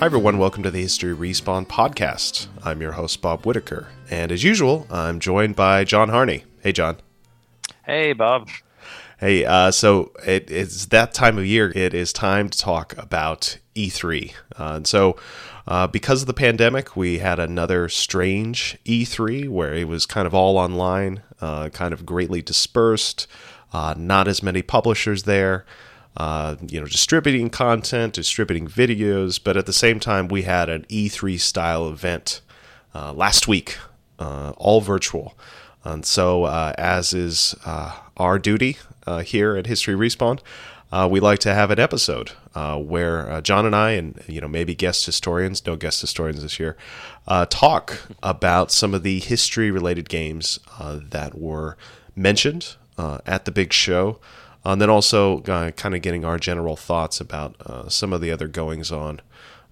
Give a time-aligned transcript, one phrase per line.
[0.00, 0.38] Hi, everyone.
[0.38, 2.46] Welcome to the History Respawn podcast.
[2.64, 3.88] I'm your host, Bob Whitaker.
[4.08, 6.44] And as usual, I'm joined by John Harney.
[6.62, 6.96] Hey, John.
[7.84, 8.48] Hey, Bob.
[9.18, 11.70] Hey, uh, so it, it's that time of year.
[11.76, 14.32] It is time to talk about E3.
[14.58, 15.16] Uh, and so,
[15.66, 20.32] uh, because of the pandemic, we had another strange E3 where it was kind of
[20.32, 23.26] all online, uh, kind of greatly dispersed,
[23.74, 25.66] uh, not as many publishers there
[26.20, 30.84] uh, you know, distributing content, distributing videos, but at the same time, we had an
[30.90, 32.42] E3 style event
[32.94, 33.78] uh, last week,
[34.18, 35.32] uh, all virtual.
[35.82, 40.40] And so, uh, as is uh, our duty uh, here at History Respawn,
[41.08, 45.06] we like to have an episode where John and I, and you know maybe guest
[45.06, 46.76] historians, no guest historians this year,
[47.48, 51.78] talk about some of the history-related games that were
[52.14, 54.20] mentioned at the big show.
[54.64, 58.20] Uh, and then also uh, kind of getting our general thoughts about uh, some of
[58.20, 59.20] the other goings on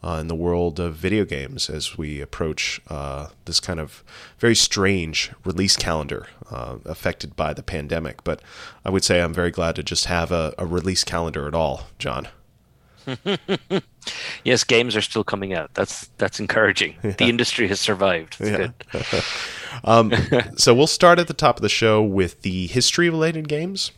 [0.02, 4.04] uh, in the world of video games as we approach uh, this kind of
[4.38, 8.22] very strange release calendar uh, affected by the pandemic.
[8.24, 8.40] But
[8.84, 11.86] I would say I'm very glad to just have a, a release calendar at all,
[11.98, 12.28] John.
[14.44, 15.72] yes, games are still coming out.
[15.74, 16.94] That's that's encouraging.
[17.02, 17.12] Yeah.
[17.12, 18.36] The industry has survived.
[18.40, 18.68] yeah.
[19.84, 20.12] um,
[20.56, 23.92] so we'll start at the top of the show with the history-related games.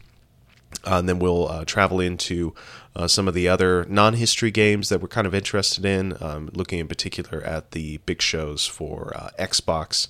[0.87, 2.55] Uh, and then we'll uh, travel into
[2.97, 6.49] uh, some of the other non history games that we're kind of interested in, um,
[6.53, 10.09] looking in particular at the big shows for uh, Xbox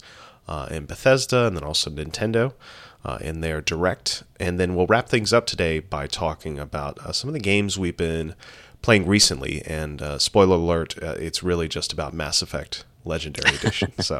[0.48, 2.52] uh, and Bethesda, and then also Nintendo
[3.04, 4.22] uh, in their direct.
[4.38, 7.96] And then we'll wrap things up today by talking about some of the games we've
[7.96, 8.34] been
[8.82, 9.62] playing recently.
[9.62, 13.92] And spoiler alert, it's really just about Mass Effect Legendary Edition.
[14.00, 14.18] so,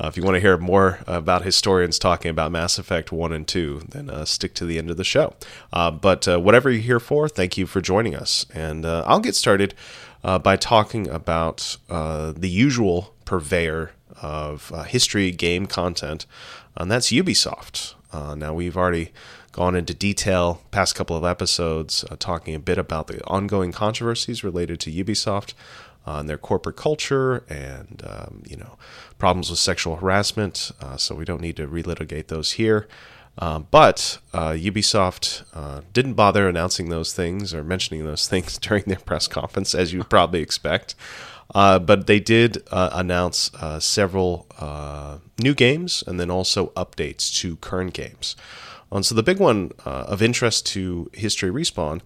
[0.00, 3.46] uh, if you want to hear more about historians talking about Mass Effect 1 and
[3.46, 5.34] 2, then uh, stick to the end of the show.
[5.72, 8.46] Uh, but uh, whatever you're here for, thank you for joining us.
[8.52, 9.74] And uh, I'll get started
[10.22, 16.26] uh, by talking about the usual purveyor of history game content,
[16.76, 17.94] and that's Ubisoft.
[18.12, 19.12] now, we've already
[19.50, 24.80] gone into detail past couple of episodes talking a bit about the ongoing controversies related
[24.80, 25.52] to Ubisoft
[26.04, 28.76] on their corporate culture and um, you know
[29.18, 30.72] problems with sexual harassment.
[30.80, 32.88] Uh, so we don't need to relitigate those here.
[33.38, 38.84] Um, but uh, Ubisoft uh, didn't bother announcing those things or mentioning those things during
[38.84, 40.94] their press conference, as you'd probably expect.
[41.54, 44.46] Uh, but they did uh, announce uh, several
[45.38, 48.36] new games and then also updates to current games.
[48.90, 52.00] And so the big one of interest to History Respawn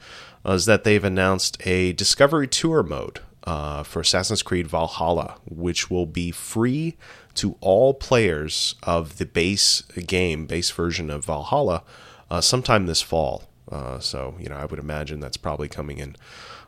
[0.45, 6.07] is that they've announced a Discovery Tour mode uh, for Assassin's Creed Valhalla, which will
[6.07, 6.97] be free
[7.35, 11.83] to all players of the base game, base version of Valhalla,
[12.31, 13.45] uh, sometime this fall.
[13.71, 16.17] Uh, so, you know, I would imagine that's probably coming in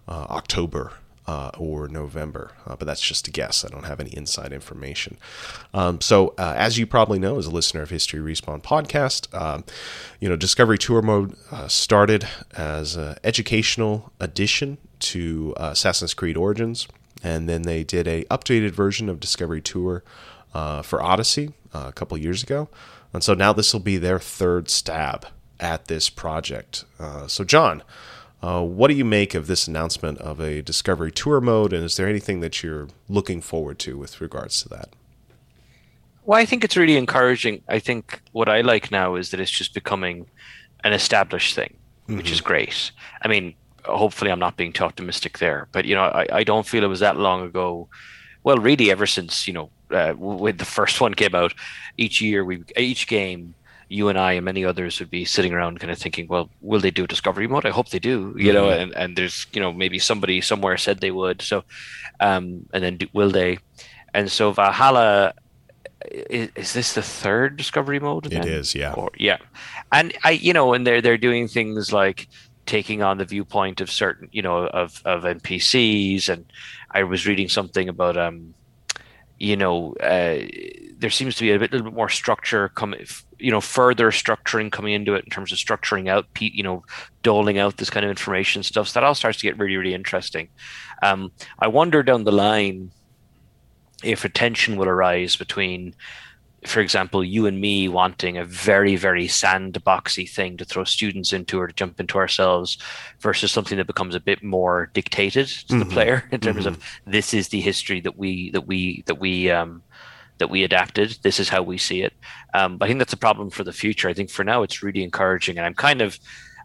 [0.07, 0.93] uh, October
[1.27, 3.65] uh, or November, uh, but that's just a guess.
[3.65, 5.19] I don't have any inside information.
[5.75, 9.65] Um, so, as you probably know, as a listener of History Respawn podcast, um,
[10.21, 11.37] you know, Discovery Tour Mode
[11.69, 16.89] started as an educational addition to uh, Assassin's Creed Origins,
[17.23, 20.03] and then they did a updated version of Discovery Tour
[20.55, 22.69] uh, for Odyssey a couple years ago,
[23.13, 25.27] and so now this will be their third stab
[25.61, 26.85] at this project.
[27.27, 27.83] so, John.
[28.41, 31.97] Uh, what do you make of this announcement of a Discovery Tour mode, and is
[31.97, 34.91] there anything that you're looking forward to with regards to that?
[36.29, 37.63] Well, I think it's really encouraging.
[37.69, 40.27] I think what I like now is that it's just becoming
[40.85, 42.33] an established thing, which mm-hmm.
[42.35, 42.91] is great.
[43.23, 43.55] I mean,
[43.89, 46.89] hopefully, I'm not being too optimistic there, but you know, I, I don't feel it
[46.89, 47.89] was that long ago.
[48.45, 51.55] Well, really, ever since you know uh, when the first one came out,
[51.97, 53.55] each year we each game
[53.89, 56.81] you and I and many others would be sitting around kind of thinking, well, will
[56.81, 57.65] they do discovery mode?
[57.65, 58.53] I hope they do, you mm-hmm.
[58.53, 61.41] know, and, and there's, you know, maybe somebody somewhere said they would.
[61.41, 61.65] So,
[62.21, 63.59] um, and then do, will they?
[64.13, 65.33] And so Valhalla,
[66.11, 68.25] is, is this the third discovery mode?
[68.25, 68.43] Then?
[68.43, 68.93] It is, yeah.
[68.93, 69.39] Or, yeah.
[69.91, 72.29] And I, you know, and they're, they're doing things like
[72.69, 76.29] taking on the viewpoint of certain, you know, of, of NPCs.
[76.29, 76.45] And
[76.91, 78.55] I was reading something about, um,
[79.39, 80.47] you know, uh,
[80.99, 83.07] there seems to be a bit, little bit more structure coming,
[83.39, 86.85] you know, further structuring coming into it in terms of structuring out, you know,
[87.23, 88.89] doling out this kind of information stuff.
[88.89, 90.49] So that all starts to get really, really interesting.
[91.03, 92.91] Um, I wonder down the line
[94.05, 95.95] if a tension will arise between,
[96.67, 101.59] for example, you and me wanting a very, very sandboxy thing to throw students into
[101.61, 102.79] or to jump into ourselves
[103.21, 105.79] versus something that becomes a bit more dictated to mm-hmm.
[105.79, 106.75] the player in terms mm-hmm.
[106.75, 109.83] of this is the history that we that we that we um,
[110.39, 111.17] that we adapted.
[111.23, 112.13] This is how we see it.
[112.55, 114.09] Um, I think that's a problem for the future.
[114.09, 116.19] I think for now it's really encouraging, and I'm kind of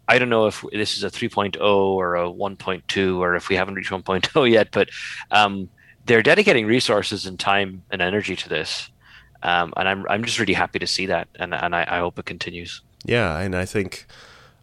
[0.07, 3.75] I don't know if this is a 3.0 or a 1.2 or if we haven't
[3.75, 4.90] reached 1.0 yet, but
[5.31, 5.69] um,
[6.06, 8.90] they're dedicating resources and time and energy to this,
[9.44, 12.18] um, and I'm I'm just really happy to see that, and and I, I hope
[12.18, 12.81] it continues.
[13.06, 14.06] Yeah, and I think,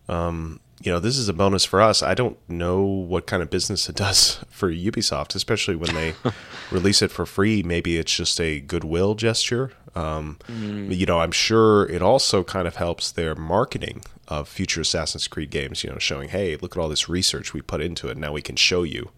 [0.09, 2.03] um, you know, this is a bonus for us.
[2.03, 6.15] I don't know what kind of business it does for Ubisoft, especially when they
[6.71, 7.63] release it for free.
[7.63, 9.73] Maybe it's just a goodwill gesture.
[9.95, 10.97] Um, mm.
[10.97, 15.51] You know, I'm sure it also kind of helps their marketing of future Assassin's Creed
[15.51, 15.85] games.
[15.85, 18.17] You know, showing, hey, look at all this research we put into it.
[18.17, 19.11] Now we can show you.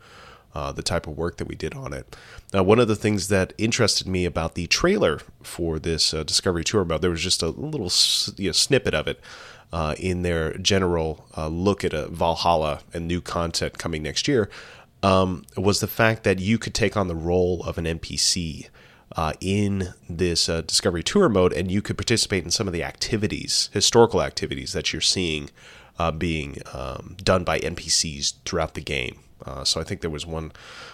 [0.55, 2.15] Uh, the type of work that we did on it.
[2.53, 6.63] Now, one of the things that interested me about the trailer for this uh, Discovery
[6.63, 7.91] Tour mode, there was just a little
[8.37, 9.19] you know, snippet of it
[9.73, 14.51] uh, in their general uh, look at Valhalla and new content coming next year
[15.03, 18.69] um, was the fact that you could take on the role of an NPC
[19.17, 22.85] uh, in this uh, Discovery Tour mode, and you could participate in some of the
[22.85, 25.51] activities, historical activities that you're seeing
[25.99, 29.21] uh, being um, done by NPCs throughout the game.
[29.45, 30.53] Uh, so I think there was one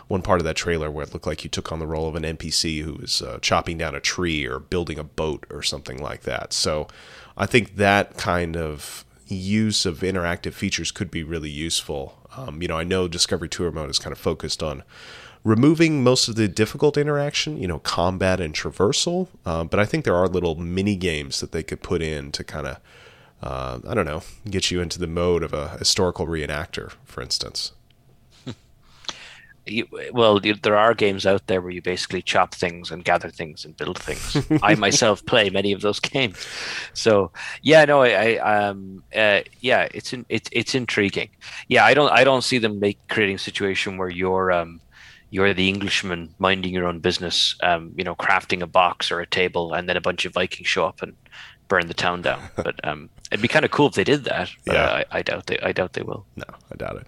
[0.09, 2.15] one part of that trailer where it looked like you took on the role of
[2.15, 6.03] an NPC who was uh, chopping down a tree or building a boat or something
[6.03, 6.53] like that.
[6.53, 6.89] So
[7.37, 12.19] I think that kind of use of interactive features could be really useful.
[12.37, 14.83] Um, you know, I know Discovery Tour mode is kind of focused on
[15.45, 19.29] removing most of the difficult interaction, you know, combat and traversal.
[19.45, 22.43] Uh, but I think there are little mini games that they could put in to
[22.43, 22.81] kind of,
[23.43, 27.73] uh, I don't know, get you into the mode of a historical reenactor, for instance
[29.69, 33.31] you, well, you, there are games out there where you basically chop things and gather
[33.31, 34.47] things and build things.
[34.63, 36.47] I myself play many of those games,
[36.95, 37.31] so
[37.63, 41.31] yeah, no, I, I um, uh, yeah, it's in, it's it's intriguing.
[41.69, 44.81] Yeah, I don't I don't see them make creating a situation where you're um,
[45.31, 49.27] you're the Englishman minding your own business, um, you know, crafting a box or a
[49.27, 51.15] table, and then a bunch of Vikings show up and
[51.69, 52.41] burn the town down.
[52.57, 54.51] But um, it'd be kind of cool if they did that.
[54.65, 55.05] But yeah.
[55.11, 56.25] I, I doubt they I doubt they will.
[56.37, 57.07] No, I doubt it.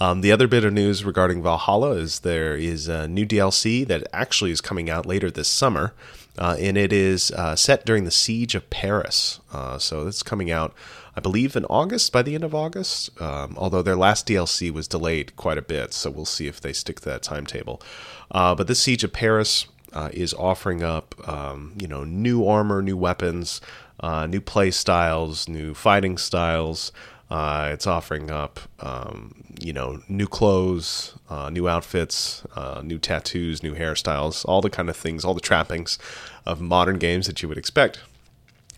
[0.00, 4.06] Um, the other bit of news regarding Valhalla is there is a new DLC that
[4.14, 5.92] actually is coming out later this summer,
[6.38, 9.40] uh, and it is uh, set during the siege of Paris.
[9.52, 10.72] Uh, so it's coming out,
[11.14, 13.20] I believe, in August, by the end of August.
[13.20, 16.72] Um, although their last DLC was delayed quite a bit, so we'll see if they
[16.72, 17.82] stick to that timetable.
[18.30, 22.80] Uh, but this siege of Paris uh, is offering up, um, you know, new armor,
[22.80, 23.60] new weapons,
[24.00, 26.90] uh, new play styles, new fighting styles.
[27.30, 33.62] Uh, it's offering up, um, you know, new clothes, uh, new outfits, uh, new tattoos,
[33.62, 35.96] new hairstyles, all the kind of things, all the trappings
[36.44, 38.00] of modern games that you would expect.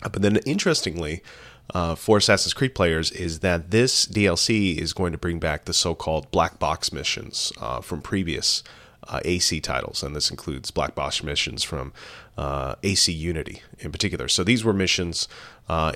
[0.02, 1.22] Uh, but then, interestingly,
[1.72, 5.72] uh, for Assassin's Creed players, is that this DLC is going to bring back the
[5.72, 8.62] so-called black box missions uh, from previous
[9.24, 11.92] AC titles, and this includes black box missions from
[12.38, 14.28] AC Unity in particular.
[14.28, 15.26] So these were missions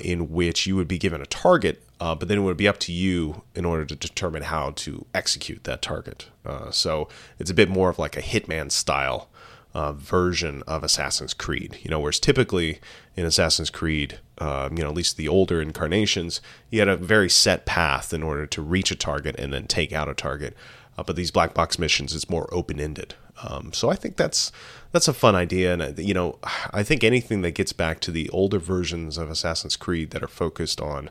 [0.02, 2.78] in which you would be given a target uh, but then it would be up
[2.78, 6.28] to you in order to determine how to execute that target.
[6.44, 7.08] Uh, so
[7.38, 9.28] it's a bit more of like a hitman style
[9.74, 11.78] uh, version of Assassin's Creed.
[11.82, 12.80] You know, whereas typically
[13.14, 16.40] in Assassin's Creed, um, you know, at least the older incarnations,
[16.70, 19.92] you had a very set path in order to reach a target and then take
[19.92, 20.54] out a target.
[20.98, 23.14] Uh, but these black box missions, it's more open ended.
[23.42, 24.50] Um, so I think that's
[24.92, 26.38] that's a fun idea, and uh, you know,
[26.72, 30.28] I think anything that gets back to the older versions of Assassin's Creed that are
[30.28, 31.10] focused on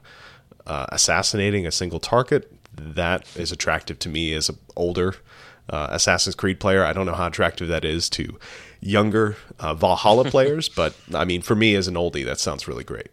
[0.67, 5.15] uh, assassinating a single target, that is attractive to me as an older
[5.69, 6.84] uh, Assassin's Creed player.
[6.84, 8.38] I don't know how attractive that is to
[8.81, 12.84] younger uh, Valhalla players, but I mean, for me as an oldie, that sounds really
[12.84, 13.07] great.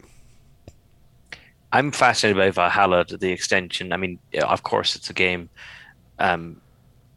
[1.72, 3.92] I'm fascinated by Valhalla to the extension.
[3.92, 5.48] I mean, of course, it's a game.
[6.18, 6.60] Um,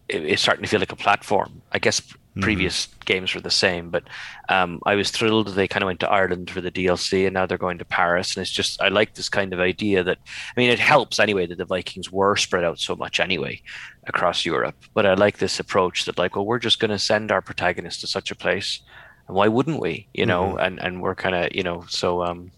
[0.10, 1.62] it, it's starting to feel like a platform.
[1.72, 2.02] I guess
[2.36, 2.44] Mm-hmm.
[2.44, 4.04] Previous games were the same, but
[4.50, 7.46] um, I was thrilled they kind of went to Ireland for the DLC, and now
[7.46, 8.36] they're going to Paris.
[8.36, 11.46] And it's just I like this kind of idea that I mean it helps anyway
[11.46, 13.62] that the Vikings were spread out so much anyway
[14.08, 14.76] across Europe.
[14.94, 18.02] But I like this approach that like, well, we're just going to send our protagonist
[18.02, 18.82] to such a place,
[19.30, 20.10] and why wouldn't we?
[20.14, 20.60] You know, mm-hmm.
[20.60, 22.52] and and we're kind of you know so um,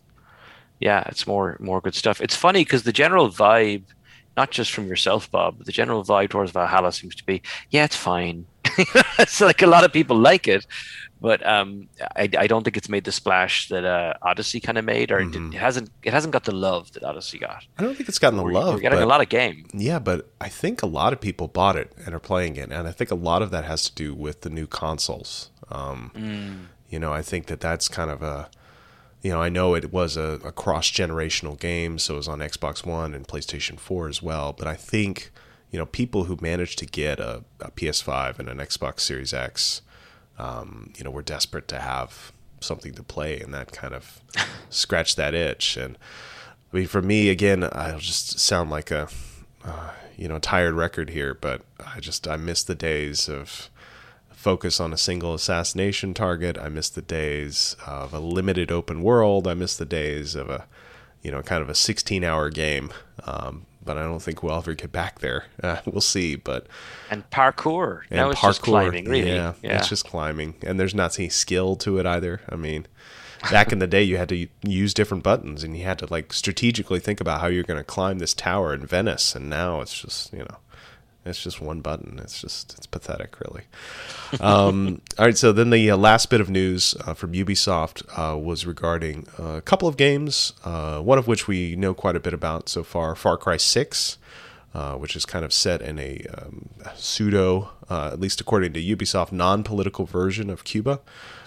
[0.79, 2.19] yeah, it's more more good stuff.
[2.19, 3.83] It's funny because the general vibe
[4.37, 7.41] not just from yourself, Bob, the general vibe towards Valhalla seems to be,
[7.71, 8.45] yeah, it's fine.
[9.19, 10.67] it's like a lot of people like it,
[11.19, 14.85] but um, I, I don't think it's made the splash that uh, Odyssey kind of
[14.85, 15.53] made, or mm-hmm.
[15.53, 15.89] it, hasn't.
[16.03, 17.65] It hasn't got the love that Odyssey got.
[17.79, 18.75] I don't think it's gotten the we're, love.
[18.75, 19.65] We're getting but, a lot of game.
[19.73, 22.87] Yeah, but I think a lot of people bought it and are playing it, and
[22.87, 25.49] I think a lot of that has to do with the new consoles.
[25.69, 26.65] Um, mm.
[26.89, 28.49] You know, I think that that's kind of a
[29.21, 32.39] you know, I know it was a, a cross generational game, so it was on
[32.39, 34.53] Xbox One and PlayStation 4 as well.
[34.53, 35.31] But I think,
[35.71, 39.81] you know, people who managed to get a, a PS5 and an Xbox Series X,
[40.37, 44.21] um, you know, were desperate to have something to play, and that kind of
[44.69, 45.77] scratched that itch.
[45.77, 45.97] And
[46.71, 49.09] I mean, for me, again, I'll just sound like a,
[49.65, 53.69] uh, you know, tired record here, but I just I miss the days of
[54.47, 56.57] focus on a single assassination target.
[56.57, 59.45] I miss the days of a limited open world.
[59.45, 60.65] I miss the days of a,
[61.21, 62.93] you know, kind of a 16 hour game.
[63.25, 65.47] Um, but I don't think we'll ever get back there.
[65.61, 66.37] Uh, we'll see.
[66.37, 66.67] But
[67.11, 68.03] and parkour.
[68.09, 69.35] and now it's parkour, just climbing, really.
[69.35, 72.39] yeah, it's just climbing, and there's not any skill to it either.
[72.47, 72.87] I mean,
[73.51, 76.31] back in the day, you had to use different buttons, and you had to like
[76.31, 79.35] strategically think about how you're going to climb this tower in Venice.
[79.35, 80.57] And now it's just you know,
[81.27, 82.19] it's just one button.
[82.21, 83.63] It's just it's pathetic, really.
[84.39, 88.37] Um, all right, so then the uh, last bit of news uh, from Ubisoft uh,
[88.37, 92.33] was regarding a couple of games, uh, one of which we know quite a bit
[92.33, 94.17] about so far, Far Cry Six.
[94.73, 98.79] Uh, which is kind of set in a um, pseudo, uh, at least according to
[98.79, 100.99] Ubisoft, non-political version of Cuba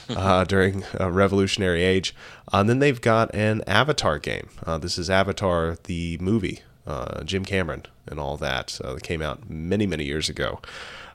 [0.08, 2.14] uh, during a revolutionary age.
[2.52, 4.48] and then they've got an Avatar game.
[4.66, 8.80] Uh, this is Avatar, the movie, uh, Jim Cameron and all that.
[8.82, 10.60] Uh, that came out many, many years ago.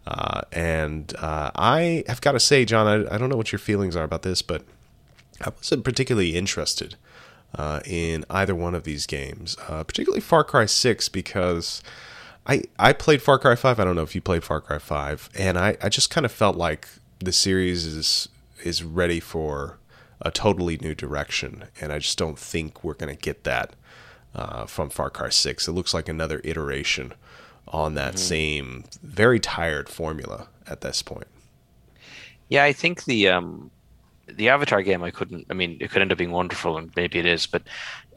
[0.08, 3.60] Uh, and uh, I have got to say, John, I, I don't know what your
[3.60, 4.64] feelings are about this, but
[5.42, 6.96] I wasn't particularly interested
[7.56, 11.82] uh, in either one of these games, uh, particularly Far Cry 6, because
[12.46, 13.80] I, I played Far Cry 5.
[13.80, 16.32] I don't know if you played Far Cry 5, and I, I just kind of
[16.32, 16.88] felt like
[17.20, 18.30] the series is
[18.64, 19.78] is ready for
[20.22, 23.76] a totally new direction, and I just don't think we're going to get that
[24.36, 25.68] uh, from Far Cry 6.
[25.68, 27.14] It looks like another iteration
[27.68, 31.28] on that same very tired formula at this point.
[32.50, 33.72] Yeah, I think the um,
[34.28, 35.48] the Avatar game I couldn't.
[35.50, 37.48] I mean, it could end up being wonderful, and maybe it is.
[37.48, 37.64] But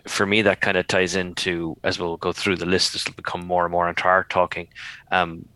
[0.06, 2.92] for me, that kind of ties into as we'll go through the list.
[2.92, 4.68] This will become more and more into our talking.
[5.10, 5.46] Um,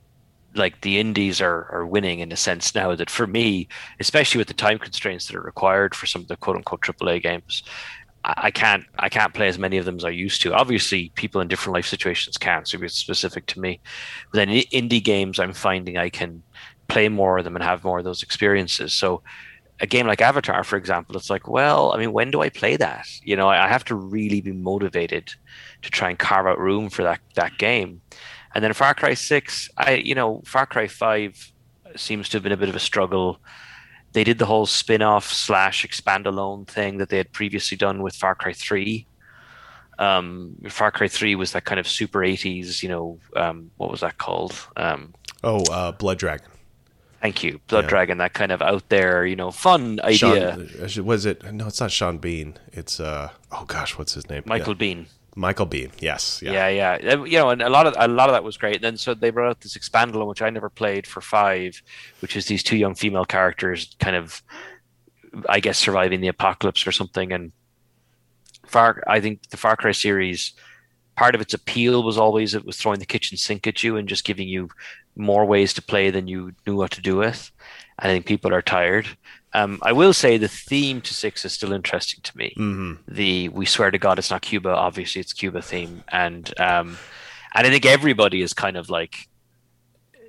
[0.54, 3.68] like the indies are are winning in a sense now that for me,
[4.00, 7.22] especially with the time constraints that are required for some of the quote unquote AAA
[7.22, 7.62] games,
[8.24, 10.54] I can't I can't play as many of them as I used to.
[10.54, 13.80] Obviously, people in different life situations can, so it's specific to me.
[14.30, 16.42] But then indie games, I'm finding I can
[16.88, 18.92] play more of them and have more of those experiences.
[18.92, 19.22] So
[19.80, 22.76] a game like Avatar, for example, it's like, well, I mean, when do I play
[22.76, 23.08] that?
[23.24, 25.34] You know, I have to really be motivated
[25.82, 28.00] to try and carve out room for that that game.
[28.54, 31.52] And then Far Cry Six, I you know, Far Cry Five
[31.96, 33.40] seems to have been a bit of a struggle.
[34.12, 38.34] They did the whole spin-off slash expandalone thing that they had previously done with Far
[38.34, 39.06] Cry Three.
[39.98, 44.00] Um, Far Cry Three was that kind of super 80s, you know, um, what was
[44.00, 44.54] that called?
[44.76, 45.14] Um,
[45.44, 46.46] Oh, uh, Blood Dragon.
[47.20, 47.90] thank you, Blood Yeah.
[47.90, 48.18] Dragon.
[48.18, 50.16] That kind of out there, you know, fun idea.
[50.18, 51.42] Sean, uh, was it?
[51.52, 52.58] No, it's not Sean Bean.
[52.72, 54.42] It's uh oh gosh, what's his name?
[54.46, 54.94] Michael Yeah.
[54.94, 55.06] Biehn.
[55.34, 55.88] Michael B.
[55.98, 56.42] Yes.
[56.42, 56.52] Yeah.
[56.52, 57.24] Yeah, yeah.
[57.24, 58.76] You know, and a lot of a lot of that was great.
[58.76, 61.82] And then so they brought out this expandable, which I never played for five,
[62.20, 64.42] which is these two young female characters, kind of,
[65.48, 67.32] I guess, surviving the apocalypse or something.
[67.32, 67.52] And
[68.66, 70.52] Far, I think the Far Cry series,
[71.16, 74.08] part of its appeal was always it was throwing the kitchen sink at you and
[74.08, 74.68] just giving you
[75.16, 77.50] more ways to play than you knew what to do with.
[77.98, 79.06] I think people are tired.
[79.54, 83.48] Um, I will say the theme to six is still interesting to me hmm the
[83.50, 84.70] we swear to God it's not Cuba.
[84.70, 86.96] Obviously, it's Cuba theme, and um,
[87.54, 89.28] and I think everybody is kind of like,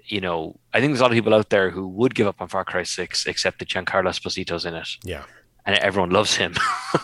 [0.05, 2.41] you know, I think there's a lot of people out there who would give up
[2.41, 5.23] on Far Cry Six, except that Giancarlo Esposito's in it, Yeah.
[5.65, 6.53] and everyone loves him,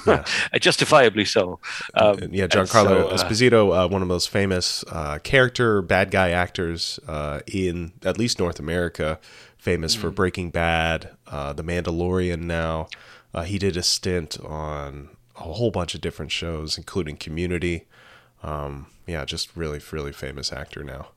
[0.05, 0.25] Yeah.
[0.59, 1.59] justifiably so.
[1.93, 6.11] Um, yeah, Giancarlo so, uh, Esposito, uh, one of the most famous uh, character bad
[6.11, 9.19] guy actors uh, in at least North America,
[9.59, 9.99] famous Mm.
[9.99, 12.41] for Breaking Bad, uh, The Mandalorian.
[12.43, 12.87] Now,
[13.33, 17.85] uh, he did a stint on a whole bunch of different shows, including Community.
[18.41, 21.09] Um, yeah, just really, really famous actor now.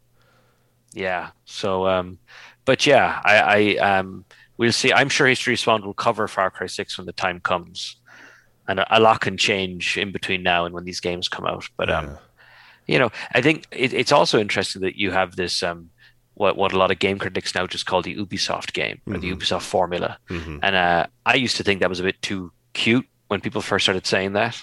[0.92, 1.30] Yeah.
[1.46, 2.18] So, um,
[2.64, 4.24] but yeah, I, I, um,
[4.56, 4.92] we'll see.
[4.92, 7.96] I'm sure History Spawn will cover Far Cry Six when the time comes,
[8.68, 11.68] and a, a lot can change in between now and when these games come out.
[11.76, 12.18] But um,
[12.86, 15.90] you know, I think it, it's also interesting that you have this um,
[16.42, 19.30] what what a lot of game critics now just call the Ubisoft game or the
[19.34, 20.58] Ubisoft formula, Mhm.
[20.62, 23.84] and uh, I used to think that was a bit too cute when people first
[23.84, 24.54] started saying that.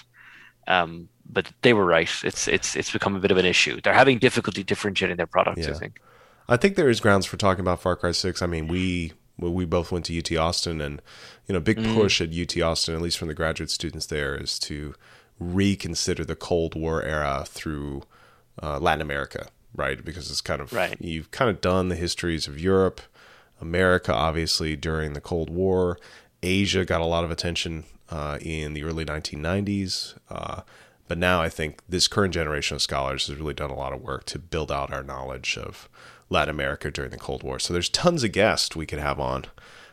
[0.68, 2.10] Um, but they were right.
[2.24, 3.80] It's it's it's become a bit of an issue.
[3.80, 5.66] They're having difficulty differentiating their products.
[5.66, 6.00] I think.
[6.48, 8.42] I think there is grounds for talking about Far Cry Six.
[8.42, 11.00] I mean, we we both went to UT Austin, and
[11.46, 14.58] you know, big push at UT Austin, at least from the graduate students there, is
[14.60, 14.94] to
[15.38, 18.02] reconsider the Cold War era through
[18.62, 20.04] uh, Latin America, right?
[20.04, 20.96] Because it's kind of Right.
[21.00, 23.00] you've kind of done the histories of Europe,
[23.60, 25.98] America, obviously during the Cold War.
[26.42, 30.14] Asia got a lot of attention uh, in the early 1990s.
[30.30, 30.62] Uh,
[31.08, 34.00] but now I think this current generation of scholars has really done a lot of
[34.00, 35.88] work to build out our knowledge of
[36.28, 37.58] Latin America during the Cold War.
[37.58, 39.46] So there's tons of guests we could have on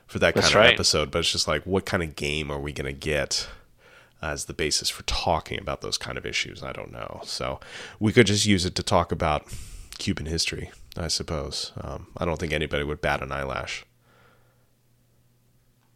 [0.06, 0.74] for that kind That's of right.
[0.74, 1.12] episode.
[1.12, 3.48] But it's just like, what kind of game are we going to get
[4.22, 6.64] as the basis for talking about those kind of issues?
[6.64, 7.22] I don't know.
[7.24, 7.60] So
[8.00, 9.46] we could just use it to talk about
[9.98, 11.72] Cuban history, I suppose.
[11.80, 13.86] Um, I don't think anybody would bat an eyelash.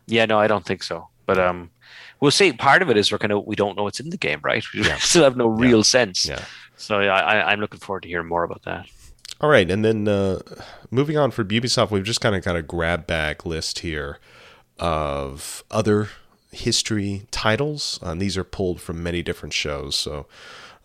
[0.07, 1.07] Yeah, no, I don't think so.
[1.25, 1.69] But um,
[2.19, 2.51] we'll see.
[2.51, 4.63] Part of it is we're kind of we don't know what's in the game, right?
[4.73, 4.95] We yeah.
[4.99, 5.83] still have no real yeah.
[5.83, 6.25] sense.
[6.25, 6.43] Yeah.
[6.75, 8.87] So I, I'm looking forward to hearing more about that.
[9.39, 10.39] All right, and then uh,
[10.91, 14.19] moving on for Ubisoft, we've just kind of got a grab bag list here
[14.77, 16.09] of other
[16.51, 17.99] history titles.
[18.01, 20.27] Uh, these are pulled from many different shows, so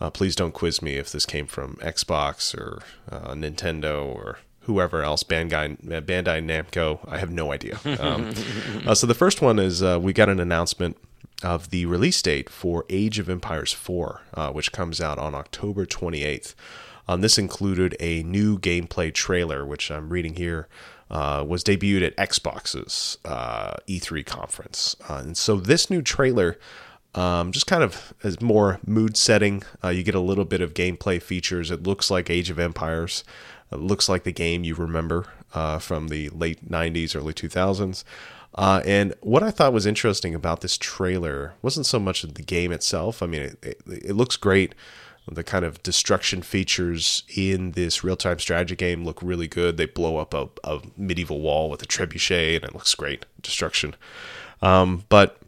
[0.00, 5.02] uh, please don't quiz me if this came from Xbox or uh, Nintendo or whoever
[5.02, 6.98] else, Bandai, Bandai Namco.
[7.08, 7.78] I have no idea.
[7.98, 8.34] Um,
[8.86, 10.96] uh, so the first one is uh, we got an announcement
[11.42, 15.86] of the release date for Age of Empires 4, uh, which comes out on October
[15.86, 16.54] 28th.
[17.08, 20.68] Um, this included a new gameplay trailer, which I'm reading here.
[21.08, 24.96] Uh, was debuted at Xbox's uh, E3 conference.
[25.08, 26.58] Uh, and so this new trailer
[27.14, 29.62] um, just kind of is more mood setting.
[29.82, 31.70] Uh, you get a little bit of gameplay features.
[31.70, 33.24] It looks like Age of Empires.
[33.72, 38.04] It looks like the game you remember uh, from the late 90s, early 2000s.
[38.54, 42.72] Uh, and what I thought was interesting about this trailer wasn't so much the game
[42.72, 43.22] itself.
[43.22, 44.74] I mean, it, it, it looks great
[45.30, 49.76] the kind of destruction features in this real-time strategy game look really good.
[49.76, 53.26] They blow up a, a medieval wall with a trebuchet, and it looks great.
[53.42, 53.94] Destruction,
[54.62, 55.38] um, but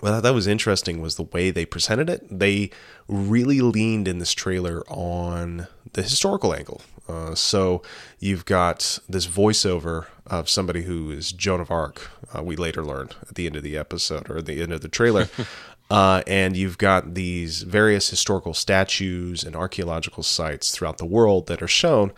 [0.00, 2.26] what I that was interesting was the way they presented it.
[2.30, 2.70] They
[3.08, 6.80] really leaned in this trailer on the historical angle.
[7.08, 7.82] Uh, so
[8.18, 12.08] you've got this voiceover of somebody who is Joan of Arc.
[12.34, 14.80] Uh, we later learned at the end of the episode or at the end of
[14.80, 15.28] the trailer,
[15.90, 21.60] Uh, and you've got these various historical statues and archaeological sites throughout the world that
[21.60, 22.12] are shown.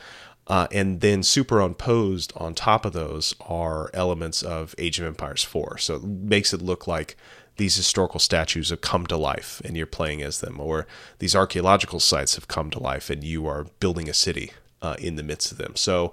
[0.47, 5.79] Uh, and then superimposed on top of those are elements of Age of Empires 4.
[5.79, 7.17] So it makes it look like
[7.57, 10.87] these historical statues have come to life and you're playing as them, or
[11.19, 14.53] these archaeological sites have come to life and you are building a city
[14.83, 15.77] uh, in the midst of them.
[15.77, 16.13] So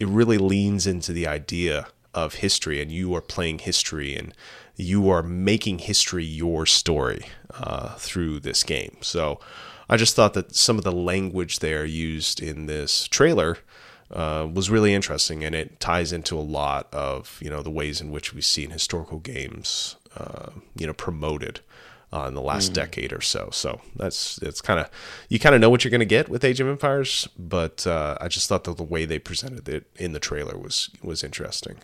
[0.00, 4.34] it really leans into the idea of history and you are playing history and
[4.78, 8.96] you are making history your story uh, through this game.
[9.00, 9.40] So
[9.90, 13.58] I just thought that some of the language there used in this trailer
[14.12, 18.00] uh, was really interesting, and it ties into a lot of you know the ways
[18.00, 21.60] in which we've seen historical games uh, you know promoted.
[22.10, 22.74] Uh, in the last mm.
[22.76, 24.88] decade or so, so that's it's kind of
[25.28, 28.16] you kind of know what you're going to get with Age of Empires, but uh,
[28.18, 31.76] I just thought that the way they presented it in the trailer was was interesting.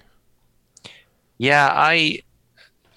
[1.36, 2.20] Yeah, I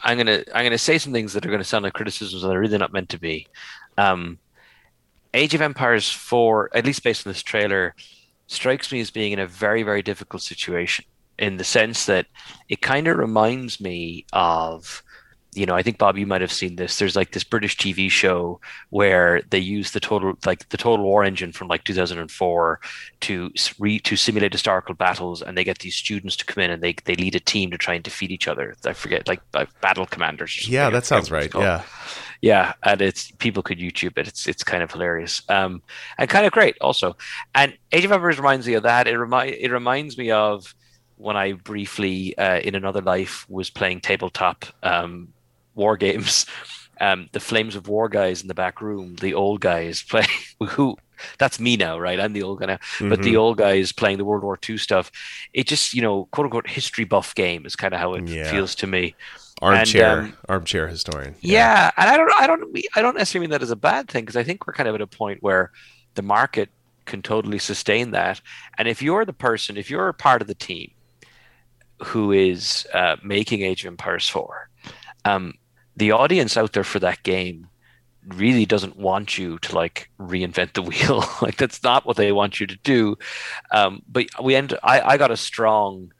[0.01, 2.59] I'm gonna I'm gonna say some things that are gonna sound like criticisms that are
[2.59, 3.47] really not meant to be.
[3.97, 4.37] Um,
[5.33, 7.95] Age of Empires 4, at least based on this trailer,
[8.47, 11.05] strikes me as being in a very very difficult situation
[11.39, 12.25] in the sense that
[12.69, 15.03] it kind of reminds me of
[15.57, 16.99] you know, I think Bob, you might have seen this.
[16.99, 21.23] There's like this British TV show where they use the total, like the Total War
[21.23, 22.79] engine from like 2004
[23.21, 26.83] to re, to simulate historical battles, and they get these students to come in and
[26.83, 28.75] they they lead a team to try and defeat each other.
[28.85, 30.69] I forget, like, like battle commanders.
[30.69, 31.51] Yeah, that sounds right.
[31.53, 31.83] Yeah,
[32.41, 34.27] yeah, and it's people could YouTube it.
[34.27, 35.81] It's it's kind of hilarious, um,
[36.19, 37.17] and kind of great also.
[37.55, 39.07] And Age of Empires reminds me of that.
[39.07, 40.75] It remind it reminds me of
[41.15, 45.29] when I briefly uh, in another life was playing tabletop um,
[45.77, 46.45] war games.
[46.99, 50.25] Um, the Flames of War guys in the back room, the old guys play
[50.59, 50.97] who
[51.37, 52.19] that's me now, right?
[52.19, 52.75] I'm the old guy now.
[52.75, 53.09] Mm-hmm.
[53.09, 53.39] But the mm-hmm.
[53.39, 55.11] old guys playing the World War II stuff,
[55.53, 58.49] it just, you know, quote unquote history buff game is kind of how it yeah.
[58.49, 59.15] feels to me.
[59.61, 61.35] Armchair, and, um, armchair historian.
[61.41, 61.59] Yeah.
[61.59, 61.91] yeah.
[61.97, 64.35] and I don't, I don't, I don't necessarily mean that as a bad thing because
[64.35, 65.71] I think we're kind of at a point where
[66.15, 66.69] the market
[67.05, 68.39] can totally sustain that.
[68.77, 70.91] And if you're the person, if you're a part of the team
[72.03, 74.69] who is uh, making Age of Empires 4,
[75.25, 75.53] um,
[75.97, 77.67] the audience out there for that game
[78.27, 81.25] really doesn't want you to like reinvent the wheel.
[81.41, 83.17] like that's not what they want you to do.
[83.71, 84.77] Um, but we end.
[84.83, 86.13] I, I got a strong,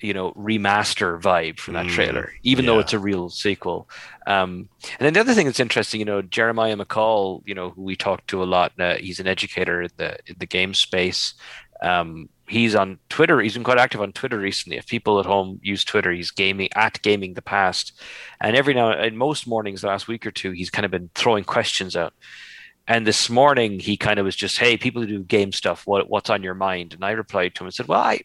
[0.00, 2.72] you know, remaster vibe from that mm, trailer, even yeah.
[2.72, 3.88] though it's a real sequel.
[4.26, 7.82] Um, and then the other thing that's interesting, you know, Jeremiah McCall, you know, who
[7.82, 8.72] we talked to a lot.
[8.78, 11.34] Uh, he's an educator in the in the game space.
[11.82, 13.40] Um, he's on Twitter.
[13.40, 14.76] He's been quite active on Twitter recently.
[14.76, 17.92] If people at home use Twitter, he's gaming at gaming the past,
[18.40, 21.10] and every now in most mornings the last week or two, he's kind of been
[21.14, 22.14] throwing questions out.
[22.88, 26.08] And this morning, he kind of was just, "Hey, people who do game stuff, what
[26.08, 28.20] what's on your mind?" And I replied to him and said, "Well, I."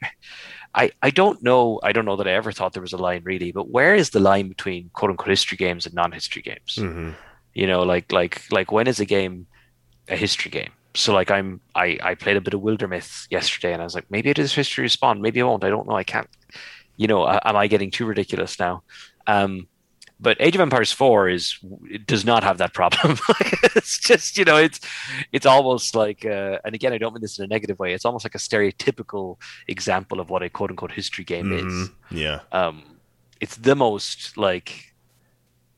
[0.74, 1.82] I, I don't know.
[1.84, 4.12] I don't know that I ever thought there was a line really, but where is
[4.12, 6.78] the line between quote unquote history games and non history games?
[6.78, 7.10] Mm-hmm.
[7.54, 9.48] You know, like like like when is a game
[10.08, 10.72] a history game?
[10.94, 14.10] So like I'm I I played a bit of Wildermyth yesterday, and I was like,
[14.10, 15.64] maybe it is History Respawn, maybe I won't.
[15.64, 15.96] I don't know.
[15.96, 16.28] I can't.
[16.98, 18.84] You know, uh, am I getting too ridiculous now?
[19.26, 19.68] Um,
[20.22, 21.58] but Age of Empires Four is
[22.06, 23.18] does not have that problem.
[23.76, 24.80] it's just you know it's
[25.32, 27.94] it's almost like uh, and again I don't mean this in a negative way.
[27.94, 31.84] It's almost like a stereotypical example of what a quote unquote history game mm-hmm.
[31.84, 31.90] is.
[32.12, 32.42] Yeah.
[32.52, 32.84] Um,
[33.40, 34.94] it's the most like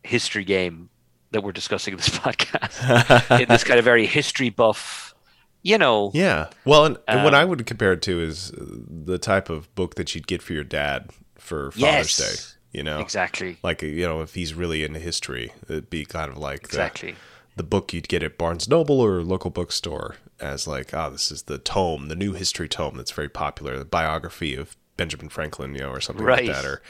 [0.03, 0.89] history game
[1.33, 3.39] that we're discussing in this podcast.
[3.41, 5.13] in this kind of very history buff,
[5.61, 6.11] you know.
[6.13, 6.47] Yeah.
[6.65, 8.63] Well, and, and what Um, I would compare it to is uh,
[9.05, 12.17] the type of book that you'd get for your dad for Father's Yes.
[12.17, 12.49] Day.
[12.77, 13.57] You know, Exactly.
[13.61, 17.13] like you know, if he's really into history, it'd be kind of like Exactly.
[17.55, 21.43] the book you'd get at Barnes Noble or local bookstore as like, ah, this is
[21.43, 25.81] the tome, the new history tome that's very popular, the biography of Benjamin Franklin, you
[25.81, 26.45] know, or something Right.
[26.47, 26.81] like that, or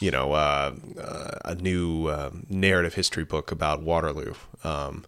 [0.00, 4.34] you know, uh, uh, a new uh, narrative history book about Waterloo.
[4.64, 5.04] Um,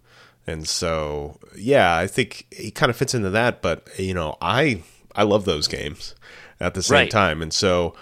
[0.47, 3.61] and so, yeah, I think he kind of fits into that.
[3.61, 4.83] But you know, I
[5.15, 6.15] I love those games
[6.61, 7.11] at the same Right.
[7.11, 7.95] time, and so.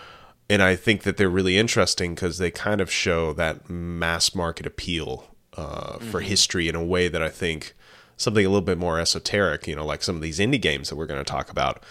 [0.49, 4.65] And I think that they're really interesting because they kind of show that mass market
[4.65, 5.25] appeal
[5.57, 7.75] uh, for history in a way that I think
[8.17, 10.95] something a little bit more esoteric, you know, like some of these indie games that
[10.95, 11.83] we're going to talk about,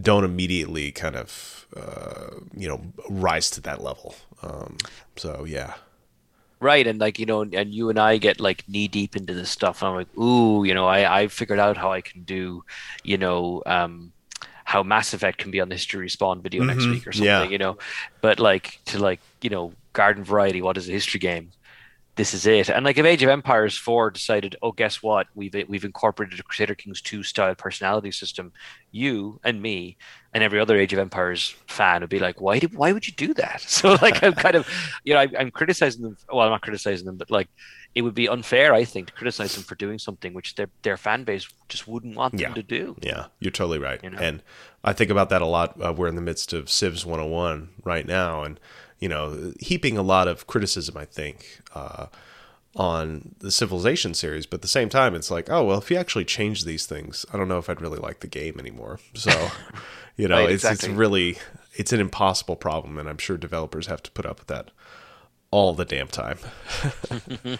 [0.00, 4.14] don't immediately kind of, uh, you know, rise to that level.
[4.42, 4.76] Um,
[5.16, 5.74] so yeah,
[6.60, 9.50] Right, and like you know, and you and I get like knee deep into this
[9.50, 12.64] stuff, and I'm like, ooh, you know, I I figured out how I can do,
[13.02, 14.14] you know, um,
[14.64, 17.48] how Mass Effect can be on the History Respawn video next Mhm, week or something,
[17.48, 17.50] yeah.
[17.50, 17.76] you know,
[18.22, 21.52] but like to like you know, garden variety, what is a history game?
[22.16, 25.54] This is it, and like if Age of Empires four decided, oh, guess what, we've
[25.68, 28.52] we've incorporated a Crusader Kings two style personality system,
[28.90, 29.98] you and me
[30.32, 33.12] and every other Age of Empires fan would be like, why did why would you
[33.12, 33.60] do that?
[33.68, 34.66] So like I'm kind of
[35.04, 36.16] you know, I, I'm criticizing them.
[36.32, 37.48] Well, I'm not criticizing them, but like,
[37.94, 40.96] it would be unfair, I think, to criticize them for doing something which their their
[40.96, 42.46] fan base just wouldn't want Yeah.
[42.48, 42.96] them to do.
[43.02, 44.02] yeah, you're totally right.
[44.02, 44.18] You know?
[44.18, 44.42] And
[44.82, 45.78] I think about that a lot.
[45.84, 48.58] Uh, we're in the midst of Civs 101 right now, and
[48.98, 52.06] you know, heaping a lot of criticism, I think, uh,
[52.74, 54.46] on the Civilization series.
[54.46, 57.24] But at the same time, it's like, oh well, if you actually change these things,
[57.32, 59.00] I don't know if I'd really like the game anymore.
[59.14, 59.50] So,
[60.16, 60.90] you know, Right, it's exactly.
[60.90, 61.38] it's really
[61.74, 64.70] it's an impossible problem, and I'm sure developers have to put up with that
[65.50, 66.38] all the damn time.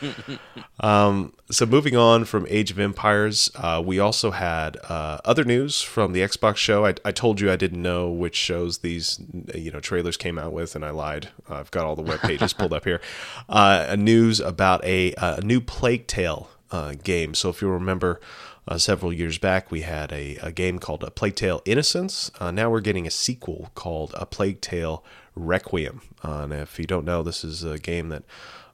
[0.81, 5.83] um, so moving on from Age of Empires, uh, we also had uh, other news
[5.83, 6.85] from the Xbox show.
[6.85, 9.21] I, I told you I didn't know which shows these
[9.55, 11.29] you know trailers came out with, and I lied.
[11.49, 13.01] Uh, I've got all the web pages pulled up here.
[13.49, 17.35] Uh, a news about a, a new Plague Tale uh, game.
[17.35, 18.21] So if you remember.
[18.69, 22.33] Uh, several years back, we had a, a game called A Plague Tale Innocence.
[22.41, 25.05] Now we're getting a sequel called A Plague Tale
[25.37, 26.01] Requiem.
[26.25, 28.25] Uh, and if you don't know, this is a game that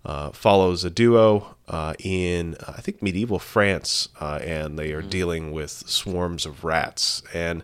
[0.05, 5.03] uh, follows a duo uh, in, uh, I think, medieval France, uh, and they are
[5.03, 7.22] dealing with swarms of rats.
[7.35, 7.62] And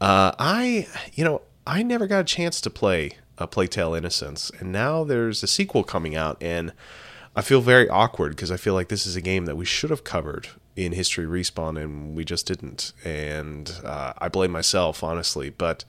[0.00, 4.50] uh, I, you know, I never got a chance to play a Plague Tale Innocence,
[4.58, 6.72] and now there's a sequel coming out, and
[7.36, 9.90] I feel very awkward because I feel like this is a game that we should
[9.90, 12.92] have covered in History Respawn, and we just didn't.
[13.04, 15.50] And uh, I blame myself, honestly.
[15.50, 15.84] But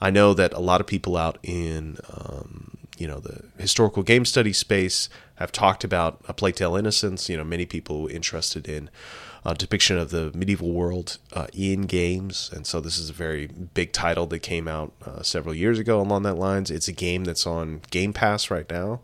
[0.00, 4.24] I know that a lot of people out in, um, you know, the historical game
[4.24, 7.28] study space have talked about a Plague Tale Innocence.
[7.28, 8.90] You know, many people interested in
[9.44, 13.46] uh, depiction of the medieval world uh, in games, and so this is a very
[13.46, 16.70] big title that came out uh, several years ago along that lines.
[16.70, 19.00] It's a game that's on Game Pass right now.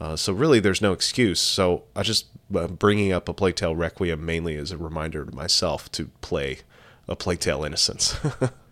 [0.00, 1.40] Uh, so really, there's no excuse.
[1.40, 5.34] So I just uh, bringing up a Plague Tale Requiem mainly as a reminder to
[5.34, 6.60] myself to play
[7.08, 8.16] a Plague Tale Innocence.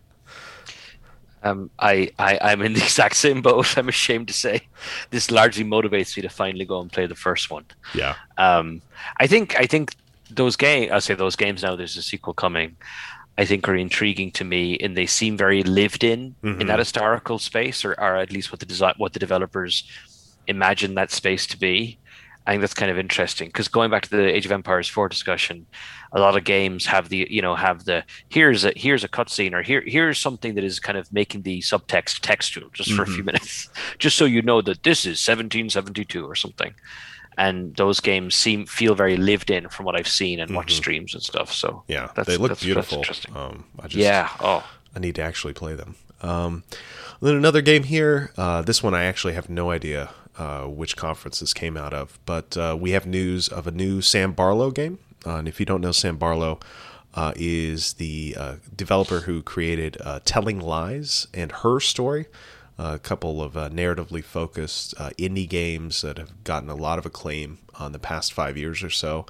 [1.42, 3.77] Um, I, I I'm in the exact same boat.
[3.79, 4.62] I'm ashamed to say,
[5.11, 7.64] this largely motivates me to finally go and play the first one.
[7.94, 8.83] yeah, Um,
[9.20, 9.94] I think I think
[10.31, 11.77] those game I say those games now.
[11.77, 12.77] There's a sequel coming.
[13.38, 17.38] I think are intriguing to me, and they seem very lived in in that historical
[17.38, 19.85] space, or, or at least what the design, what the developers
[20.46, 21.99] imagine that space to be.
[22.46, 25.09] I think that's kind of interesting because going back to the Age of Empires 4
[25.09, 25.66] discussion,
[26.12, 29.52] a lot of games have the you know have the here's a here's a cutscene
[29.52, 33.06] or here here's something that is kind of making the subtext textual just for a
[33.06, 36.72] few minutes, just so you know that this is 1772 or something.
[37.38, 41.12] And those games seem feel very lived in from what I've seen and watched streams
[41.14, 41.52] and stuff.
[41.52, 42.98] So yeah, that's, they look that's- that's beautiful.
[42.98, 43.37] interesting.
[43.37, 44.30] Um, I just, yeah.
[44.40, 44.64] Oh.
[44.94, 45.96] I need to actually play them.
[46.22, 46.62] Um,
[47.20, 48.32] then another game here.
[48.38, 52.18] Uh, this one I actually have no idea uh, which conference this came out of,
[52.27, 54.99] but uh, we have news of a new Sam Barlow game.
[55.25, 56.61] Uh, and if you don't know, Sam Barlow
[57.14, 62.27] uh, is the uh, developer who created Telling Lies and Her Story,
[62.79, 67.92] a couple of narratively focused indie games that have gotten a lot of acclaim on
[67.92, 69.25] the past five years or so.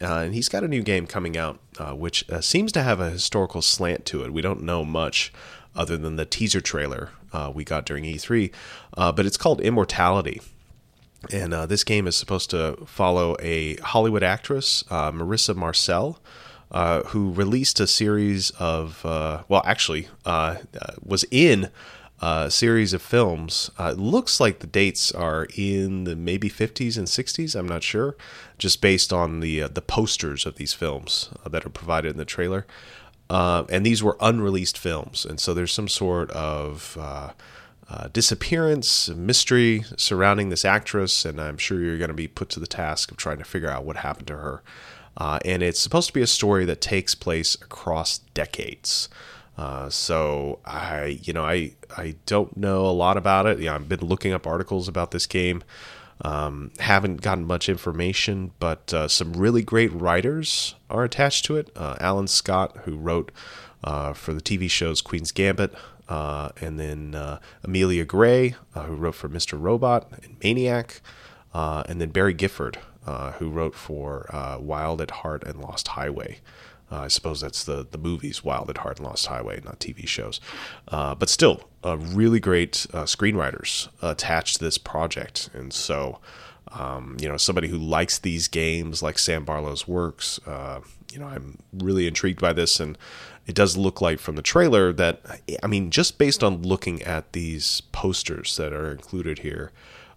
[0.00, 1.60] And he's got a new game coming out,
[1.92, 4.32] which seems to have a historical slant to it.
[4.32, 5.32] We don't know much
[5.78, 8.52] other than the teaser trailer uh, we got during E3,
[8.96, 10.42] uh, but it's called Immortality.
[11.32, 16.20] And uh, this game is supposed to follow a Hollywood actress, uh, Marissa Marcel,
[16.70, 20.08] uh, who released a series of, uh, well, actually,
[21.02, 21.70] was in
[22.20, 23.70] uh, series of films.
[23.78, 27.54] Uh, it looks like the dates are in the maybe 50s and 60s.
[27.54, 28.16] I'm not sure,
[28.58, 32.24] just based on the uh, the posters of these films that are provided in the
[32.24, 32.66] trailer.
[33.30, 39.84] Uh, and these were unreleased films, and so there's some sort of uh, disappearance, mystery
[39.96, 43.16] surrounding this actress, and I'm sure you're going to be put to the task of
[43.16, 44.62] trying to figure out what happened to her.
[45.44, 49.08] and it's supposed to be a story that takes place across decades.
[49.58, 53.58] Uh, so I, you know, I I don't know a lot about it.
[53.58, 55.64] Yeah, I've been looking up articles about this game.
[56.22, 61.70] Um, haven't gotten much information, but uh, some really great writers are attached to it.
[61.76, 63.30] Uh, Allan Scott, who wrote
[63.84, 65.72] uh, for the TV shows Queen's Gambit,
[66.08, 69.60] uh, and then uh, Amelia Gray, who wrote for Mr.
[69.60, 71.00] Robot and Maniac,
[71.54, 72.78] and then Barry Gifford,
[73.38, 74.26] who wrote for
[74.60, 76.38] Wild at Heart and Lost Highway.
[76.90, 80.06] Uh, I suppose that's the the movies Wild at Heart and Lost Highway, not TV
[80.06, 80.40] shows.
[80.88, 86.18] Uh, but still, uh, really great uh, screenwriters attached to this project, and so
[86.72, 90.40] um, you know somebody who likes these games, like Sam Barlow's works.
[90.46, 90.80] Uh,
[91.12, 92.96] you know, I'm really intrigued by this, and
[93.46, 95.22] it does look like from the trailer that
[95.62, 99.72] I mean, just based on looking at these posters that are included here.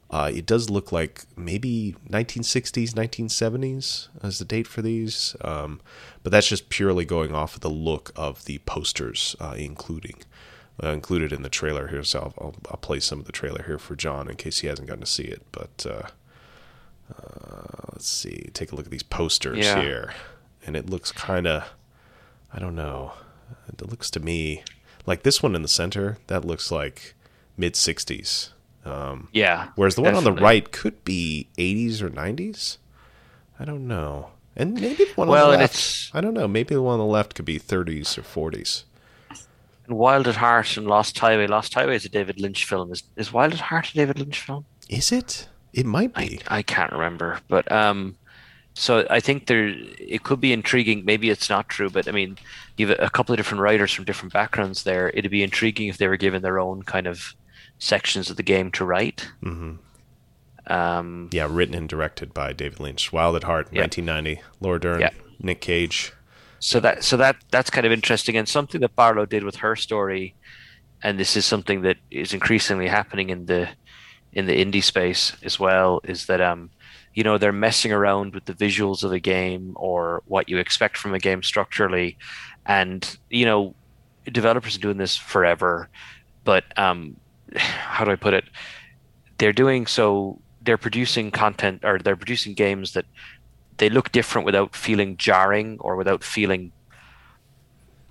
[0.10, 5.80] Uh, it does look like maybe 1960s, 1970s as the date for these, um,
[6.24, 10.24] but that's just purely going off of the look of the posters, uh, including
[10.84, 12.04] uh, included in the trailer here.
[12.04, 14.68] So I'll, I'll, I'll, play some of the trailer here for John in case he
[14.68, 15.44] hasn't gotten to see it.
[15.52, 16.08] But uh,
[17.14, 19.82] uh, let's see, take a look at these posters yeah.
[19.82, 20.14] here,
[20.66, 21.70] and it looks kind of,
[22.54, 23.14] I don't know,
[23.68, 24.64] it looks to me
[25.06, 26.18] like this one in the center.
[26.28, 27.16] That looks like
[27.58, 28.50] mid 60s
[28.86, 29.70] um, yeah.
[29.76, 32.78] Whereas the one on the right could be 80s or 90s.
[33.60, 34.32] I don't know.
[34.56, 36.12] And maybe the one well, on the left.
[36.14, 36.48] I don't know.
[36.48, 38.84] Maybe the one on the left could be 30s or 40s.
[39.88, 41.48] And Wild at Heart and Lost Highway.
[41.48, 42.92] Lost Highway is a David Lynch film.
[42.92, 44.66] Is is Wild at Heart a David Lynch film?
[44.90, 45.48] Is it?
[45.74, 46.42] It might be.
[46.48, 48.18] I, I can't remember, but um,
[48.74, 51.04] so I think there it could be intriguing.
[51.06, 52.38] Maybe it's not true, but I mean,
[52.78, 55.10] you have a couple of different writers from different backgrounds there.
[55.10, 57.36] It'd be intriguing if they were given their own kind of
[57.80, 59.28] sections of the game to write.
[59.44, 59.76] Mm-hmm.
[60.72, 63.12] Um, yeah, written and directed by David Lynch.
[63.12, 63.82] Wild at Heart, yeah.
[63.82, 64.42] 1990.
[64.60, 65.10] Laura Dern, yeah.
[65.40, 66.14] Nick Cage.
[66.60, 69.76] So that so that that's kind of interesting and something that Barlow did with her
[69.76, 70.36] story,
[71.02, 73.70] and this is something that is increasingly happening in the
[74.34, 76.02] in the indie space as well.
[76.04, 76.70] Is that um,
[77.14, 80.98] you know, they're messing around with the visuals of a game or what you expect
[80.98, 82.18] from a game structurally,
[82.66, 83.76] and you know,
[84.26, 85.90] developers are doing this forever,
[86.44, 87.18] but um,
[87.56, 88.46] how do I put it?
[89.38, 90.40] They're doing so.
[90.62, 93.06] They're producing content or they're producing games that
[93.78, 96.72] they look different without feeling jarring or without feeling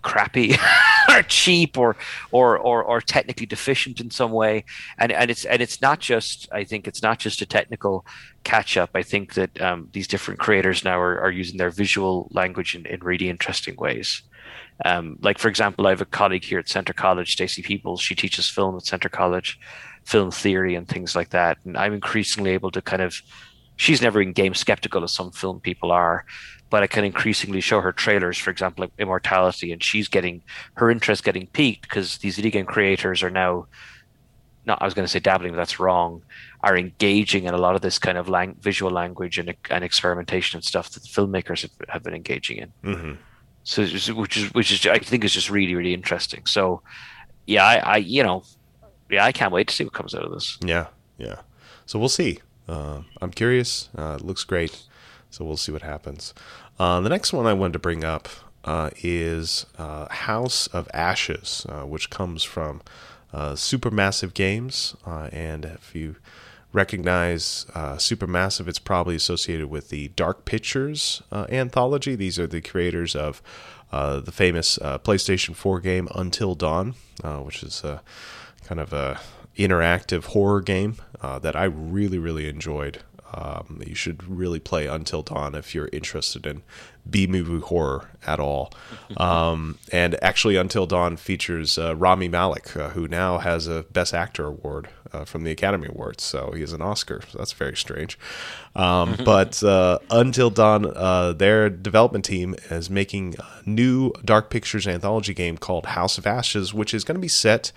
[0.02, 0.56] crappy
[1.10, 1.96] or cheap or,
[2.32, 4.64] or or or technically deficient in some way.
[4.98, 8.04] And and it's and it's not just i think it's not just a technical
[8.42, 12.28] catch up i think that um, these different creators now are, are using their visual
[12.32, 14.22] language in, in really interesting ways.
[14.84, 18.00] Um, like for example, I have a colleague here at Centre College, stacy Peoples.
[18.00, 19.60] She teaches film at Centre College,
[20.10, 21.56] film theory and things like that.
[21.64, 23.22] And I'm increasingly able to kind of.
[23.76, 26.26] She's never been game skeptical as some film people are,
[26.68, 30.42] but I can increasingly show her trailers, for example, like Immortality, and she's getting
[30.74, 33.66] her interest getting piqued because these video game creators are now.
[34.66, 36.22] Not, I was going to say dabbling, but that's wrong.
[36.62, 40.58] Are engaging in a lot of this kind of lang- visual language and, and experimentation
[40.58, 42.72] and stuff that the filmmakers have, have been engaging in.
[42.84, 43.12] Mm-hmm.
[43.62, 43.82] So
[44.14, 46.44] which is which is I think is just really really interesting.
[46.44, 46.82] So
[47.46, 48.42] yeah, I, I you know
[49.10, 50.58] yeah I can't wait to see what comes out of this.
[50.64, 50.86] Yeah,
[51.18, 51.40] yeah.
[51.86, 52.40] So we'll see.
[52.68, 53.88] Uh, I'm curious.
[53.96, 54.82] Uh, it looks great.
[55.30, 56.34] So we'll see what happens.
[56.78, 58.28] Uh, the next one I wanted to bring up
[58.64, 62.82] uh, is uh, House of Ashes, uh, which comes from
[63.32, 64.96] Supermassive Games.
[65.06, 66.16] and if you
[66.72, 72.14] recognize Supermassive, it's probably associated with the Dark Pictures anthology.
[72.16, 73.42] These are the creators of
[73.90, 77.84] the famous PlayStation 4 game Until Dawn, which is
[78.70, 79.20] kind of a
[79.58, 82.98] interactive horror game uh, that I really, really enjoyed.
[83.34, 86.62] Um, you should really play Until Dawn if you're interested in
[87.08, 88.72] B movie horror at all.
[89.16, 94.14] Um, and actually, Until Dawn features uh, Rami Malek, uh, who now has a Best
[94.14, 96.22] Actor award uh, from the Academy Awards.
[96.22, 97.20] So he has an Oscar.
[97.28, 98.16] So that's very strange.
[98.76, 104.86] Um, but uh, Until Dawn, uh, their development team is making a new Dark Pictures
[104.86, 107.72] anthology game called House of Ashes, which is going to be set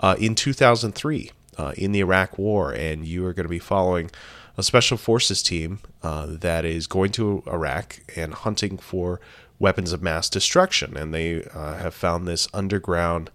[0.00, 1.30] uh, in 2003
[1.76, 2.72] in the Iraq War.
[2.72, 4.10] And you are going to be following
[4.58, 9.20] a special forces team uh, that is going to Iraq and hunting for
[9.60, 10.96] weapons of mass destruction.
[10.96, 13.30] And they uh, have found this underground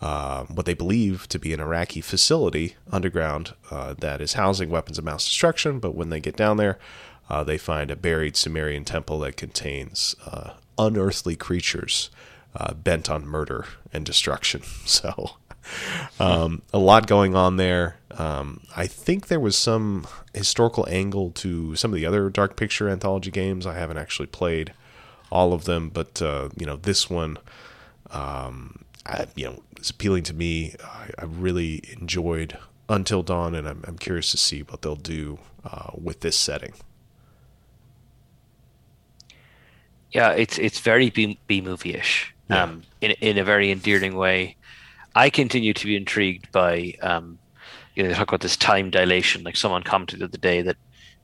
[0.00, 4.98] uh, what they believe to be an Iraqi facility underground uh, that is housing weapons
[4.98, 5.78] of mass destruction.
[5.78, 6.78] But when they get down there,
[7.30, 12.10] uh, they find a buried Sumerian temple that contains uh, unearthly creatures
[12.54, 14.62] uh, bent on murder and destruction.
[14.86, 15.36] So,
[16.20, 17.96] um, a lot going on there.
[18.12, 22.88] Um, I think there was some historical angle to some of the other Dark Picture
[22.88, 23.66] anthology games.
[23.66, 24.72] I haven't actually played
[25.30, 27.38] all of them, but uh, you know this one,
[28.10, 30.74] um, I, you know, is appealing to me.
[30.82, 32.56] I, I, really enjoyed
[32.88, 36.74] Until Dawn, and I'm, I'm curious to see what they'll do uh, with this setting.
[40.12, 42.62] Yeah, it's it's very B, B movie ish, yeah.
[42.62, 44.56] um, in in a very endearing way.
[45.14, 47.38] I continue to be intrigued by, um,
[47.94, 49.44] you know, they talk about this time dilation.
[49.44, 50.76] Like someone commented the other day that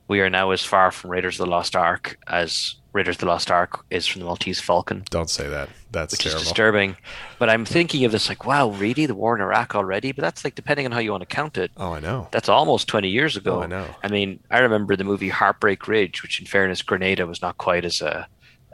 [0.07, 3.25] we are now as far from Raiders of the Lost Ark as Raiders of the
[3.27, 5.03] Lost Ark is from the Maltese Falcon.
[5.09, 5.69] Don't say that.
[5.91, 6.41] That's which terrible.
[6.41, 6.97] is disturbing.
[7.39, 10.11] But I'm thinking of this like, wow, really, the war in Iraq already?
[10.11, 11.71] But that's like depending on how you want to count it.
[11.77, 12.27] Oh, I know.
[12.31, 13.59] That's almost 20 years ago.
[13.59, 13.87] Oh, I know.
[14.03, 17.85] I mean, I remember the movie Heartbreak Ridge, which, in fairness, Grenada was not quite
[17.85, 18.25] as a uh,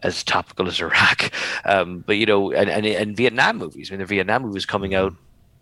[0.04, 1.32] as topical as Iraq.
[1.66, 3.90] Um, but you know, and, and and Vietnam movies.
[3.90, 5.08] I mean, the Vietnam movies coming mm-hmm.
[5.08, 5.14] out,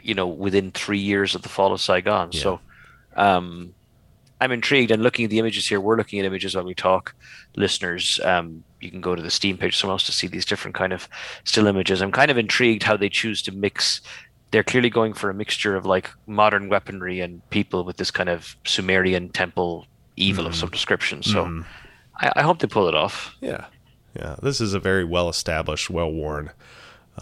[0.02, 2.30] you know, within three years of the fall of Saigon.
[2.32, 2.42] Yeah.
[2.42, 2.60] So,
[3.16, 3.74] um,
[4.42, 5.80] I'm intrigued and looking at the images here.
[5.80, 7.16] We're looking at images while we talk.
[7.56, 10.76] Listeners, um, you can go to the Steam page somewhere else to see these different
[10.76, 11.08] kind of
[11.46, 12.02] still images.
[12.02, 14.02] I'm kind of intrigued how they choose to mix.
[14.52, 18.30] They're clearly going for a mixture of like modern weaponry and people with this kind
[18.30, 20.48] of Sumerian temple evil mm.
[20.48, 21.24] of some description.
[21.24, 21.66] So, mm.
[22.18, 23.36] I, I hope they pull it off.
[23.42, 23.66] Yeah,
[24.16, 26.52] yeah, this is a very well established, well worn,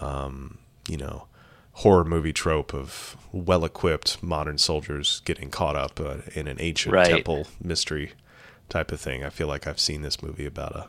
[0.00, 1.26] um, you know,
[1.72, 6.94] horror movie trope of well equipped modern soldiers getting caught up uh, in an ancient
[6.94, 7.08] right.
[7.08, 8.12] temple mystery
[8.68, 9.24] type of thing.
[9.24, 10.88] I feel like I've seen this movie about a,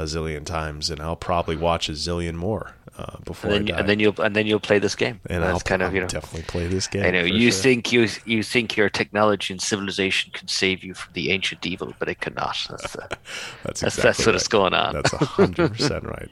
[0.00, 3.88] a zillion times, and I'll probably watch a zillion more uh, before and then, and
[3.88, 5.20] then, you'll and then you'll play this game.
[5.28, 7.04] And That's I'll kind of you know definitely play this game.
[7.04, 7.62] I know you sure.
[7.62, 11.94] think you you think your technology and civilization can save you from the ancient evil,
[11.98, 12.56] but it cannot.
[12.70, 13.06] That's uh,
[13.64, 14.94] that's, exactly that's, that's what's going on.
[14.94, 16.30] That's hundred percent right.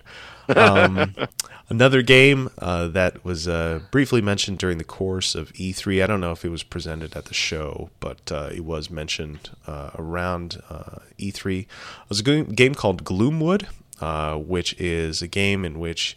[0.49, 1.15] Um,
[1.69, 6.03] another game uh, that was uh, briefly mentioned during the course of E3.
[6.03, 9.51] I don't know if it was presented at the show, but uh, it was mentioned
[9.67, 11.61] uh, around uh, E3.
[11.63, 11.69] It
[12.09, 13.67] was a game called Gloomwood,
[14.01, 16.17] uh, which is a game in which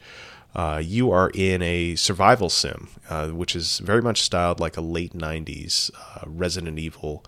[0.82, 2.90] you are in a survival sim,
[3.32, 5.92] which is very much styled like a late '90s
[6.26, 7.24] Resident Evil,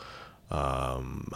[0.52, 1.32] um,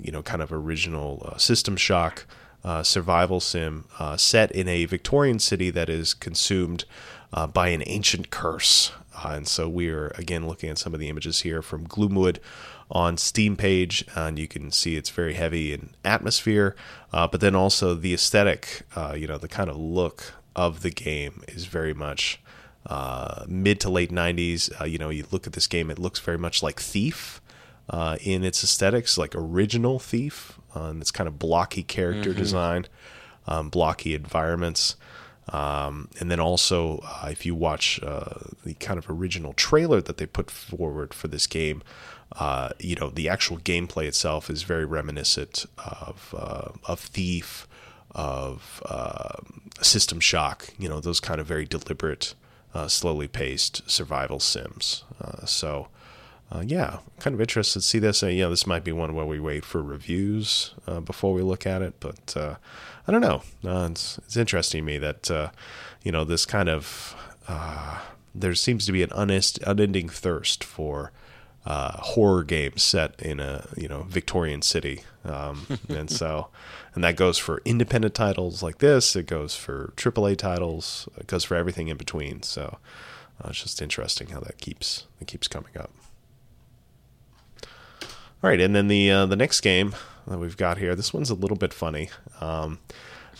[0.00, 2.26] you know, kind of original System Shock
[2.64, 6.84] uh, survival sim uh, set in a Victorian city that is consumed
[7.32, 8.92] uh, by an ancient curse.
[9.24, 12.38] Uh, and so we're again looking at some of the images here from Gloomwood
[12.90, 16.74] on Steam page, and you can see it's very heavy in atmosphere,
[17.12, 20.90] uh, but then also the aesthetic, uh, you know, the kind of look of the
[20.90, 22.40] game is very much
[23.46, 24.90] mid to late 90s.
[24.90, 27.40] you know, you look at this game, it looks very much like Thief.
[28.20, 32.38] in its aesthetics, like original Thief, uh, and it's kind of blocky character mm-hmm.
[32.38, 32.86] design,
[33.46, 34.96] um, blocky environments.
[35.50, 40.18] Um, and then also, uh, if you watch uh, the kind of original trailer that
[40.18, 41.82] they put forward for this game,
[42.32, 47.66] uh, you know the actual gameplay itself is very reminiscent of uh, of Thief,
[48.18, 50.74] of um, System Shock.
[50.78, 52.34] You know those kind of very deliberate,
[52.74, 55.04] uh, slowly paced survival sims.
[55.20, 55.88] Uh, so
[56.50, 58.22] uh, yeah, kind of interested to see this.
[58.22, 61.66] Uh, yeah, this might be one where we wait for reviews uh, before we look
[61.66, 62.54] at it, but uh,
[63.06, 63.42] I don't know.
[63.64, 65.50] Uh, it's, it's interesting to me that uh,
[66.02, 67.14] you know this kind of
[68.34, 71.12] there seems to be an unending thirst for
[71.64, 76.48] horror games set in a you know Victorian city, um, and so
[76.98, 79.14] and that goes for independent titles like this.
[79.14, 81.08] It goes for AAA titles.
[81.16, 82.42] It goes for everything in between.
[82.42, 82.78] So
[83.44, 85.92] it's just interesting how that keeps it keeps coming up.
[88.42, 89.94] All right, and then the uh, the next game
[90.26, 92.10] that we've got here, this one's a little bit funny.
[92.40, 92.80] Um,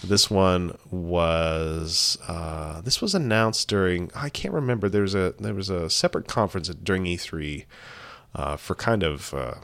[0.05, 4.89] this one was uh, this was announced during I can't remember.
[4.89, 7.65] There was a there was a separate conference during E3
[8.37, 9.55] uh, for kind of uh,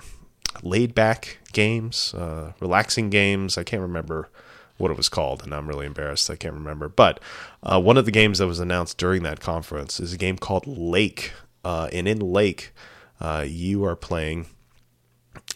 [0.63, 3.59] laid back games, uh, relaxing games.
[3.59, 4.29] I can't remember
[4.77, 6.31] what it was called, and I'm really embarrassed.
[6.31, 6.89] I can't remember.
[6.89, 7.21] But
[7.63, 10.67] uh, one of the games that was announced during that conference is a game called
[10.67, 11.33] Lake,
[11.65, 12.73] uh, and in Lake,
[13.47, 14.47] you are playing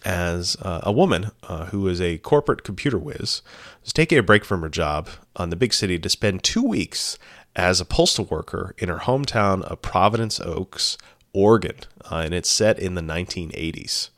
[0.05, 3.43] as uh, a woman uh, who is a corporate computer whiz
[3.85, 7.19] is taking a break from her job on the big city to spend two weeks
[7.57, 10.97] as a postal worker in her hometown of Providence Oaks,
[11.33, 11.77] Oregon,
[12.11, 14.11] uh, and it's set in the 1980s.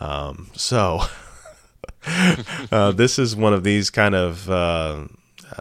[0.00, 1.00] Um, so
[2.72, 5.04] uh, this is one of these kind of uh,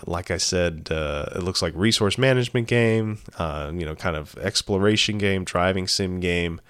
[0.05, 4.37] like I said, uh, it looks like resource management game, uh, you know, kind of
[4.37, 6.61] exploration game, driving sim game.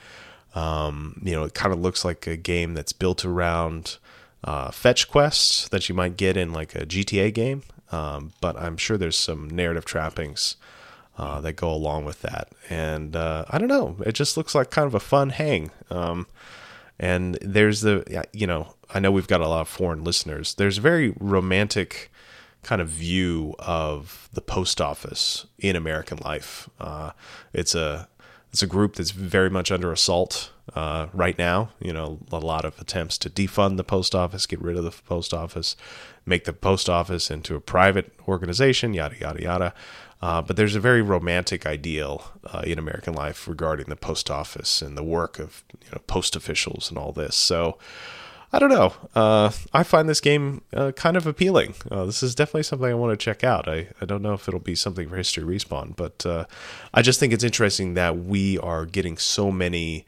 [0.55, 3.97] Um, you know, it kind of looks like a game that's built around
[4.43, 7.63] uh, fetch quests that you might get in like a GTA game.
[7.91, 10.57] Um, but I'm sure there's some narrative trappings
[11.17, 12.49] uh, that go along with that.
[12.69, 15.71] And uh, I don't know, it just looks like kind of a fun hang.
[15.89, 16.27] Um,
[16.99, 20.55] and there's the, you know, I know we've got a lot of foreign listeners.
[20.55, 22.11] There's a very romantic
[22.63, 26.69] kind of view of the post office in American life.
[26.79, 27.11] Uh,
[27.53, 28.07] it's a
[28.51, 31.69] it's a group that's very much under assault uh, right now.
[31.79, 34.91] You know, a lot of attempts to defund the post office, get rid of the
[34.91, 35.75] post office,
[36.25, 39.73] make the post office into a private organization, yada yada yada.
[40.21, 44.81] Uh, but there's a very romantic ideal uh, in American life regarding the post office
[44.81, 47.35] and the work of you know post officials and all this.
[47.35, 47.77] So
[48.51, 48.93] I don't know.
[49.13, 51.75] Uh, I find this game uh, kind of appealing.
[51.91, 53.67] Uh, this is definitely something I want to check out.
[53.67, 56.45] I, I don't know if it'll be something for History Respawn, but uh,
[56.93, 60.05] I just think it's interesting that we are getting so many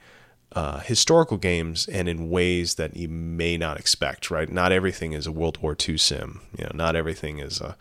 [0.54, 4.50] uh, historical games and in ways that you may not expect, right?
[4.50, 6.42] Not everything is a World War II sim.
[6.58, 7.76] You know, not everything is a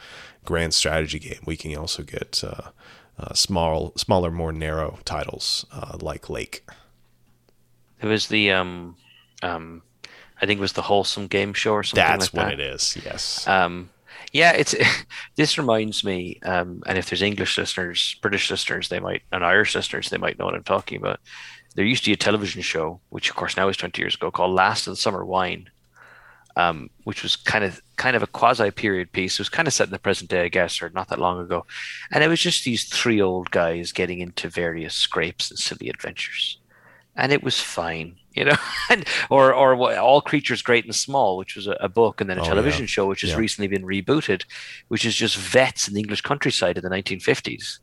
[0.48, 1.40] grand strategy game.
[1.44, 5.66] We can also get uh, small, smaller, more narrow titles
[6.00, 6.64] like Lake.
[8.00, 8.96] It was the um,
[9.42, 9.82] um
[10.40, 12.02] I think it was the Wholesome Game Show or something.
[12.02, 12.20] Like that.
[12.20, 12.60] That's like what that.
[12.60, 12.96] it is.
[13.04, 13.46] Yes.
[13.46, 13.90] Um,
[14.32, 14.74] yeah, it's
[15.36, 19.74] this reminds me, um, and if there's English listeners, British listeners, they might, and Irish
[19.74, 21.20] listeners, they might know what I'm talking about.
[21.74, 24.30] There used to be a television show, which of course now is 20 years ago,
[24.30, 25.70] called Last of the Summer Wine,
[26.56, 29.34] um, which was kind of kind of a quasi period piece.
[29.34, 31.38] It was kind of set in the present day, I guess, or not that long
[31.40, 31.66] ago,
[32.10, 36.58] and it was just these three old guys getting into various scrapes and silly adventures,
[37.14, 38.56] and it was fine you know,
[38.90, 42.38] and, or or all creatures great and small, which was a, a book, and then
[42.38, 42.86] a oh, television yeah.
[42.86, 43.36] show, which has yeah.
[43.36, 44.44] recently been rebooted,
[44.86, 47.80] which is just vets in the English countryside in the 1950s.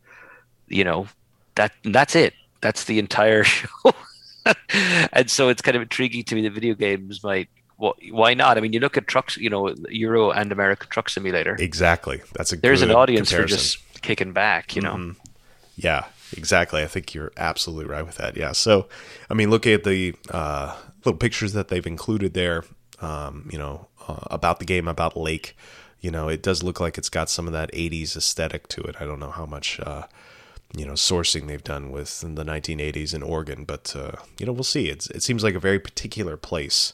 [0.67, 1.07] You know,
[1.55, 2.33] that that's it.
[2.61, 3.67] That's the entire show.
[5.11, 8.57] and so it's kind of intriguing to me that video games might well, why not?
[8.57, 11.55] I mean, you look at trucks, you know, Euro and American Truck Simulator.
[11.59, 12.21] Exactly.
[12.33, 13.57] That's a there's an audience comparison.
[13.57, 14.93] for just kicking back, you know.
[14.93, 15.19] Mm-hmm.
[15.77, 16.81] Yeah, Exactly.
[16.81, 18.35] I think you're absolutely right with that.
[18.35, 18.51] Yeah.
[18.51, 18.87] So,
[19.29, 22.63] I mean, looking at the uh, little pictures that they've included there,
[23.01, 25.55] um, you know, uh, about the game, about Lake,
[26.01, 28.95] you know, it does look like it's got some of that 80s aesthetic to it.
[28.99, 30.03] I don't know how much, uh,
[30.75, 34.51] you know, sourcing they've done with in the 1980s in Oregon, but, uh, you know,
[34.51, 34.89] we'll see.
[34.89, 36.93] It's, it seems like a very particular place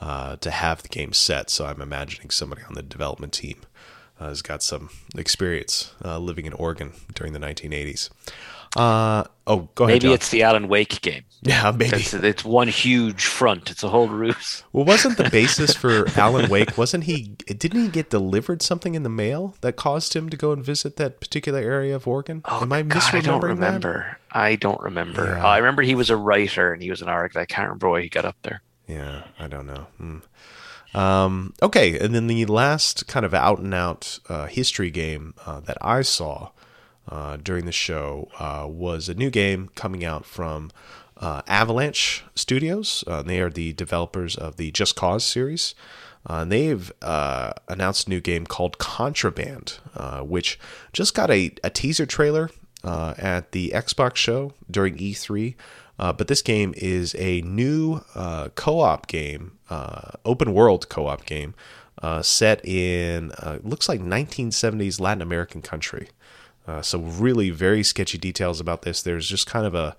[0.00, 1.50] uh, to have the game set.
[1.50, 3.60] So I'm imagining somebody on the development team
[4.18, 8.10] uh, has got some experience living in Oregon during the 1980s.
[8.76, 10.02] Uh, oh, go ahead.
[10.02, 11.24] Maybe it's the Alan Wake game.
[11.42, 13.70] Yeah, maybe it's, it's, one huge front.
[13.70, 14.62] It's a whole ruse.
[14.72, 16.78] Well, wasn't the basis for Alan Wake?
[16.78, 17.34] Wasn't he?
[17.46, 20.96] Didn't he get delivered something in the mail that caused him to go and visit
[20.96, 22.42] that particular area of Oregon?
[22.44, 24.18] Oh, Am I God, misremembering I don't remember.
[24.32, 24.38] That?
[24.38, 25.24] I don't remember.
[25.24, 25.44] Yeah.
[25.44, 27.50] Uh, I remember he was a writer and he was an architect.
[27.50, 28.62] I can't remember why he got up there.
[28.90, 29.86] Yeah, I don't know.
[29.98, 30.18] Hmm.
[30.92, 35.60] Um, okay, and then the last kind of out and out uh, history game uh,
[35.60, 36.50] that I saw
[37.08, 40.72] uh, during the show uh, was a new game coming out from
[41.18, 43.04] uh, Avalanche Studios.
[43.06, 45.76] Uh, they are the developers of the Just Cause series.
[46.26, 49.78] And they've announced a new game called Contraband,
[50.20, 50.58] which
[50.92, 52.50] just got a, a teaser trailer
[52.84, 55.54] at the Xbox show during E3.
[56.00, 58.00] But this game is a new
[58.54, 59.58] co op game,
[60.24, 61.54] open world co op game,
[62.22, 63.32] set in,
[63.62, 66.08] looks like 1970s Latin American country.
[66.66, 69.02] Uh, so really very sketchy details about this.
[69.02, 69.96] There's just kind of a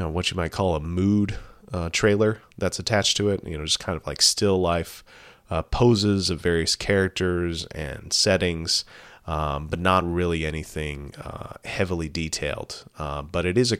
[0.00, 1.36] uh, what you might call a mood
[1.72, 3.44] uh, trailer that's attached to it.
[3.44, 5.04] You know, just kind of like still life
[5.50, 8.84] uh, poses of various characters and settings,
[9.26, 12.84] um, but not really anything uh, heavily detailed.
[12.98, 13.76] Uh, but it is a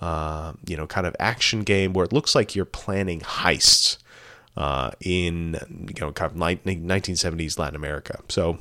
[0.00, 3.98] co-op, you know, kind of action game where it looks like you're planning heists
[5.00, 8.20] in you know kind of 1970s Latin America.
[8.28, 8.58] So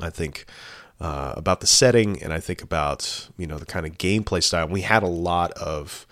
[0.00, 0.46] I think
[1.00, 4.68] uh, about the setting, and I think about you know the kind of gameplay style.
[4.68, 6.06] We had a lot of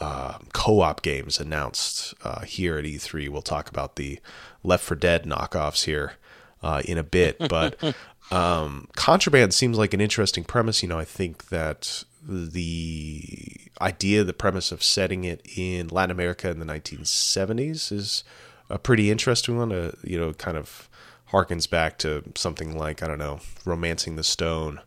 [0.00, 3.28] uh, co-op games announced uh, here at E3.
[3.28, 4.18] We'll talk about the
[4.62, 6.14] Left 4 Dead knockoffs here
[6.62, 7.76] uh, in a bit, but
[8.30, 10.82] um, Contraband seems like an interesting premise.
[10.82, 16.50] You know, I think that the idea, the premise of setting it in Latin America
[16.50, 18.24] in the 1970s is
[18.68, 19.70] a pretty interesting one.
[19.70, 20.88] To, you know, kind of
[21.30, 24.80] harkens back to something like I don't know, *Romancing the Stone*,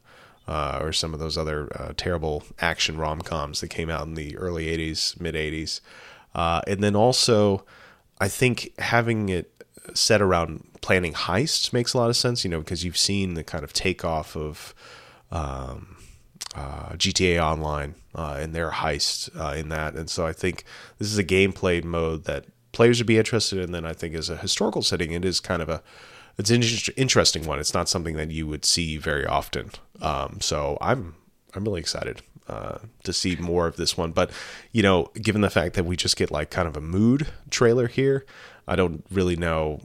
[0.47, 4.15] uh, or some of those other uh, terrible action rom coms that came out in
[4.15, 5.81] the early '80s, mid '80s,
[6.35, 7.65] uh, and then also
[8.19, 9.51] I think having it
[9.93, 12.43] set around planning heists makes a lot of sense.
[12.43, 14.73] You know, because you've seen the kind of takeoff of
[15.31, 15.97] um,
[16.55, 20.63] uh, GTA Online uh, and their heist uh, in that, and so I think
[20.99, 23.71] this is a gameplay mode that players would be interested in.
[23.71, 25.81] Then I think as a historical setting, it is kind of a
[26.37, 26.63] it's an
[26.97, 27.59] interesting one.
[27.59, 29.71] It's not something that you would see very often.
[30.01, 31.15] Um, so I'm
[31.53, 34.11] I'm really excited uh, to see more of this one.
[34.11, 34.31] But
[34.71, 37.87] you know, given the fact that we just get like kind of a mood trailer
[37.87, 38.25] here,
[38.67, 39.81] I don't really know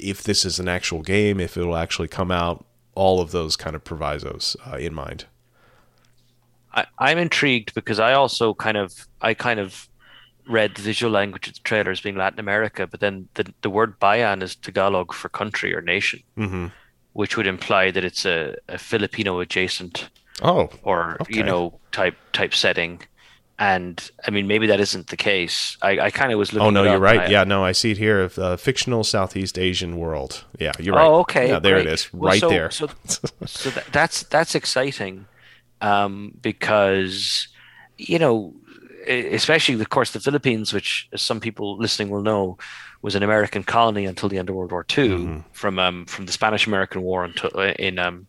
[0.00, 2.64] if this is an actual game, if it'll actually come out.
[2.94, 5.26] All of those kind of provisos uh, in mind.
[6.74, 9.88] I, I'm intrigued because I also kind of I kind of
[10.46, 13.70] read the visual language of the trailer as being Latin America, but then the the
[13.70, 16.66] word Bayan is Tagalog for country or nation, mm-hmm.
[17.12, 20.08] which would imply that it's a, a Filipino adjacent
[20.40, 21.36] Oh, or okay.
[21.36, 23.00] you know type type setting.
[23.60, 25.76] And I mean, maybe that isn't the case.
[25.82, 26.68] I, I kind of was looking.
[26.68, 27.22] Oh no, you're right.
[27.22, 28.30] I- yeah, no, I see it here.
[28.38, 30.44] Uh, fictional Southeast Asian world.
[30.60, 31.04] Yeah, you're right.
[31.04, 31.48] Oh, okay.
[31.48, 31.86] Yeah, there great.
[31.88, 32.70] it is, Well, right so- there.
[32.70, 32.86] So,
[33.46, 35.26] so that, that's that's exciting,
[35.80, 37.48] um, because
[37.96, 38.54] you know,
[39.08, 42.58] especially of course the Philippines, which as some people listening will know,
[43.02, 45.44] was an American colony until the end of World War II, Mhm.
[45.52, 48.26] from um, from the Spanish-American War until uh, in um,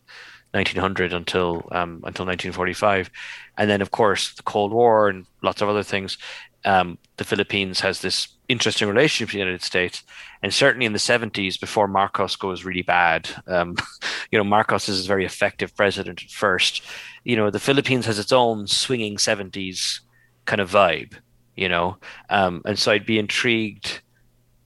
[0.51, 3.09] 1900 until um, until 1945,
[3.57, 6.17] and then of course the Cold War and lots of other things.
[6.65, 10.03] Um, the Philippines has this interesting relationship with the United States,
[10.41, 13.75] and certainly in the 70s, before Marcos goes really bad, um,
[14.31, 16.81] you know, Marcos is a very effective president at first.
[17.23, 19.99] You know, the Philippines has its own swinging 70s
[20.45, 21.13] kind of vibe,
[21.55, 21.97] you know,
[22.29, 24.01] um, and so I'd be intrigued.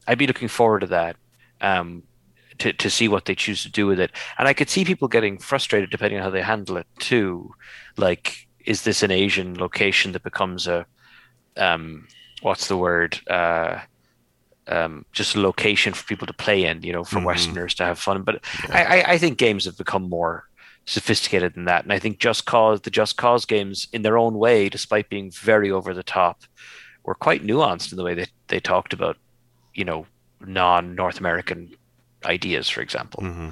[0.08, 1.16] I'd be looking forward to that.
[1.62, 2.04] Um,
[2.60, 4.12] to, to see what they choose to do with it.
[4.38, 7.52] And I could see people getting frustrated depending on how they handle it too.
[7.98, 10.86] Like, is this an Asian location that becomes a,
[11.58, 12.08] um,
[12.42, 13.20] what's the word?
[13.30, 13.80] Uh,
[14.68, 17.26] um, just a location for people to play in, you know, for Mhm.
[17.26, 18.24] Westerners to have fun.
[18.24, 18.76] But Yeah.
[18.78, 20.46] I, I, think games have become more
[20.86, 21.84] sophisticated than that.
[21.84, 25.32] And I think Just Cause, the Just Cause games, in their own way, despite being
[25.32, 26.44] very over the top,
[27.04, 29.18] were quite nuanced in the way they, they talked about,
[29.74, 30.06] you know,
[30.46, 31.76] non North American
[32.26, 33.22] ideas, for example.
[33.24, 33.50] hmm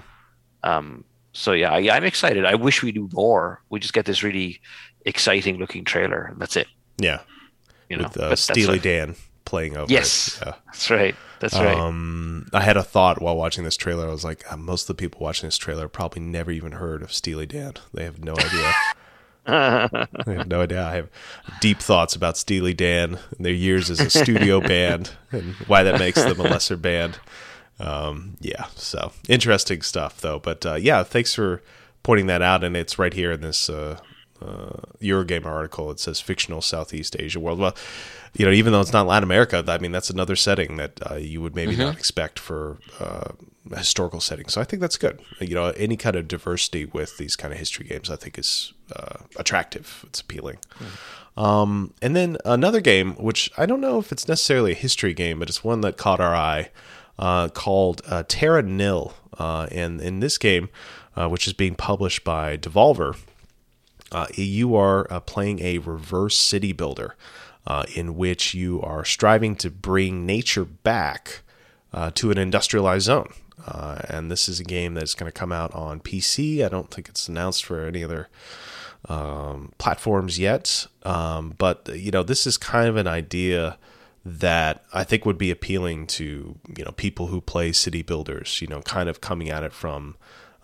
[0.63, 2.45] Um, so yeah, I, I'm excited.
[2.45, 3.61] I wish we knew more.
[3.69, 4.61] We just get this really
[5.05, 6.67] exciting looking trailer, and that's it.
[6.97, 7.19] Yeah,
[7.91, 8.81] You know, with uh, Steely right.
[8.81, 9.15] Dan
[9.45, 9.91] playing over.
[9.91, 10.39] Yes.
[10.43, 10.53] Yeah.
[10.65, 11.15] That's right.
[11.39, 11.75] That's right.
[11.75, 14.07] Um, I had a thought while watching this trailer.
[14.07, 17.01] I was like, uh, most of the people watching this trailer probably never even heard
[17.01, 17.73] of Steely Dan.
[17.93, 18.73] They have no idea.
[19.47, 20.85] I have no idea.
[20.85, 21.09] I have
[21.59, 25.99] deep thoughts about Steely Dan and their years as a studio band and why that
[25.99, 27.19] makes them a lesser band.
[27.79, 30.37] Um, yeah, so interesting stuff though.
[30.37, 31.63] But uh, yeah, thanks for
[32.03, 32.63] pointing that out.
[32.63, 33.99] And it's right here in this uh,
[34.41, 35.91] uh, Eurogamer article.
[35.91, 37.59] It says fictional Southeast Asia world.
[37.59, 37.75] Well,
[38.33, 41.15] you know, even though it's not Latin America, I mean, that's another setting that uh,
[41.15, 43.31] you would maybe not expect for uh,
[43.71, 44.47] a historical setting.
[44.47, 45.21] So I think that's good.
[45.39, 48.73] You know, any kind of diversity with these kind of history games, I think is
[48.95, 50.05] uh, attractive.
[50.07, 50.57] It's appealing.
[51.37, 55.39] Um, and then another game, which I don't know if it's necessarily a history game,
[55.39, 56.69] but it's one that caught our eye,
[57.19, 59.13] uh, called uh, Terra Nil.
[59.37, 60.69] Uh, and in this game,
[61.15, 63.17] uh, which is being published by Devolver,
[64.34, 67.16] you are uh, playing a reverse city builder
[67.68, 71.41] uh, in which you are striving to bring nature back
[71.93, 73.34] uh, to an industrialized zone.
[73.66, 76.66] Uh, and this is a game that's going to come out on PC.
[76.66, 78.28] I don't think it's announced for any other
[79.07, 80.88] um, platforms yet.
[81.03, 83.78] Um, but you know, this is kind of an idea
[84.24, 88.62] that I think would be appealing to you know people who play city builders.
[88.62, 90.16] You know, kind of coming at it from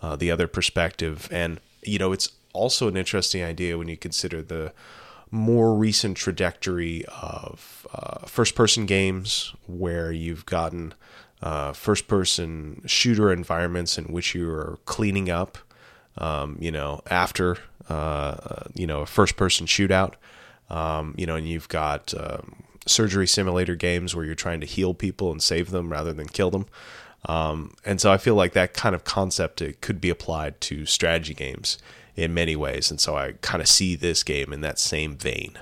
[0.02, 4.42] uh, the other perspective, and you know, it's also an interesting idea when you consider
[4.42, 4.72] the
[5.30, 10.94] more recent trajectory of uh, first-person games, where you've gotten
[11.42, 15.58] uh, first-person shooter environments in which you are cleaning up
[16.18, 20.14] um, you know, after, uh, you know, a first person shootout,
[20.68, 24.94] um, you know, and you've got um, surgery simulator games where you're trying to heal
[24.94, 26.66] people and save them rather than kill them.
[27.26, 31.34] Um, and so I feel like that kind of concept could be applied to strategy
[31.34, 31.78] games
[32.18, 32.90] in many ways.
[32.90, 35.58] And so I kind of see this game in that same vein.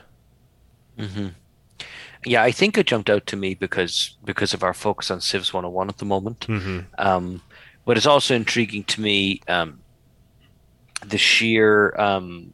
[2.25, 5.53] yeah, I think it jumped out to me because because of our focus on Civs
[5.53, 6.47] 101 at the moment.
[6.99, 7.43] Um,
[7.85, 9.79] but it's also intriguing to me um,
[11.07, 12.53] the sheer um,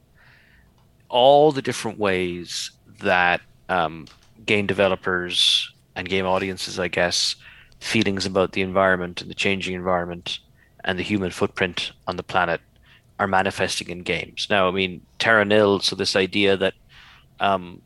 [1.09, 4.07] all the different ways that um,
[4.45, 7.37] game developers and game audiences, I guess,
[7.81, 10.41] feelings about the environment and the changing environment
[10.85, 12.61] and the human footprint on the planet
[13.19, 14.47] are manifesting in games.
[14.51, 16.75] Now, I mean, Terra Nil, so this idea that
[17.41, 17.83] um,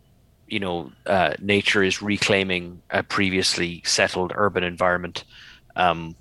[0.46, 5.24] you know, uh, nature is reclaiming a previously settled urban environment
[5.76, 6.16] um,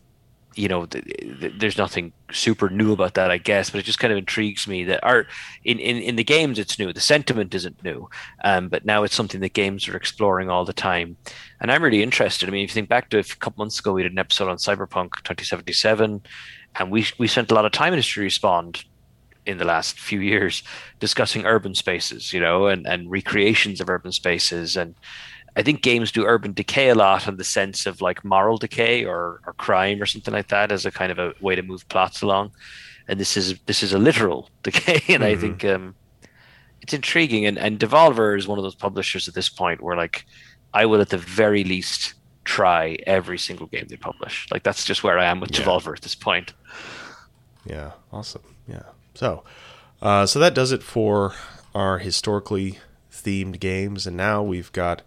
[0.56, 4.00] you know, th- th- there's nothing super new about that, I guess, but it just
[4.00, 5.28] kind of intrigues me that art
[5.66, 6.94] in, in, in the games it's new.
[6.94, 8.10] The sentiment isn't new,
[8.44, 11.18] um, but now it's something that games are exploring all the time,
[11.60, 12.48] and I'm really interested.
[12.48, 14.50] I mean, if you think back to a couple months ago, we did an episode
[14.50, 16.22] on Cyberpunk 2077,
[16.76, 18.82] and we we spent a lot of time in History Respawn
[19.46, 20.64] in the last few years
[21.00, 24.96] discussing urban spaces, you know, and and recreations of urban spaces and
[25.56, 29.06] I think games do urban decay a lot in the sense of like moral decay
[29.06, 31.88] or, or crime or something like that as a kind of a way to move
[31.88, 32.52] plots along.
[33.08, 35.24] And this is this is a literal decay, and mm-hmm.
[35.24, 35.96] I think um,
[36.82, 37.46] it's intriguing.
[37.46, 40.26] And and Devolver is one of those publishers at this point where like
[40.74, 44.48] I will at the very least try every single game they publish.
[44.52, 45.64] Like that's just where I am with yeah.
[45.64, 46.54] Devolver at this point.
[47.66, 48.44] Yeah, awesome.
[48.68, 48.84] Yeah.
[49.16, 49.44] So,
[50.02, 51.34] uh, so that does it for
[51.74, 52.80] our historically
[53.12, 55.02] themed games, and now we've got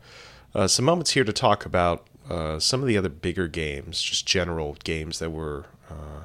[0.55, 4.27] uh, some moments here to talk about uh, some of the other bigger games, just
[4.27, 6.25] general games that were uh,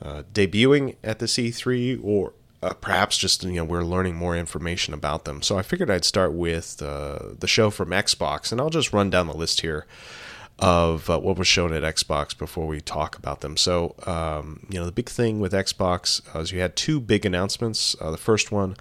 [0.00, 2.32] uh debuting at the E3 or
[2.62, 5.42] uh, perhaps just you know we're learning more information about them.
[5.42, 9.26] So I figured I'd start with the show from Xbox, and I'll just run down
[9.26, 9.86] the list here
[10.58, 13.56] of uh, what was shown at Xbox before we talk about them.
[13.56, 17.24] So, um, you know, the big thing with Xbox uh, is you had two big
[17.24, 17.94] announcements.
[18.00, 18.76] Uh, the first one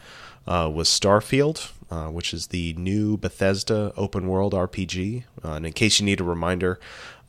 [0.48, 5.26] uh, was Starfield, uh, which is the new Bethesda open world RPG.
[5.44, 6.80] Uh, and in case you need a reminder,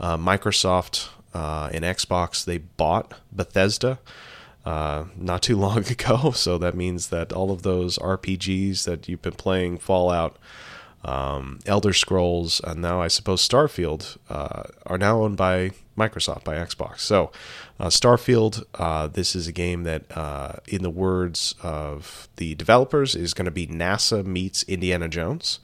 [0.00, 3.98] Microsoft and Xbox they bought Bethesda.
[4.64, 9.32] Not too long ago, so that means that all of those RPGs that you've been
[9.32, 10.38] playing, Fallout,
[11.04, 16.54] um, Elder Scrolls, and now I suppose Starfield, uh, are now owned by Microsoft, by
[16.54, 17.00] Xbox.
[17.00, 17.30] So,
[17.78, 23.14] uh, Starfield, uh, this is a game that, uh, in the words of the developers,
[23.14, 25.60] is going to be NASA meets Indiana Jones.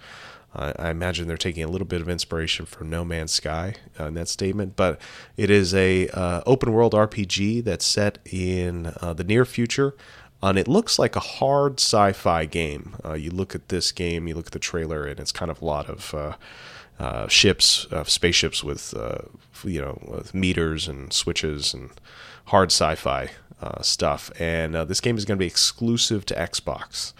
[0.57, 4.15] I imagine they're taking a little bit of inspiration from No Man's Sky uh, in
[4.15, 5.01] that statement, but
[5.37, 9.97] it is a uh, open world RPG that's set in the near future
[10.43, 12.97] and it looks like a hard sci-fi game.
[13.05, 15.63] Uh, you look at this game, you look at the trailer, and it's kind of
[15.63, 16.35] a lot of uh,
[16.99, 19.19] uh, ships, uh, spaceships with uh,
[19.65, 21.91] you know with meters and switches and
[22.47, 23.31] hard sci-fi
[23.61, 24.31] uh, stuff.
[24.39, 27.13] And this game is going to be exclusive to Xbox.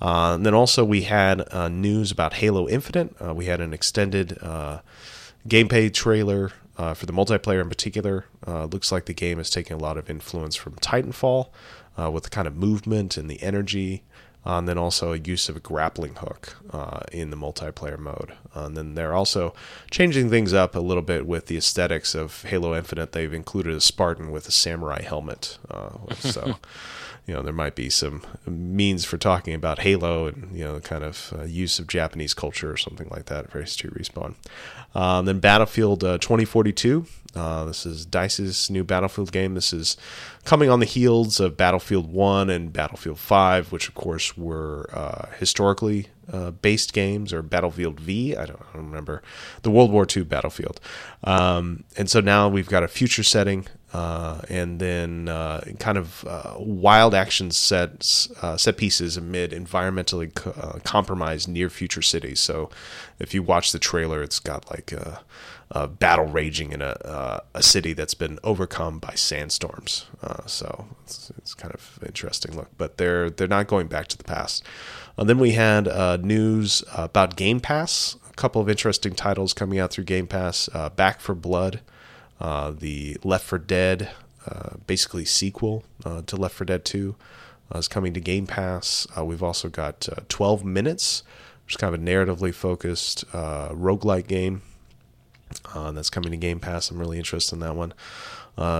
[0.00, 3.34] and then also we had news about Halo Infinite.
[3.34, 4.38] we had an extended
[5.48, 8.26] gameplay trailer for the multiplayer in particular.
[8.46, 11.48] Looks like the game is taking a lot of influence from Titanfall
[12.00, 14.02] uh, with the kind of movement and the energy.
[14.46, 18.32] Uh, and then also a use of a grappling hook uh, in the multiplayer mode.
[18.56, 19.52] Uh, and then they're also
[19.90, 23.12] changing things up a little bit with the aesthetics of Halo Infinite.
[23.12, 25.58] They've included a Spartan with a samurai helmet.
[25.70, 26.54] Uh, so
[27.26, 30.80] you know there might be some means for talking about Halo and you know the
[30.80, 34.34] kind of uh, use of Japanese culture or something like that for History Respawn.
[34.94, 37.06] Um, then Battlefield uh, 2042.
[37.34, 39.54] Uh, this is Dice's new Battlefield game.
[39.54, 39.96] This is
[40.44, 45.26] coming on the heels of Battlefield 1 and Battlefield 5, which of course were uh,
[45.38, 48.36] historically uh, based games, or Battlefield V.
[48.36, 49.22] I don't, I don't, remember
[49.62, 50.80] the World War II Battlefield.
[51.24, 56.24] Um, and so now we've got a future setting uh, and then uh, kind of
[56.28, 62.40] uh, wild action sets set pieces amid environmentally co- compromised near future cities.
[62.40, 62.70] So,
[63.18, 64.92] if you watch the trailer, it's got like
[65.70, 70.06] a battle raging in a uh, a city that's been overcome by sandstorms.
[70.46, 74.24] so it's, it's, kind of interesting look, but they're they're not going back to the
[74.24, 74.64] past.
[75.16, 75.86] then we had
[76.24, 78.16] news about Game Pass.
[78.28, 80.68] A couple of interesting titles coming out through Game Pass.
[80.96, 81.80] Back 4 Blood.
[82.40, 84.10] Uh, the Left 4 Dead,
[84.46, 87.14] uh, basically sequel uh, to Left 4 Dead 2,
[87.72, 89.06] uh, is coming to Game Pass.
[89.16, 91.22] Uh, we've also got 12 Minutes,
[91.64, 94.62] which is kind of a narratively focused uh, roguelike game
[95.74, 96.90] that's coming to Game Pass.
[96.90, 97.94] I'm really interested in that one.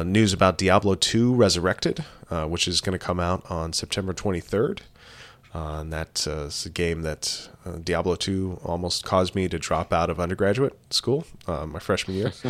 [0.06, 4.80] news about Diablo 2 Resurrected, which is going to come out on September 23rd.
[5.52, 9.92] Uh, and that uh, a game that uh, Diablo 2 almost caused me to drop
[9.92, 12.32] out of undergraduate school uh, my freshman year.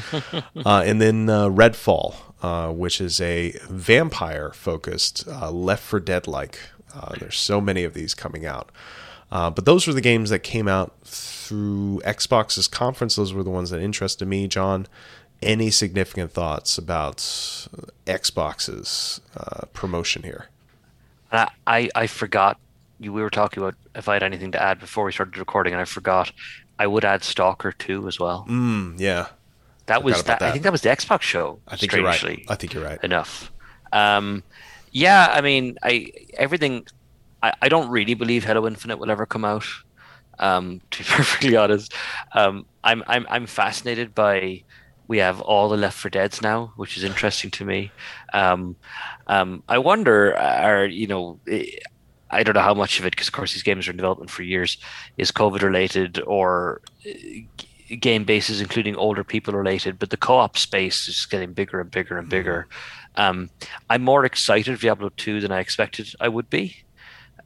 [0.64, 2.14] Uh, and then uh, Redfall,
[2.74, 6.58] which is a vampire focused Left 4 Dead like.
[7.18, 8.70] there's so many of these coming out.
[9.30, 13.16] But those were the games that came out through Xbox's conference.
[13.16, 14.48] Those were the ones that interested me.
[14.48, 14.86] John,
[15.42, 17.18] any significant thoughts about
[18.06, 19.20] Xbox's
[19.72, 20.46] promotion here?
[21.32, 22.58] I, I forgot
[23.00, 25.72] you, we were talking about if I had anything to add before we started recording,
[25.72, 26.30] and I forgot.
[26.78, 28.46] I would add Stalker 2 as well.
[28.48, 29.28] Mm, yeah.
[29.86, 31.58] That was that, that, I think that was the Xbox show.
[31.66, 32.44] I think you're right.
[32.48, 33.02] I think you're right.
[33.02, 33.50] Enough.
[33.92, 34.42] Um,
[34.92, 36.86] yeah, I mean, I everything.
[37.42, 39.66] I, I don't really believe Halo Infinite will ever come out.
[40.38, 41.94] Um, to be perfectly honest,
[42.32, 44.62] um, I'm I'm I'm fascinated by
[45.10, 47.90] we have all the Left 4 Dead's now, which is interesting to me.
[48.32, 48.76] Um,
[49.26, 51.40] um, I wonder, are you know,
[52.30, 54.30] I don't know how much of it, because of course these games are in development
[54.30, 54.78] for years,
[55.18, 57.10] is COVID related or uh,
[57.98, 59.98] game bases, including older people related.
[59.98, 62.68] But the co-op space is getting bigger and bigger and bigger.
[63.16, 63.50] Um,
[63.88, 66.76] I'm more excited for Diablo 2 than I expected I would be.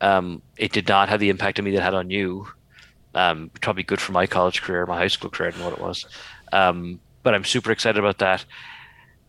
[0.00, 2.46] Um, it did not have the impact on me that it had on you.
[3.14, 6.06] Um, probably good for my college career, my high school career, and what it was.
[6.52, 8.44] Um, but I'm super excited about that.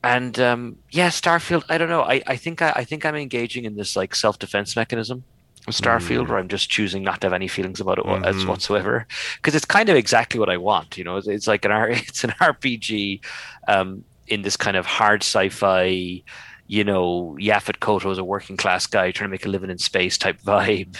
[0.03, 1.63] And um, yeah, Starfield.
[1.69, 2.03] I don't know.
[2.03, 5.23] I, I think I, I think I'm engaging in this like self defense mechanism
[5.65, 6.27] with Starfield, mm.
[6.29, 8.47] where I'm just choosing not to have any feelings about it mm-hmm.
[8.47, 9.07] whatsoever,
[9.37, 10.97] because it's kind of exactly what I want.
[10.97, 13.25] You know, it's, it's like an R, it's an RPG
[13.67, 16.23] um, in this kind of hard sci-fi.
[16.67, 19.77] You know, Yaphet Kotto is a working class guy trying to make a living in
[19.77, 20.97] space type vibe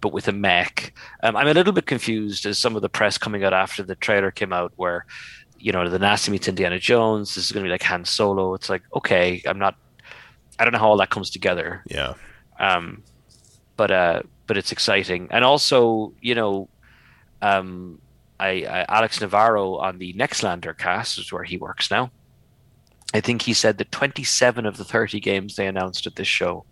[0.00, 0.92] but with a mech.
[1.22, 3.94] Um, I'm a little bit confused as some of the press coming out after the
[3.94, 5.06] trailer came out, where
[5.62, 7.34] you know, the NASA meets Indiana Jones.
[7.34, 8.54] This is going to be like Han Solo.
[8.54, 9.76] It's like, okay, I'm not,
[10.58, 11.84] I don't know how all that comes together.
[11.86, 12.14] Yeah.
[12.58, 13.04] Um,
[13.76, 16.68] but uh, but it's exciting, and also, you know,
[17.40, 18.00] um,
[18.38, 22.10] I, I Alex Navarro on the Nextlander cast is where he works now.
[23.14, 26.64] I think he said that 27 of the 30 games they announced at this show,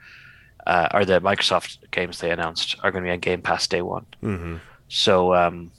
[0.67, 3.83] uh, or the Microsoft games they announced, are going to be on Game Pass day
[3.83, 4.07] one.
[4.23, 4.57] Mm-hmm.
[4.89, 5.71] So, um,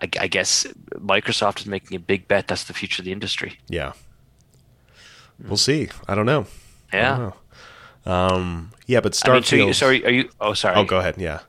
[0.00, 2.48] I, I, guess Microsoft is making a big bet.
[2.48, 3.58] That's the future of the industry.
[3.68, 3.92] Yeah.
[5.38, 5.88] We'll see.
[6.08, 6.46] I don't know.
[6.92, 7.16] Yeah.
[7.16, 7.34] Don't know.
[8.04, 9.28] Um, yeah, but Starfield.
[9.28, 10.30] I mean, so you, sorry, are you?
[10.40, 10.76] Oh, sorry.
[10.76, 11.16] Oh, go ahead.
[11.18, 11.40] Yeah.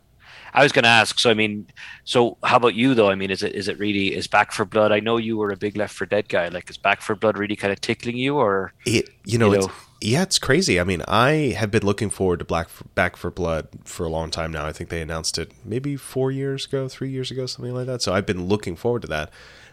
[0.54, 1.20] I was going to ask.
[1.20, 1.68] So, I mean,
[2.04, 3.10] so how about you though?
[3.10, 4.92] I mean, is it is it really is Back 4 Blood?
[4.92, 6.48] I know you were a big Left 4 Dead guy.
[6.50, 9.10] Like, is Back 4 Blood really kind of tickling you, or it?
[9.26, 9.72] You know, you know
[10.04, 10.82] yeah, it's crazy.
[10.82, 14.10] I mean, I have been looking forward to Black for, Back 4 Blood for a
[14.10, 14.66] long time now.
[14.66, 18.02] I think they announced it maybe four years ago, three years ago, something like that.
[18.02, 19.32] So I've been looking forward to that.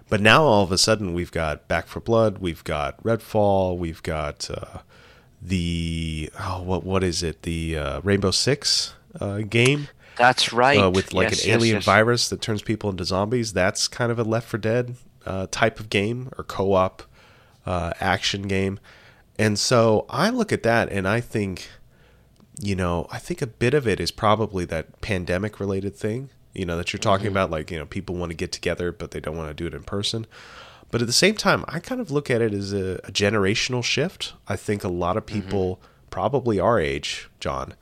[0.08, 4.02] But now all of a sudden we've got Back 4 Blood, we've got Redfall, we've
[4.04, 4.78] got uh,
[5.42, 7.42] the oh what what is it?
[7.42, 9.88] The uh, Rainbow Six uh, game.
[10.20, 10.78] That's right.
[10.78, 11.84] Uh, with like yes, an alien yes.
[11.86, 13.54] virus that turns people into zombies.
[13.54, 17.02] That's kind of a Left 4 Dead uh, type of game or co-op
[17.64, 18.78] uh, action game.
[19.38, 21.70] And so I look at that and I think,
[22.60, 26.66] you know, I think a bit of it is probably that pandemic related thing, you
[26.66, 27.32] know, that you're talking mm-hmm.
[27.32, 27.50] about.
[27.50, 29.72] Like, you know, people want to get together, but they don't want to do it
[29.72, 30.26] in person.
[30.90, 33.82] But at the same time, I kind of look at it as a, a generational
[33.82, 34.34] shift.
[34.46, 35.40] I think a lot of mm-hmm.
[35.40, 36.10] people, mm-hmm.
[36.10, 37.72] probably our age, John,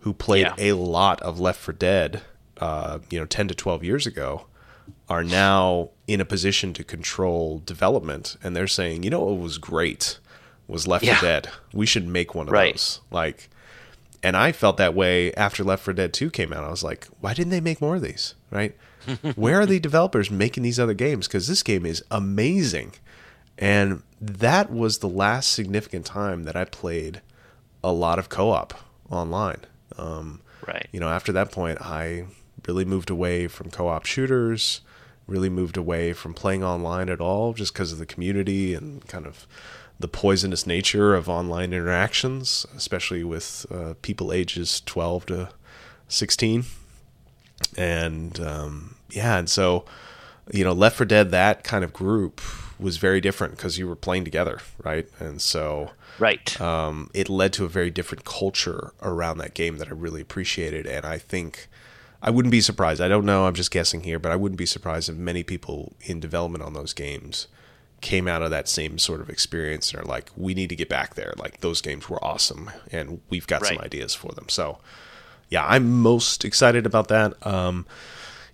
[0.00, 0.54] who played yeah.
[0.58, 2.22] a lot of Left 4 Dead,
[2.58, 4.46] uh, you know, 10 to 12 years ago,
[5.08, 8.36] are now in a position to control development.
[8.42, 10.18] And they're saying, you know, what was great
[10.66, 11.16] was Left yeah.
[11.16, 11.48] 4 Dead.
[11.72, 12.74] We should make one of right.
[12.74, 13.00] those.
[13.10, 13.48] Like,
[14.22, 16.64] and I felt that way after Left 4 Dead 2 came out.
[16.64, 18.34] I was like, why didn't they make more of these?
[18.50, 18.76] Right?
[19.36, 21.26] Where are the developers making these other games?
[21.26, 22.94] Because this game is amazing.
[23.56, 27.22] And that was the last significant time that I played
[27.82, 28.74] a lot of co op
[29.10, 29.60] online.
[29.98, 30.86] Um, right.
[30.92, 32.24] You know, after that point, I
[32.66, 34.80] really moved away from co op shooters,
[35.26, 39.26] really moved away from playing online at all just because of the community and kind
[39.26, 39.46] of
[40.00, 45.48] the poisonous nature of online interactions, especially with uh, people ages 12 to
[46.06, 46.64] 16.
[47.76, 49.84] And um, yeah, and so,
[50.52, 52.40] you know, Left 4 Dead, that kind of group
[52.78, 55.08] was very different because you were playing together, right?
[55.18, 59.88] And so, right, um, it led to a very different culture around that game that
[59.88, 60.86] I really appreciated.
[60.86, 61.68] And I think
[62.22, 63.00] I wouldn't be surprised.
[63.00, 63.46] I don't know.
[63.46, 66.72] I'm just guessing here, but I wouldn't be surprised if many people in development on
[66.72, 67.46] those games
[68.00, 70.88] came out of that same sort of experience and are like, we need to get
[70.88, 71.34] back there.
[71.36, 73.74] Like those games were awesome, and we've got right.
[73.74, 74.48] some ideas for them.
[74.48, 74.78] So,
[75.48, 77.44] yeah, I'm most excited about that.
[77.46, 77.86] Um,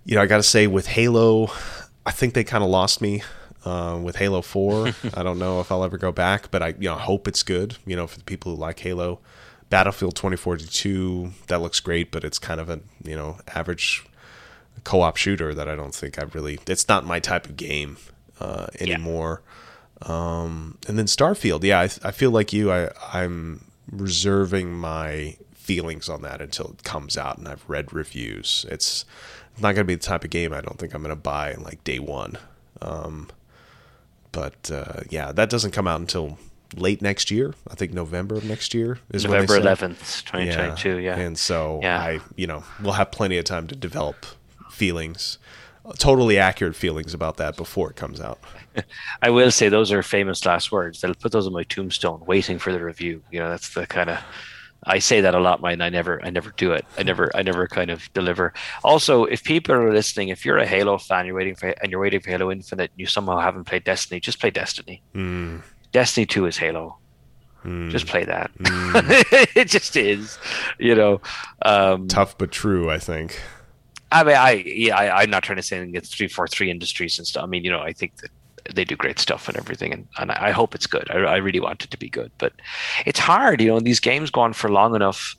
[0.03, 1.49] you know, I got to say, with Halo,
[2.05, 3.23] I think they kind of lost me.
[3.65, 6.89] Uh, with Halo Four, I don't know if I'll ever go back, but I you
[6.89, 7.77] know hope it's good.
[7.85, 9.19] You know, for the people who like Halo,
[9.69, 14.05] Battlefield 2042, that looks great, but it's kind of a you know average
[14.83, 16.59] co-op shooter that I don't think I really.
[16.67, 17.97] It's not my type of game
[18.39, 19.41] uh, anymore.
[19.41, 19.51] Yeah.
[20.01, 22.71] Um, and then Starfield, yeah, I, I feel like you.
[22.71, 28.65] I I'm reserving my feelings on that until it comes out and I've read reviews.
[28.69, 29.03] It's
[29.59, 31.53] not going to be the type of game I don't think I'm going to buy
[31.53, 32.37] in like day one.
[32.81, 33.29] Um,
[34.35, 36.37] but uh, yeah, that doesn't come out until
[36.75, 37.53] late next year.
[37.69, 40.97] I think November of next year is November 11th, 2022.
[40.97, 41.15] Yeah.
[41.15, 41.23] yeah.
[41.23, 41.99] And so yeah.
[41.99, 44.25] I, you know, we'll have plenty of time to develop
[44.69, 45.37] feelings
[45.97, 48.39] totally accurate feelings about that before it comes out.
[49.21, 51.01] I will say those are famous last words.
[51.01, 53.21] They'll put those on my tombstone, waiting for the review.
[53.31, 54.19] You know, that's the kind of
[54.83, 55.81] I say that a lot, mine.
[55.81, 56.85] I never, I never do it.
[56.97, 58.53] I never, I never kind of deliver.
[58.83, 61.99] Also, if people are listening, if you're a Halo fan, you're waiting for, and you're
[61.99, 65.01] waiting for Halo Infinite, and you somehow haven't played Destiny, just play Destiny.
[65.15, 65.61] Mm.
[65.91, 66.97] Destiny Two is Halo.
[67.63, 67.89] Mm.
[67.89, 68.51] Just play that.
[68.59, 69.55] Mm.
[69.55, 70.37] it just is,
[70.77, 71.19] you know.
[71.63, 73.41] Um, Tough but true, I think.
[74.11, 76.69] I mean, I yeah, I, I'm not trying to say anything against three four three
[76.69, 77.43] industries and stuff.
[77.43, 78.29] I mean, you know, I think that
[78.73, 81.09] they do great stuff and everything, and, and I hope it's good.
[81.11, 82.53] I, I really want it to be good, but
[83.05, 83.79] it's hard, you know.
[83.79, 85.35] These games go on for long enough,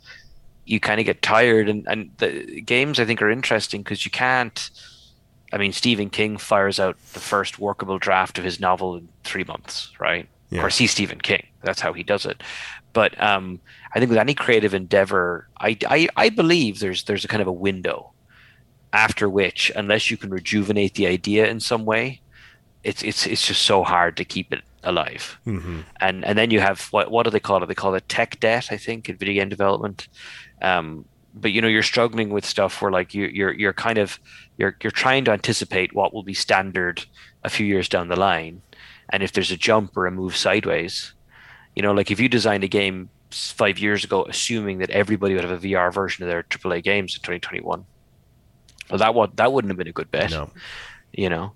[0.65, 4.11] you kind of get tired, and and the games I think are interesting because you
[4.11, 4.71] can't.
[5.53, 9.45] I mean, Stephen King fires out the first workable draft of his novel in three
[9.45, 10.29] months, right?
[10.51, 10.59] Yeah.
[10.59, 11.47] Of course, he's Stephen King.
[11.63, 12.43] That's how he does it.
[12.93, 13.61] But um,
[13.95, 17.49] I think with any creative endeavor, I, I, I believe there's there's a kind of
[17.49, 18.13] a window
[18.93, 22.21] after which, unless you can rejuvenate the idea in some way,
[22.91, 25.25] it's it's it's just so hard to keep it alive.
[25.45, 27.67] hmm And and then you have what what do they call it?
[27.67, 30.09] They call it tech debt, I think, in video game development.
[30.63, 34.19] Um, but you know, you're struggling with stuff where like you, you're you're kind of
[34.59, 37.05] you're you're trying to anticipate what will be standard
[37.43, 38.63] a few years down the line,
[39.13, 41.15] and if there's a jump or a move sideways,
[41.75, 45.45] you know, like if you designed a game five years ago, assuming that everybody would
[45.45, 47.85] have a VR version of their AAA games in 2021,
[48.91, 50.51] well, that would that wouldn't have been a good bet, No.
[51.13, 51.53] you know.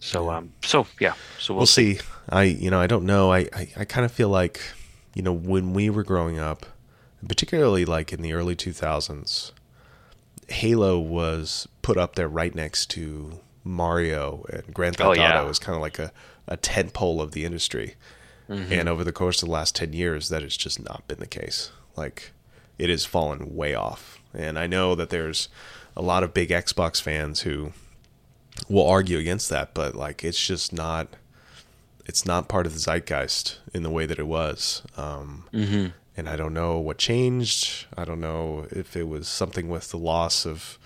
[0.00, 2.00] So um, so yeah, so we'll, We'll see.
[2.28, 3.32] I you know I don't know.
[3.32, 4.60] I I, I kind of feel like
[5.14, 6.66] you know when we were growing up,
[7.28, 9.52] particularly like in the early two thousands,
[10.48, 15.38] Halo was put up there right next to Mario and Grand Theft Oh, yeah.
[15.38, 16.12] Auto was kind of like a
[16.48, 17.94] a tent pole of the industry.
[18.48, 18.72] Mm-hmm.
[18.72, 21.26] And over the course of the last ten years, that has just not been the
[21.26, 21.70] case.
[21.96, 22.32] Like
[22.78, 24.18] it has fallen way off.
[24.32, 25.48] And I know that there's
[25.96, 27.72] a lot of big Xbox fans who
[28.68, 31.08] will argue against that, but like it's just not
[32.06, 34.82] it's not part of the zeitgeist in the way that it was.
[34.96, 35.92] Um, Mhm.
[36.16, 37.86] And I don't know what changed.
[37.96, 40.78] I don't know if it was something with the loss of,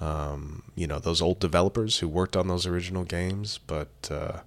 [0.00, 3.58] um, you know, those old developers who worked on those original games.
[3.66, 4.40] But uh,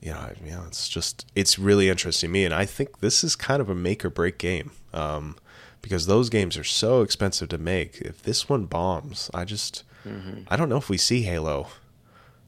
[0.00, 3.36] you know, know, it's just it's really interesting to me, and I think this is
[3.36, 4.72] kind of a make or break game.
[4.92, 5.36] Um,
[5.82, 8.00] because those games are so expensive to make.
[8.00, 10.42] If this one bombs, I just Mm-hmm.
[10.48, 11.68] I don't know if we see Halo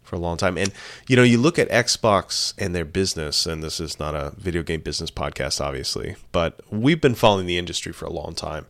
[0.02, 0.56] for a long time.
[0.56, 0.72] And
[1.06, 4.62] you know, you look at Xbox and their business, and this is not a video
[4.62, 8.66] game business podcast, obviously, but we've been following the industry for a long time.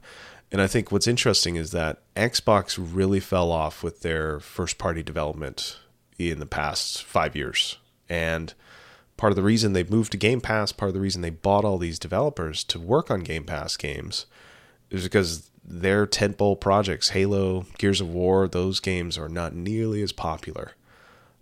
[0.51, 5.03] And I think what's interesting is that Xbox really fell off with their first party
[5.03, 5.79] development
[6.19, 7.77] in the past five years.
[8.09, 8.55] And
[9.19, 11.65] part of the reason they've moved to Game Pass, part of the reason they bought
[11.65, 14.25] all these developers to work on Game Pass games
[14.91, 20.13] is because their tentpole projects, Halo, Gears of War, those games are not nearly as
[20.13, 20.73] popular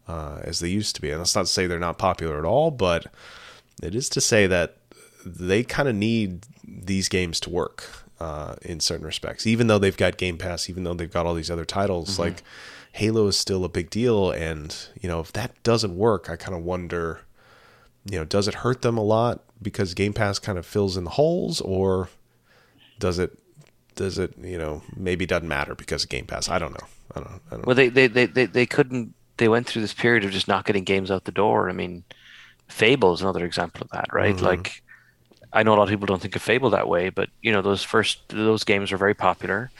[0.08, 1.10] uh, as they used to be.
[1.10, 3.06] And that's not to say they're not popular at all, but
[3.82, 4.76] it is to say that
[5.24, 9.46] they kind of need these games to work uh, in certain respects.
[9.46, 12.42] Even though they've got Game Pass, even though they've got all these other titles, like
[12.92, 14.32] Halo is still a big deal.
[14.32, 17.20] And, you know, if that doesn't work, I kind of wonder,
[18.04, 21.04] you know, does it hurt them a lot because Game Pass kind of fills in
[21.04, 22.08] the holes or
[22.98, 23.38] does it
[23.96, 27.20] does it you know maybe doesn't matter because of game pass i don't know i
[27.20, 29.14] don't i don't Well, they, they, they, they, they couldn't.
[29.38, 31.68] They went through this period of just not getting games out the door.
[31.68, 32.04] I mean,
[32.68, 34.34] Fable is another example of that, right?
[34.36, 34.40] Mhm.
[34.42, 34.82] Like,
[35.52, 37.62] I know a lot of people don't think of Fable that way, but you know,
[37.62, 39.70] those first those games were very popular,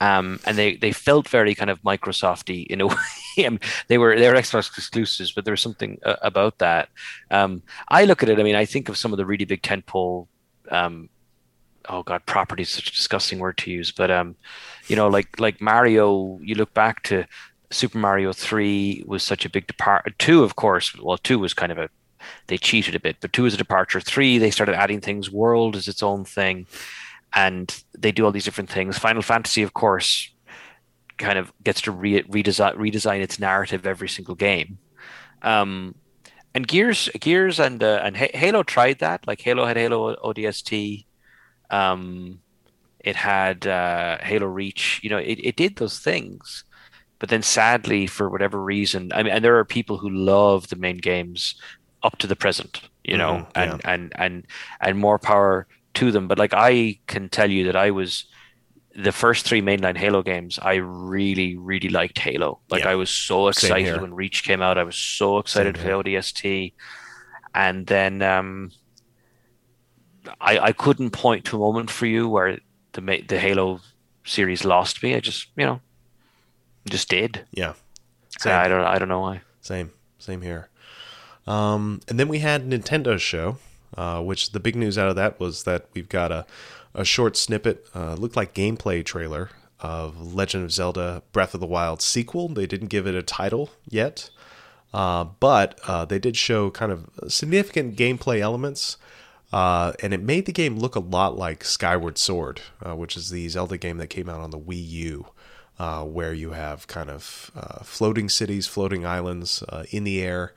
[0.00, 2.96] um, and they they felt very kind of Microsofty in a way.
[3.38, 6.88] I mean, they were they were Xbox exclusives, but there was something uh, about that.
[7.30, 8.40] Um, I look at it.
[8.40, 10.26] I mean, I think of some of the really big tentpole.
[10.70, 11.08] Um,
[11.88, 14.36] oh God, property is such a disgusting word to use, but um,
[14.88, 16.38] you know, like like Mario.
[16.42, 17.24] You look back to
[17.70, 20.10] Super Mario Three was such a big departure.
[20.18, 20.96] Two, of course.
[20.98, 21.88] Well, two was kind of a
[22.46, 24.00] they cheated a bit, but two is a departure.
[24.00, 25.30] Three, they started adding things.
[25.30, 26.66] World is its own thing,
[27.32, 28.98] and they do all these different things.
[28.98, 30.30] Final Fantasy, of course,
[31.18, 34.78] kind of gets to re- redesign redesign its narrative every single game.
[35.42, 35.94] Um,
[36.54, 39.26] and Gears, Gears, and uh, and Ha- Halo tried that.
[39.26, 41.06] Like Halo had Halo ODST.
[41.72, 42.38] Um,
[43.00, 45.00] it had uh, Halo Reach.
[45.02, 46.64] You know, it, it did those things,
[47.18, 50.76] but then sadly, for whatever reason, I mean, and there are people who love the
[50.76, 51.56] main games
[52.04, 52.82] up to the present.
[53.04, 53.62] You know, Mhm, yeah.
[53.72, 54.46] and and and
[54.80, 56.28] and more power to them.
[56.28, 58.26] But like I can tell you that I was
[58.94, 60.58] the first three mainline Halo games.
[60.62, 62.60] I really really liked Halo.
[62.70, 62.90] Like Yeah.
[62.90, 64.78] I was so excited when Reach came out.
[64.78, 65.88] I was so excited for.
[65.88, 66.74] ODST,
[67.54, 68.70] and then um,
[70.40, 72.58] I I couldn't point to a moment for you where
[72.92, 73.80] the the Halo
[74.24, 75.14] series lost me.
[75.14, 75.80] I just you know
[76.88, 77.44] just did.
[77.52, 77.74] yeah
[78.38, 79.42] same I don't I don't know why.
[79.60, 80.68] same same here
[81.46, 83.58] um and then we had nintendo's show
[83.96, 86.46] uh, which the big news out of that was that we've got a,
[86.94, 89.50] a short snippet, uh, looked like gameplay trailer
[89.80, 92.48] of Legend of Zelda Breath of the Wild sequel.
[92.48, 94.30] They didn't give it a title yet,
[94.94, 98.96] uh, but uh, they did show kind of significant gameplay elements.
[99.52, 103.30] Uh, and it made the game look a lot like Skyward Sword, uh, which is
[103.30, 105.26] the Zelda game that came out on the Wii U,
[105.78, 110.54] uh, where you have kind of uh, floating cities, floating islands in the air.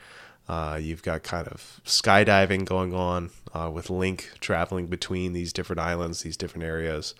[0.79, 3.31] you've got kind of skydiving going on
[3.73, 7.15] with Link traveling between these different islands, these different areas.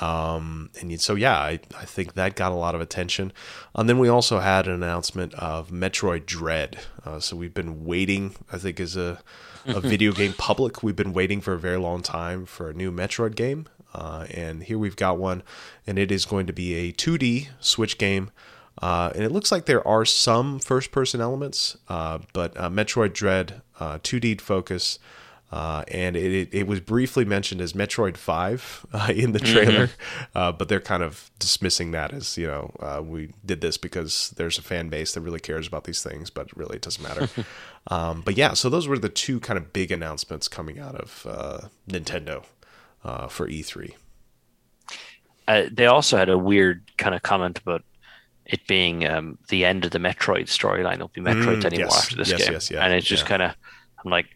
[0.00, 3.32] Um, and so, yeah, I, I think that got a lot of attention.
[3.74, 6.78] And then we also had an announcement of Metroid Dread.
[7.04, 9.20] Uh, so we've been waiting, I think, as a,
[9.66, 12.90] a video game public, we've been waiting for a very long time for a new
[12.90, 13.66] Metroid game.
[13.94, 15.42] Uh, and here we've got one,
[15.86, 18.30] and it is going to be a 2D Switch game.
[18.80, 23.12] Uh, and it looks like there are some first person elements, uh, but uh, Metroid
[23.12, 24.98] Dread, 2D uh, focus.
[25.52, 30.38] Uh, and it, it, was briefly mentioned as Metroid 5 uh, in the trailer, mm-hmm.
[30.38, 34.30] uh, but they're kind of dismissing that as, you know, uh, we did this because
[34.38, 37.28] there's a fan base that really cares about these things, but really it doesn't matter.
[37.88, 41.26] um, but yeah, so those were the two kind of big announcements coming out of
[41.28, 42.44] uh, Nintendo
[43.04, 43.92] uh, for E3.
[45.70, 47.84] they also had a weird kind of comment about
[48.46, 50.94] it being um, the end of the Metroid storyline.
[50.94, 52.52] There'll be Metroid mm, anymore yes, after this yes, game.
[52.54, 53.28] Yes, yeah, and it's just yeah.
[53.28, 53.54] kind of,
[54.02, 54.28] I'm like,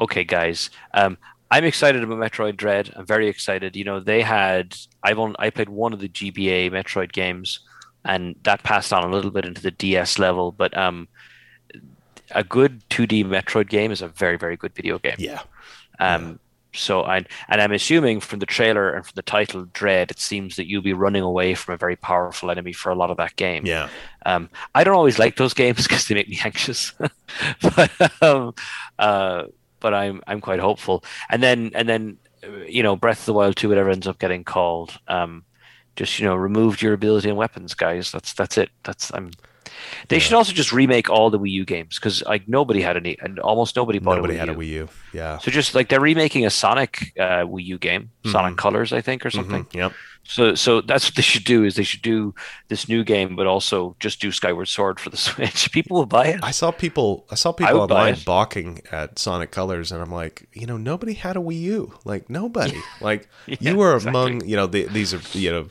[0.00, 0.70] okay, guys.
[0.94, 1.18] Um,
[1.50, 2.92] I'm excited about Metroid Dread.
[2.94, 3.74] I'm very excited.
[3.74, 7.60] You know, they had I've only, I played one of the GBA Metroid games,
[8.04, 10.52] and that passed on a little bit into the DS level.
[10.52, 11.08] But um,
[12.32, 15.16] a good 2D Metroid game is a very very good video game.
[15.18, 15.42] Yeah.
[15.98, 16.38] Um.
[16.74, 20.56] So I and I'm assuming from the trailer and from the title Dread, it seems
[20.56, 23.36] that you'll be running away from a very powerful enemy for a lot of that
[23.36, 23.64] game.
[23.64, 23.88] Yeah.
[24.26, 26.92] Um, I don't always like those games because they make me anxious.
[27.62, 28.54] but um,
[28.98, 29.44] uh,
[29.80, 31.04] but I'm I'm quite hopeful.
[31.30, 32.18] And then and then
[32.66, 35.44] you know Breath of the Wild two, whatever ends up getting called, um,
[35.96, 38.12] just you know remove durability and weapons, guys.
[38.12, 38.70] That's that's it.
[38.84, 39.30] That's I'm.
[40.08, 40.20] They yeah.
[40.20, 43.38] should also just remake all the Wii U games because like nobody had any, and
[43.38, 44.54] almost nobody bought nobody a Wii had U.
[44.54, 44.88] a Wii U.
[45.12, 45.38] Yeah.
[45.38, 48.30] So just like they're remaking a Sonic uh, Wii U game, mm-hmm.
[48.30, 49.64] Sonic Colors, I think, or something.
[49.64, 49.78] Mm-hmm.
[49.78, 49.92] Yep.
[50.28, 52.34] So, so that's what they should do is they should do
[52.68, 55.72] this new game, but also just do Skyward Sword for the Switch.
[55.72, 56.40] People will buy it.
[56.42, 57.24] I saw people.
[57.30, 61.38] I saw people online balking at Sonic Colors, and I'm like, you know, nobody had
[61.38, 61.94] a Wii U.
[62.04, 62.78] Like nobody.
[63.00, 64.20] like yeah, you were exactly.
[64.20, 65.68] among, you know, the, these are you know,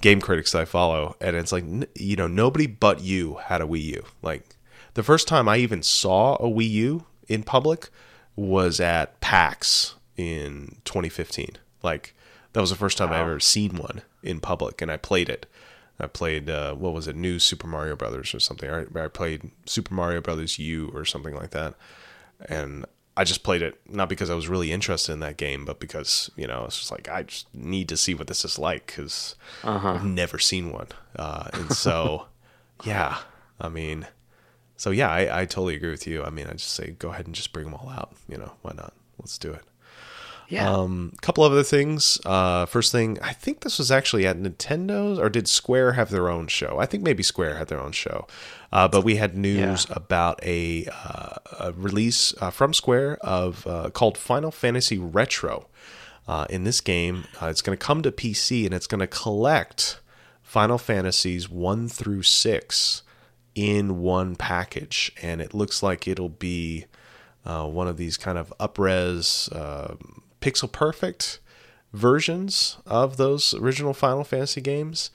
[0.00, 3.66] game critics that I follow, and it's like, you know, nobody but you had a
[3.66, 4.04] Wii U.
[4.22, 4.56] Like
[4.94, 7.90] the first time I even saw a Wii U in public
[8.34, 11.58] was at PAX in 2015.
[11.84, 12.12] Like
[12.52, 13.16] that was the first time wow.
[13.16, 15.46] I ever seen one in public, and I played it.
[15.98, 18.70] I played uh, what was it, New Super Mario Brothers or something.
[18.70, 21.74] I, I played Super Mario Brothers U or something like that,
[22.48, 22.86] and
[23.16, 26.30] I just played it not because I was really interested in that game, but because
[26.36, 29.34] you know it's just like I just need to see what this is like because
[29.62, 29.92] uh-huh.
[29.94, 32.26] I've never seen one, uh, and so
[32.84, 33.18] yeah,
[33.60, 34.06] I mean,
[34.76, 36.24] so yeah, I, I totally agree with you.
[36.24, 38.14] I mean, I just say go ahead and just bring them all out.
[38.26, 38.94] You know, why not?
[39.18, 39.64] Let's do it.
[40.50, 40.68] Yeah.
[40.68, 42.18] Um, a couple other things.
[42.26, 46.28] Uh, first thing, I think this was actually at Nintendo's, or did Square have their
[46.28, 46.78] own show?
[46.80, 48.26] I think maybe Square had their own show.
[48.72, 49.96] Uh, but we had news yeah.
[49.96, 55.68] about a, uh, a release uh, from Square of uh, called Final Fantasy Retro.
[56.26, 60.00] Uh, in this game, it's going to come to PC and it's going to collect
[60.42, 63.02] Final Fantasies one through six
[63.54, 66.86] in one package, and it looks like it'll be.
[67.44, 69.48] one of these kind of upres
[70.40, 71.40] pixel perfect
[71.92, 75.10] versions of those original Final Fantasy games.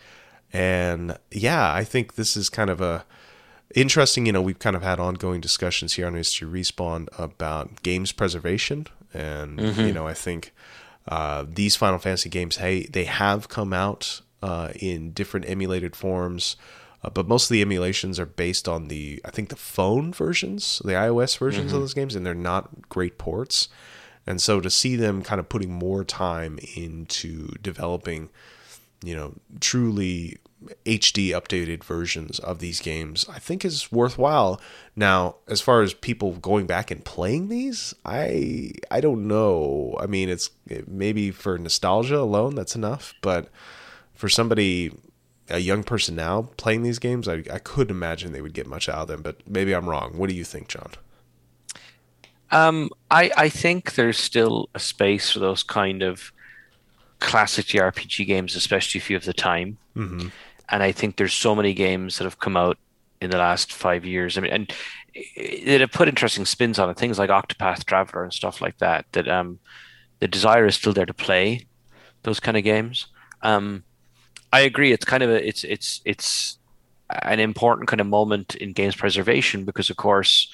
[0.53, 3.05] And yeah, I think this is kind of a
[3.73, 4.25] interesting.
[4.25, 8.87] You know, we've kind of had ongoing discussions here on History Respawn about games preservation,
[9.13, 9.81] and mm-hmm.
[9.81, 10.53] you know, I think
[11.07, 16.55] uh, these Final Fantasy games, hey, they have come out uh, in different emulated forms.
[17.03, 20.81] Uh, but most of the emulations are based on the, I think, the phone versions,
[20.83, 21.75] the iOS versions mm-hmm.
[21.75, 23.67] of those games, and they're not great ports.
[24.27, 28.29] And so to see them kind of putting more time into developing,
[29.03, 30.37] you know, truly
[30.85, 34.59] HD updated versions of these games, I think is worthwhile.
[34.95, 39.95] Now, as far as people going back and playing these, I I don't know.
[39.99, 40.49] I mean, it's
[40.87, 43.49] maybe for nostalgia alone that's enough, but
[44.15, 44.91] for somebody
[45.49, 48.89] a young person now playing these games, I, I couldn't imagine they would get much
[48.89, 50.17] out of them, but maybe I'm wrong.
[50.17, 50.91] What do you think, John?
[52.51, 56.31] Um, I I think there's still a space for those kind of
[57.19, 59.77] classic JRPG games, especially if you have the time.
[59.95, 60.27] Mm-hmm.
[60.69, 62.77] And I think there's so many games that have come out
[63.21, 64.37] in the last five years.
[64.37, 64.73] I mean, and
[65.13, 69.05] it have put interesting spins on it, things like Octopath Traveler and stuff like that.
[69.13, 69.59] That um,
[70.19, 71.65] the desire is still there to play
[72.23, 73.07] those kind of games.
[73.41, 73.83] Um,
[74.51, 74.91] I agree.
[74.91, 76.57] It's kind of a it's it's it's
[77.09, 80.51] an important kind of moment in games preservation because, of course,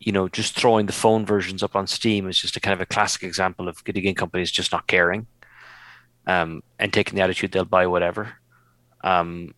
[0.00, 2.80] you know, just throwing the phone versions up on Steam is just a kind of
[2.80, 5.26] a classic example of game companies just not caring,
[6.26, 8.34] um, and taking the attitude they'll buy whatever.
[9.02, 9.54] Um,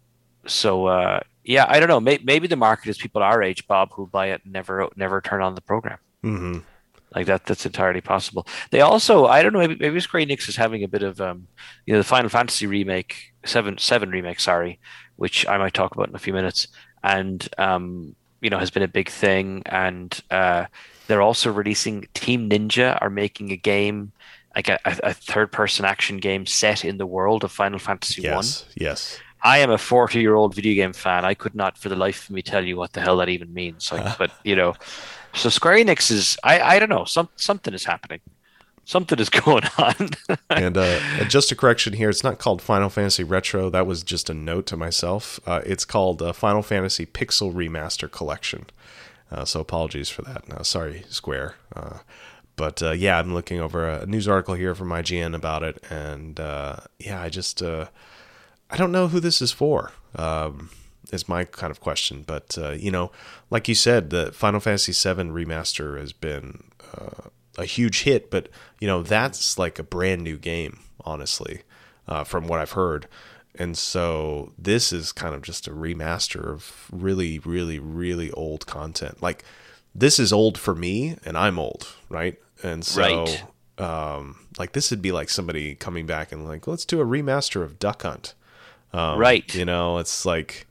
[0.47, 2.01] so uh, yeah, I don't know.
[2.01, 5.21] Maybe, maybe the market is people our age, Bob, who buy it and never never
[5.21, 5.99] turn on the program.
[6.25, 6.59] Mm-hmm.
[7.15, 8.47] Like that, that's entirely possible.
[8.71, 11.49] They also, I don't know, maybe, maybe Square Enix is having a bit of, um,
[11.85, 14.79] you know, the Final Fantasy remake, seven seven remake, sorry,
[15.17, 16.69] which I might talk about in a few minutes,
[17.03, 19.63] and um, you know, has been a big thing.
[19.67, 20.67] And uh,
[21.07, 24.13] they're also releasing Team Ninja are making a game,
[24.55, 28.65] like a, a third person action game set in the world of Final Fantasy Yes,
[28.65, 28.73] One.
[28.77, 29.19] yes.
[29.43, 31.25] I am a 40 year old video game fan.
[31.25, 33.53] I could not for the life of me tell you what the hell that even
[33.55, 33.91] means.
[33.91, 34.75] Like, but you know,
[35.35, 38.21] so Square Enix is, I, I don't know, some, something is happening.
[38.91, 40.11] Something is going on.
[40.51, 43.71] and uh, just a correction here: it's not called Final Fantasy Retro.
[43.71, 45.39] That was just a note to myself.
[45.47, 48.67] Uh, it's called uh, Final Fantasy Pixel Remaster Collection.
[49.31, 50.43] Uh, so apologies for that.
[50.51, 51.55] Uh, sorry, Square.
[51.73, 51.99] Uh,
[52.57, 56.41] but yeah, I'm looking over a news article here from IGN about it, and
[56.99, 57.87] yeah, I just I
[58.77, 59.93] don't know who this is for.
[60.17, 60.69] Um,
[61.13, 63.13] is my kind of question, but you know,
[63.51, 66.65] like you said, the Final Fantasy VII remaster has been
[67.61, 68.49] a huge hit, but
[68.81, 71.63] you know that's like a brand new game, honestly,
[72.09, 73.07] uh, from what I've heard.
[73.57, 79.21] And so this is kind of just a remaster of really, really, really old content.
[79.23, 79.45] Like
[79.95, 82.39] this is old for me, and I'm old, right?
[82.63, 83.43] And so, Right.
[83.79, 87.63] um, like this would be like somebody coming back and like, let's do a remaster
[87.63, 88.35] of Duck Hunt.
[88.93, 89.53] Um, Right.
[89.55, 90.67] You know, it's like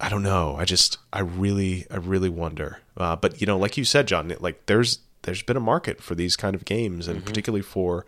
[0.00, 0.56] I don't know.
[0.58, 2.78] I just I really I really wonder.
[2.96, 6.14] Uh, but you know, like you said, John, like there's there's been a market for
[6.14, 8.04] these kind of games, and particularly for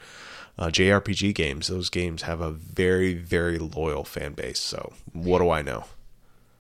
[0.59, 1.69] uh, JRPG games.
[1.69, 4.61] Those games have a very very loyal fan base.
[4.61, 5.85] So what do I know?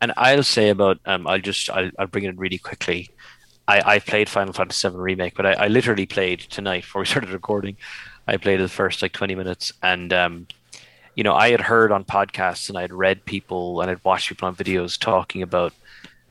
[0.04, 3.08] and I'll say about, um, I'll just, I'll, I'll bring it in really quickly.
[3.66, 7.06] I, I played Final Fantasy VII Remake, but I, I literally played tonight before we
[7.06, 7.78] started recording.
[8.28, 10.46] I played the first like 20 minutes and, um,
[11.14, 14.28] you know, I had heard on podcasts and I had read people and I'd watched
[14.28, 15.72] people on videos talking about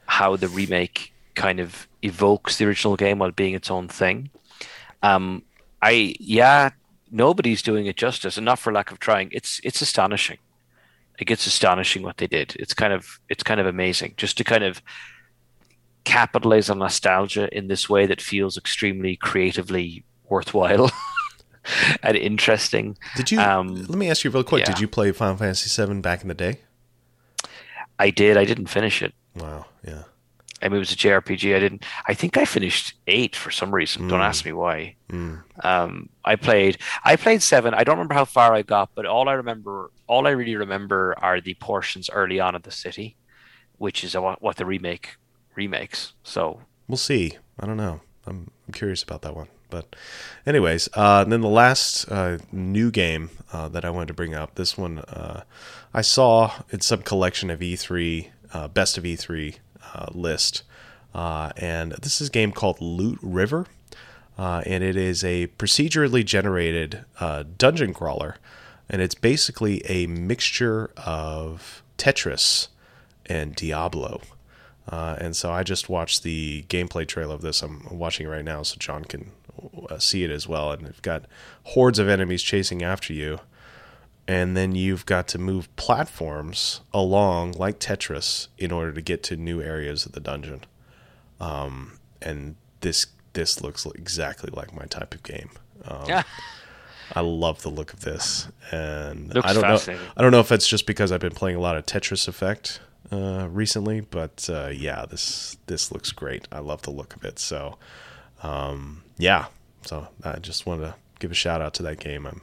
[0.06, 4.30] how the remake kind of evokes the original game while being its own thing.
[5.02, 5.44] Um,
[5.82, 6.72] I yeah,
[7.12, 9.30] nobody's doing it justice, and not for lack of trying.
[9.32, 10.38] It's it's astonishing.
[11.20, 12.56] Like it's astonishing what they did.
[12.60, 14.82] It's kind of it's kind of amazing just to kind of
[16.04, 20.92] capitalize on nostalgia in this way that feels extremely creatively worthwhile
[22.04, 22.98] and interesting.
[23.16, 23.40] Did you?
[23.40, 24.62] Um, let me ask you real quick.
[24.62, 24.74] yeah.
[24.74, 26.60] Did you play Final Fantasy VII back in the day?
[28.00, 28.38] I did.
[28.38, 29.14] I didn't finish it.
[29.36, 29.66] Wow.
[29.86, 30.04] Yeah.
[30.64, 31.56] I mean, it was a JRPG.
[31.56, 31.84] I didn't.
[32.08, 34.08] I think I finished eight for some reason.
[34.08, 34.96] Don't ask me why.
[35.12, 35.44] Mm.
[35.64, 36.78] Um, I played.
[37.04, 37.74] I played seven.
[37.74, 41.16] I don't remember how far I got, but all I remember, all I really remember,
[41.18, 43.18] are the portions early on of the city,
[43.78, 45.18] which is what, what the remake
[45.56, 46.14] remakes.
[46.24, 47.38] So We'll see.
[47.60, 48.02] I don't know.
[48.26, 49.48] I'm, I'm curious about that one.
[49.70, 49.96] But,
[50.46, 54.36] anyways, uh, and then the last uh, new game uh, that I wanted to bring
[54.36, 54.56] up.
[54.56, 55.44] This one uh,
[55.94, 59.56] I saw in some collection of E3 uh, best of E3
[59.94, 60.64] uh, list,
[61.14, 63.68] uh, and this is a game called Loot River,
[64.38, 68.38] uh, and it is a procedurally generated uh, dungeon crawler,
[68.90, 72.70] and it's basically a mixture of Tetris
[73.26, 74.22] and Diablo.
[74.88, 77.62] And so I just watched the gameplay trailer of this.
[77.62, 79.32] I'm watching it right now, so John can
[79.98, 80.72] see it as well.
[80.72, 81.26] And you've got
[81.64, 83.40] hordes of enemies chasing after you,
[84.28, 89.36] and then you've got to move platforms along like Tetris in order to get to
[89.36, 90.64] new areas of the dungeon.
[91.40, 95.50] Um, and this this looks exactly like my type of game.
[95.86, 96.24] Um, yeah,
[97.14, 99.98] I love the look of this, and Looks I don't know.
[100.16, 102.80] I don't know if it's just because I've been playing a lot of Tetris Effect
[103.12, 106.48] uh, recently, but uh, yeah, this this looks great.
[106.52, 107.40] I love the look of it.
[107.40, 107.78] So,
[108.42, 109.48] um, yeah.
[109.86, 112.26] So I just wanted to give a shout out to that game.
[112.26, 112.42] I'm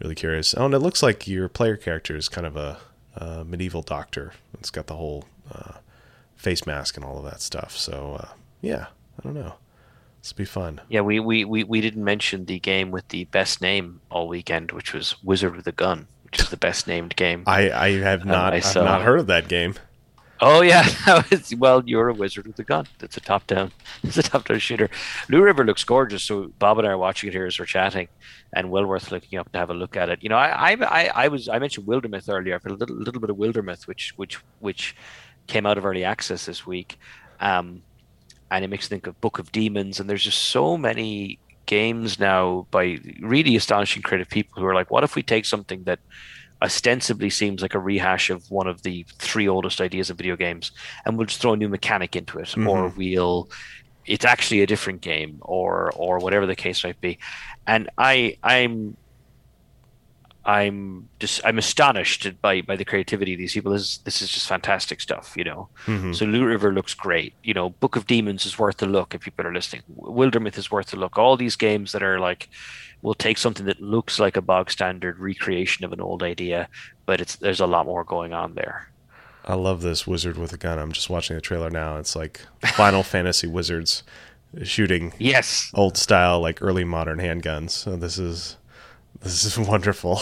[0.00, 0.54] really curious.
[0.56, 2.78] Oh, and it looks like your player character is kind of a,
[3.16, 4.32] a medieval doctor.
[4.58, 5.74] It's got the whole uh,
[6.36, 7.76] face mask and all of that stuff.
[7.76, 8.28] So uh,
[8.60, 8.86] yeah,
[9.18, 9.54] I don't know.
[10.22, 10.80] This will be fun.
[10.88, 11.00] yeah.
[11.00, 14.92] We, we we we didn't mention the game with the best name all weekend, which
[14.92, 17.44] was Wizard with a Gun, which is the best named game.
[17.46, 19.74] I, I have not I I've not heard of that game.
[20.40, 20.86] Oh yeah,
[21.58, 22.86] well, you're a wizard with a gun.
[23.00, 23.72] It's a top-down.
[24.04, 24.88] It's a top-down shooter.
[25.28, 26.22] Loot River looks gorgeous.
[26.22, 28.08] So Bob and I are watching it here as we're chatting,
[28.52, 30.22] and well worth looking up to have a look at it.
[30.22, 32.54] You know, I I, I, I was I mentioned Wildermyth earlier.
[32.54, 34.94] I've a little, little bit of Wildermyth, which which which
[35.48, 36.98] came out of early access this week.
[37.40, 37.82] Um,
[38.50, 42.18] and it makes me think of Book of Demons, and there's just so many games
[42.18, 45.98] now by really astonishing creative people who are like, what if we take something that
[46.60, 50.72] ostensibly seems like a rehash of one of the three oldest ideas of video games
[51.04, 52.68] and we'll just throw a new mechanic into it mm-hmm.
[52.68, 53.48] or we'll
[54.06, 57.18] it's actually a different game or or whatever the case might be
[57.66, 58.96] and i i'm
[60.48, 63.70] I'm just I'm astonished by by the creativity of these people.
[63.70, 65.68] This is, this is just fantastic stuff, you know.
[65.84, 66.14] Mm-hmm.
[66.14, 67.34] So Loot River looks great.
[67.42, 69.82] You know, Book of Demons is worth a look if people are listening.
[69.94, 71.18] Wildermyth is worth a look.
[71.18, 72.48] All these games that are like
[73.02, 76.66] we'll take something that looks like a bog standard recreation of an old idea,
[77.04, 78.88] but it's there's a lot more going on there.
[79.44, 80.78] I love this wizard with a gun.
[80.78, 81.98] I'm just watching the trailer now.
[81.98, 82.40] It's like
[82.72, 84.02] Final Fantasy wizards
[84.62, 87.72] shooting yes old style like early modern handguns.
[87.72, 88.56] So this is
[89.20, 90.20] this is wonderful.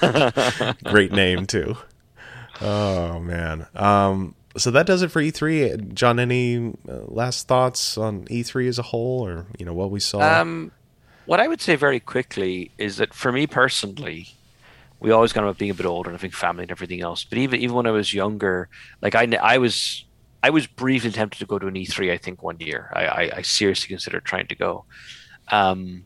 [0.84, 1.76] Great name too.
[2.60, 3.66] Oh man.
[3.74, 5.94] Um, so that does it for E3.
[5.94, 10.00] John, any uh, last thoughts on E3 as a whole, or you know what we
[10.00, 10.40] saw?
[10.40, 10.72] Um,
[11.26, 14.28] what I would say very quickly is that for me personally,
[15.00, 17.24] we always got about being a bit older and having family and everything else.
[17.24, 18.68] But even even when I was younger,
[19.02, 20.04] like I I was
[20.42, 22.10] I was briefly tempted to go to an E3.
[22.10, 24.84] I think one year I I, I seriously considered trying to go.
[25.50, 26.04] Um,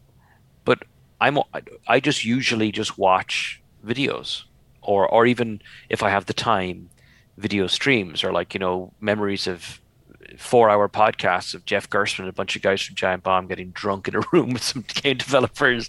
[1.23, 1.39] I'm
[1.86, 4.43] I just usually just watch videos
[4.82, 6.90] or or even if I have the time,
[7.39, 9.81] video streams or like you know memories of
[10.36, 13.70] four hour podcasts of Jeff Gerstmann and a bunch of guys from Giant Bomb getting
[13.70, 15.89] drunk in a room with some game developers.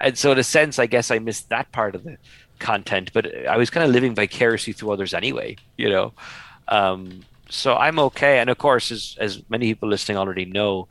[0.00, 2.16] And so in a sense, I guess I missed that part of the
[2.58, 6.12] content, but I was kind of living vicariously through others anyway, you know.
[6.68, 8.38] Um, so I'm okay.
[8.38, 10.88] And of course, as as many people listening already know,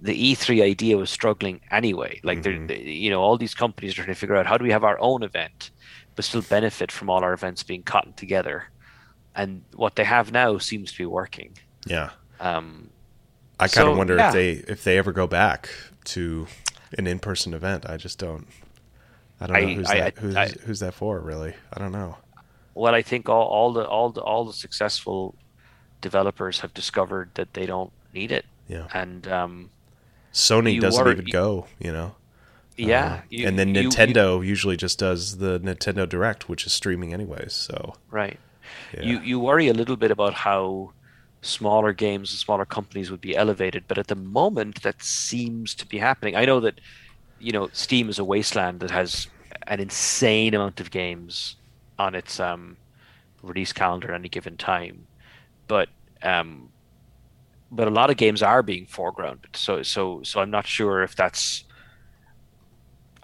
[0.00, 2.20] the E3 idea was struggling anyway.
[2.22, 2.66] Like, mm-hmm.
[2.66, 4.84] they, you know, all these companies are trying to figure out how do we have
[4.84, 5.70] our own event,
[6.16, 8.70] but still benefit from all our events being cottoned together.
[9.34, 11.56] And what they have now seems to be working.
[11.86, 12.10] Yeah.
[12.40, 12.90] Um,
[13.58, 14.28] I kind of so, wonder yeah.
[14.28, 15.70] if they if they ever go back
[16.04, 16.46] to
[16.98, 17.88] an in person event.
[17.88, 18.46] I just don't.
[19.40, 20.18] I don't know I, who's I, that.
[20.18, 21.20] Who's, I, who's that for?
[21.20, 22.16] Really, I don't know.
[22.74, 25.34] Well, I think all, all the all the all the successful
[26.00, 28.44] developers have discovered that they don't need it.
[28.68, 28.88] Yeah.
[28.92, 29.70] And um,
[30.34, 32.16] Sony doesn't even go, you know.
[32.76, 36.66] Yeah, uh, you, and then Nintendo you, you, usually just does the Nintendo Direct, which
[36.66, 37.52] is streaming anyways.
[37.52, 38.38] So right,
[38.92, 39.02] yeah.
[39.02, 40.92] you you worry a little bit about how
[41.40, 45.86] smaller games and smaller companies would be elevated, but at the moment that seems to
[45.86, 46.34] be happening.
[46.34, 46.80] I know that
[47.38, 49.28] you know Steam is a wasteland that has
[49.68, 51.54] an insane amount of games
[51.96, 52.76] on its um,
[53.40, 55.06] release calendar at any given time,
[55.68, 55.88] but
[56.24, 56.70] um,
[57.70, 59.56] but a lot of games are being foregrounded.
[59.56, 61.64] So so so I'm not sure if that's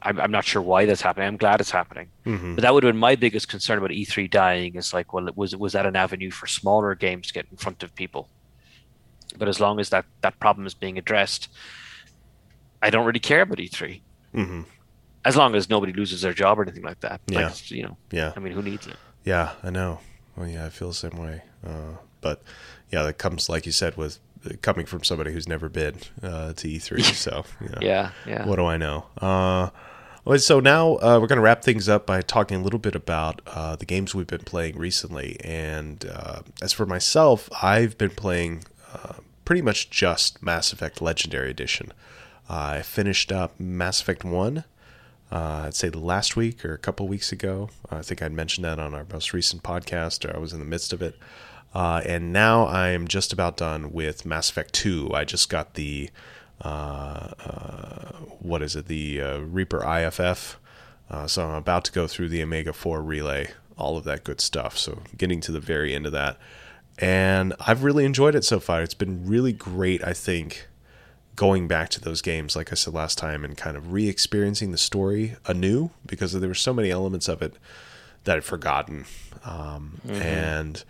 [0.03, 1.29] I'm, I'm not sure why that's happening.
[1.29, 2.09] I'm glad it's happening.
[2.25, 2.55] Mm-hmm.
[2.55, 5.55] But that would have been my biggest concern about E3 dying is like, well, was
[5.57, 8.29] was that an avenue for smaller games to get in front of people?
[9.39, 11.49] But as long as that that problem is being addressed,
[12.83, 14.01] I don't really care about E3.
[14.35, 14.63] Mm-hmm.
[15.25, 17.21] As long as nobody loses their job or anything like that.
[17.27, 17.49] Yeah.
[17.49, 17.97] Like, you know.
[18.11, 18.33] Yeah.
[18.35, 18.97] I mean, who needs it?
[19.25, 20.01] Yeah, I know.
[20.35, 21.43] Well, yeah, I feel the same way.
[21.67, 22.43] Uh, but
[22.91, 24.19] yeah, that comes like you said with
[24.63, 27.01] coming from somebody who's never been uh, to E3.
[27.21, 28.47] So you know, yeah, yeah.
[28.47, 29.07] What do I know?
[29.19, 29.71] Uh,
[30.39, 33.41] so now uh, we're going to wrap things up by talking a little bit about
[33.47, 35.37] uh, the games we've been playing recently.
[35.43, 38.65] And uh, as for myself, I've been playing
[38.95, 39.15] uh,
[39.45, 41.93] pretty much just Mass Effect Legendary Edition.
[42.49, 44.65] I finished up Mass Effect One.
[45.33, 47.71] I'd say the last week or a couple weeks ago.
[47.91, 50.65] I think I'd mentioned that on our most recent podcast, or I was in the
[50.65, 51.17] midst of it.
[51.75, 55.11] Uh, and now I'm just about done with Mass Effect 2.
[55.15, 56.11] I just got the,
[56.65, 60.59] uh, uh, what is it, the uh, Reaper IFF.
[61.09, 64.41] Uh, so I'm about to go through the Omega 4 relay, all of that good
[64.41, 64.77] stuff.
[64.77, 66.39] So getting to the very end of that.
[66.99, 68.83] And I've really enjoyed it so far.
[68.83, 70.69] It's been really great, I think,
[71.35, 74.73] going back to those games, like I said last time, and kind of re experiencing
[74.73, 77.55] the story anew because there were so many elements of it
[78.25, 79.07] that I'd forgotten.
[79.45, 80.21] Um, mm-hmm.
[80.21, 80.85] And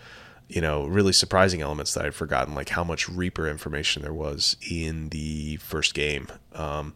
[0.50, 4.56] you know, really surprising elements that I'd forgotten, like how much Reaper information there was
[4.68, 6.26] in the first game.
[6.54, 6.92] Um,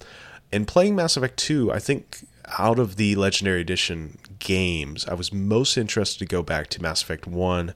[0.50, 2.26] and playing Mass Effect 2, I think
[2.58, 7.00] out of the Legendary Edition games, I was most interested to go back to Mass
[7.00, 7.74] Effect 1,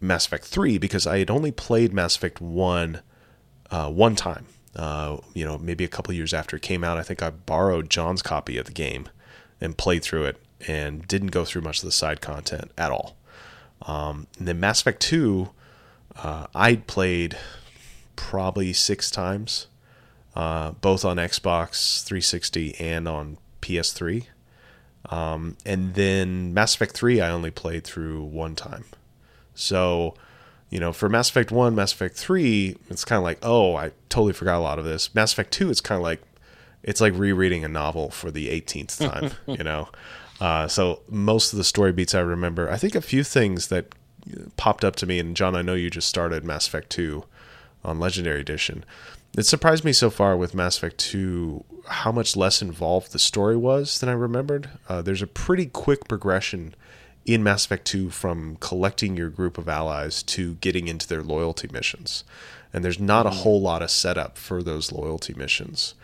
[0.00, 3.00] Mass Effect 3, because I had only played Mass Effect 1
[3.70, 4.46] uh, one time.
[4.74, 7.90] Uh, you know, maybe a couple years after it came out, I think I borrowed
[7.90, 9.08] John's copy of the game
[9.60, 13.16] and played through it and didn't go through much of the side content at all.
[13.86, 15.50] Um, and then Mass Effect 2,
[16.16, 17.36] uh, I played
[18.16, 19.66] probably six times,
[20.36, 24.26] uh, both on Xbox 360 and on PS3.
[25.10, 28.84] Um, and then Mass Effect 3, I only played through one time.
[29.54, 30.14] So,
[30.70, 33.92] you know, for Mass Effect 1, Mass Effect 3, it's kind of like, oh, I
[34.08, 35.14] totally forgot a lot of this.
[35.14, 36.22] Mass Effect 2, it's kind of like,
[36.82, 39.88] it's like rereading a novel for the 18th time, you know?
[40.42, 42.68] Uh, so most of the story beats I remember.
[42.68, 43.94] I think a few things that
[44.56, 47.22] popped up to me, and John, I know you just started Mass Effect 2
[47.84, 48.84] on Legendary Edition.
[49.38, 53.56] It surprised me so far with Mass Effect 2 how much less involved the story
[53.56, 54.70] was than I remembered.
[54.88, 56.74] Uh, there's a pretty quick progression
[57.24, 61.68] in Mass Effect 2 from collecting your group of allies to getting into their loyalty
[61.72, 62.24] missions.
[62.72, 63.42] And there's not a mm.
[63.42, 65.94] whole lot of setup for those loyalty missions.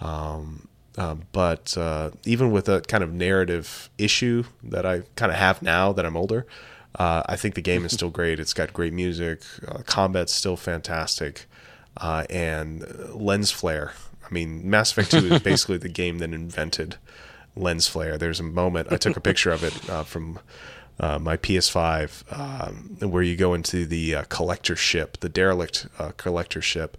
[0.00, 5.38] Um, um, but uh, even with a kind of narrative issue that I kind of
[5.38, 6.46] have now that I'm older,
[6.96, 8.38] uh, I think the game is still great.
[8.38, 11.46] It's got great music, uh, combat's still fantastic,
[11.96, 13.92] uh, and lens flare.
[14.28, 16.96] I mean, Mass Effect 2 is basically the game that invented
[17.56, 18.16] lens flare.
[18.16, 20.38] There's a moment I took a picture of it uh, from
[21.00, 26.12] uh, my PS5 um, where you go into the uh, collector ship, the derelict uh,
[26.16, 26.96] collector ship,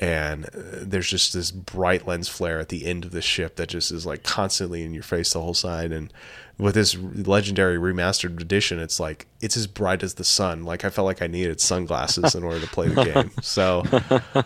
[0.00, 0.50] and uh,
[0.80, 4.06] there's just this bright lens flare at the end of the ship that just is
[4.06, 5.92] like constantly in your face the whole side.
[5.92, 6.10] And
[6.56, 10.64] with this legendary remastered edition it's like it's as bright as the sun.
[10.64, 13.30] Like i felt like i needed sunglasses in order to play the game.
[13.42, 13.82] So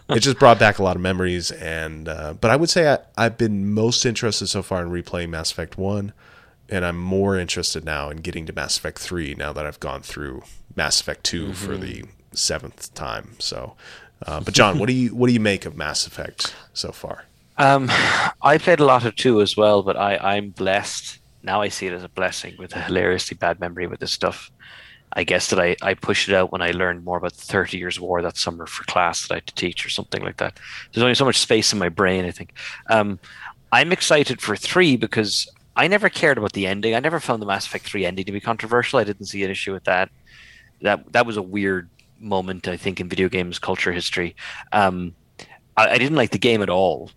[0.08, 1.52] it just brought back a lot of memories.
[1.52, 5.30] And uh, but i would say I, i've been most interested so far in replaying
[5.30, 6.12] mass effect 1
[6.68, 10.02] and i'm more interested now in getting to mass effect 3 now that i've gone
[10.02, 10.42] through
[10.74, 11.52] mass effect 2 mm-hmm.
[11.52, 12.04] for the
[12.36, 13.36] seventh time.
[13.38, 13.74] So
[14.26, 17.24] uh, but John, what do you what do you make of Mass Effect so far?
[17.58, 17.88] Um,
[18.42, 21.60] I played a lot of two as well, but I I'm blessed now.
[21.60, 24.50] I see it as a blessing with a hilariously bad memory with this stuff.
[25.16, 27.78] I guess that I, I pushed it out when I learned more about the 30
[27.78, 30.58] Years War that summer for class that I had to teach or something like that.
[30.92, 32.52] There's only so much space in my brain, I think.
[32.90, 33.20] Um,
[33.70, 36.94] I'm excited for three because I never cared about the ending.
[36.94, 38.98] I never found the Mass Effect 3 ending to be controversial.
[38.98, 40.10] I didn't see an issue with that.
[40.82, 41.88] That that was a weird
[42.24, 44.34] moment I think in video games culture history.
[44.72, 45.14] Um,
[45.76, 47.10] I, I, didn't like the game at all,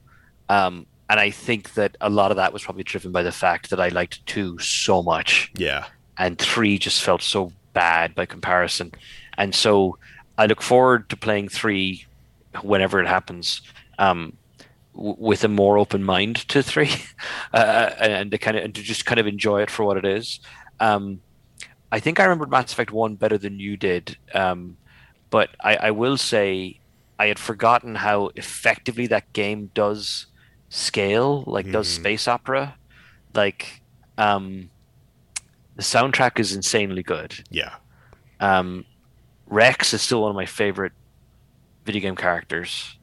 [0.50, 3.70] um, and I think that a lot of that was probably driven by the fact
[3.70, 5.52] that I liked two so much.
[5.56, 5.86] Yeah,
[6.18, 8.92] and three just felt so bad by comparison,
[9.38, 9.98] and so
[10.38, 12.06] I look forward to playing three
[12.62, 13.62] whenever it happens.
[14.00, 14.34] Um,
[14.94, 16.92] with a more open mind to three,
[17.54, 20.06] uh, and to kind of and to just kind of enjoy it for what it
[20.06, 20.40] is.
[20.80, 21.22] Um,
[21.92, 24.18] I think I remembered Mass Effect One better than you did.
[24.34, 24.78] Um,
[25.30, 26.80] but I, I will say
[27.20, 30.28] I had forgotten how effectively that game does
[30.70, 31.74] scale, like mm-hmm.
[31.74, 32.76] does space opera.
[33.34, 33.82] Like,
[34.18, 34.70] um,
[35.76, 37.44] the soundtrack is insanely good.
[37.50, 37.76] Yeah.
[38.40, 38.86] Um,
[39.48, 40.94] Wrex is still one of my favorite
[41.86, 42.98] video game characters.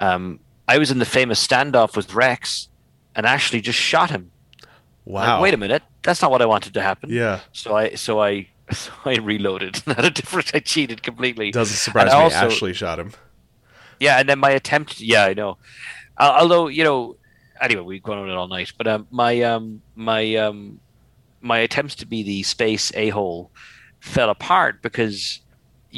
[0.00, 2.68] Um, I was in the famous standoff with Wrex
[3.14, 4.30] and Ashley just shot him.
[5.04, 5.36] Wow!
[5.36, 7.08] Like, Wait a minute, that's not what I wanted to happen.
[7.10, 7.40] Yeah.
[7.52, 9.82] So I so I So I reloaded.
[9.86, 10.54] Not a different.
[10.54, 11.50] I cheated completely.
[11.50, 12.24] Doesn't surprise and me.
[12.24, 13.12] Also, Ashley shot him.
[13.98, 15.00] Yeah, and then my attempt.
[15.00, 15.56] Yeah, I know.
[16.18, 17.16] Uh, although you know,
[17.60, 18.72] anyway, we've gone on it all night.
[18.76, 20.80] But um, my um, my um,
[21.40, 23.50] my attempts to be the space a hole
[24.00, 25.40] fell apart because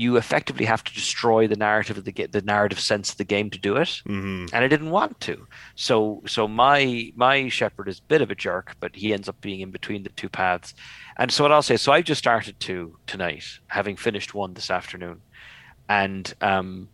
[0.00, 3.50] you effectively have to destroy the narrative of the the narrative sense of the game
[3.50, 4.46] to do it, mm-hmm.
[4.54, 5.46] and I didn't want to.
[5.74, 9.38] So so my my Shepard is a bit of a jerk, but he ends up
[9.42, 10.72] being in between the two paths.
[11.18, 14.70] And so what I'll say, so I've just started two tonight, having finished one this
[14.70, 15.20] afternoon,
[15.86, 16.88] and um,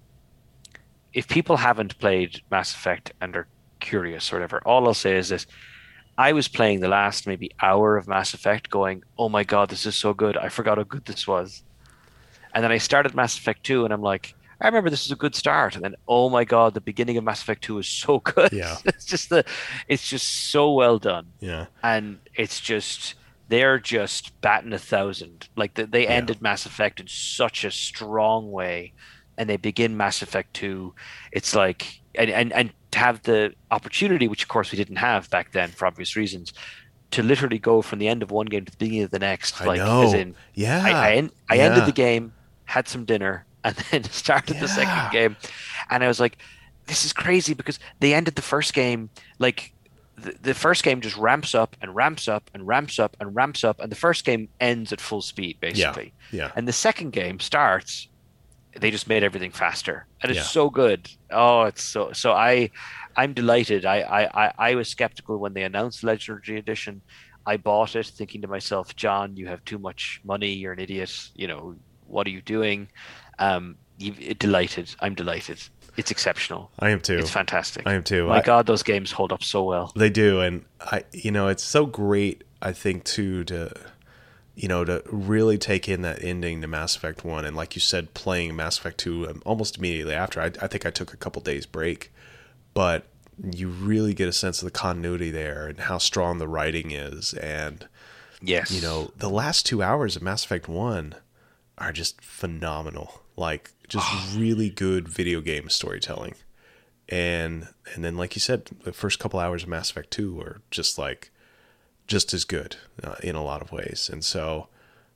[1.13, 3.47] if people haven't played Mass Effect and are
[3.79, 5.47] curious or whatever, all I'll say is this.
[6.19, 9.85] I was playing the last maybe hour of Mass Effect going, oh my God, this
[9.87, 10.37] is so good.
[10.37, 11.63] I forgot how good this was.
[12.57, 15.17] And then I started Mass Effect 2 and I'm like, I remember this is a
[15.17, 15.75] good start.
[15.75, 18.51] And then, oh my God, the beginning of Mass Effect 2 is so good.
[18.51, 18.79] Yeah.
[18.87, 19.45] it's just the,
[19.89, 21.27] it's just so well done.
[21.39, 21.67] Yeah.
[21.83, 23.15] And it's just,
[23.49, 25.51] they're just batting a thousand.
[25.55, 26.13] Like the, they yeah.
[26.13, 28.95] ended Mass Effect in such a strong way
[29.37, 30.95] and they begin Mass Effect 2.
[31.33, 35.29] It's like, and, and, and to have the opportunity, which of course we didn't have
[35.29, 36.55] back then for obvious reasons,
[37.11, 39.61] to literally go from the end of one game to the beginning of the next.
[39.61, 40.05] I like, know.
[40.05, 41.63] as in, yeah, I, I, I yeah.
[41.65, 42.33] ended the game,
[42.67, 44.61] had some dinner, and then started yeah.
[44.61, 45.37] the second game.
[45.91, 46.39] And I was like,
[46.87, 49.73] this is crazy because they ended the first game like
[50.17, 53.65] the, the first game just ramps up and ramps up and ramps up and ramps
[53.65, 56.13] up, and the first game ends at full speed basically.
[56.31, 56.45] Yeah.
[56.45, 56.53] yeah.
[56.57, 58.09] And the second game starts.
[58.79, 60.45] They just made everything faster, and it's yeah.
[60.45, 61.11] so good.
[61.31, 62.33] Oh, it's so so.
[62.33, 62.71] I
[63.17, 63.87] I'm delighted.
[63.87, 67.01] I, I, I was skeptical when they announced Legendary Edition.
[67.47, 70.53] I bought it thinking to myself, John, you have too much money.
[70.53, 71.31] You're an idiot.
[71.35, 71.77] You know,
[72.09, 72.89] what are you doing?
[73.39, 74.95] Um, you, delighted.
[75.01, 75.61] I'm delighted.
[75.97, 76.71] It's exceptional.
[76.79, 77.19] I am too.
[77.19, 77.87] It's fantastic.
[77.87, 78.29] I am too.
[78.29, 79.93] My I, God, those games hold up so well.
[79.97, 82.45] They do, and I, you know, it's so great.
[82.61, 83.73] I think too to
[84.57, 87.45] you know, to really take in that ending to Mass Effect 1.
[87.45, 90.87] And like you said, playing Mass Effect 2 um, almost immediately after, I, I think
[90.87, 92.11] I took a couple days break.
[92.73, 93.05] But
[93.53, 97.35] you really get a sense of the continuity there and how strong the writing is.
[97.35, 97.87] And,
[98.41, 98.71] yes.
[98.71, 101.15] you know, the last two hours of Mass Effect 1
[101.79, 103.23] are just phenomenal.
[103.37, 106.35] Like, just really good video game storytelling.
[107.09, 110.61] And and then, like you said, the first couple hours of Mass Effect 2 are
[110.71, 111.31] just like
[112.07, 114.11] just as good uh, in a lot of ways.
[114.13, 114.69] And so,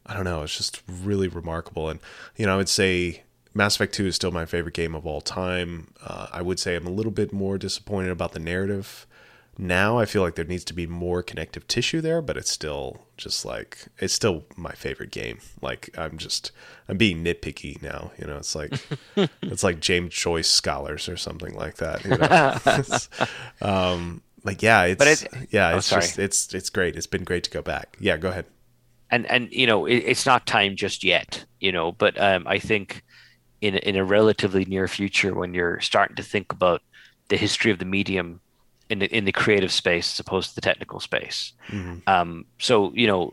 [0.06, 1.88] I don't know, it's just really remarkable.
[1.88, 2.00] And,
[2.36, 3.22] you know, I would say
[3.54, 5.92] Mass Effect 2 is still my favorite game of all time.
[6.04, 9.06] Uh, I would say I'm a little bit more disappointed about the narrative.
[9.62, 13.02] Now I feel like there needs to be more connective tissue there, but it's still
[13.18, 15.40] just like it's still my favorite game.
[15.60, 16.50] Like I'm just
[16.88, 18.10] I'm being nitpicky now.
[18.18, 18.72] You know, it's like
[19.42, 22.04] it's like James Joyce scholars or something like that.
[22.04, 23.28] You know?
[23.70, 26.02] um, like yeah, it's But it- yeah, oh, it's sorry.
[26.02, 26.96] just it's it's great.
[26.96, 27.96] It's been great to go back.
[28.00, 28.46] Yeah, go ahead.
[29.10, 32.58] and and you know it, it's not time just yet you know but um, i
[32.60, 33.02] think
[33.60, 36.80] in in a relatively near future when you're starting to think about
[37.28, 38.40] the history of the medium
[38.90, 42.02] in the in the creative space as opposed to the technical space Mhm.
[42.06, 43.32] um so you know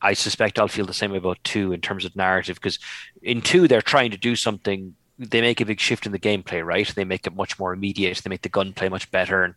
[0.00, 2.78] I- suspect i'll feel the same way about two in terms of narrative because
[3.22, 6.64] in two they're trying to do something they make a big shift in the gameplay
[6.64, 9.54] right they make it much more immediate they make the gunplay much better and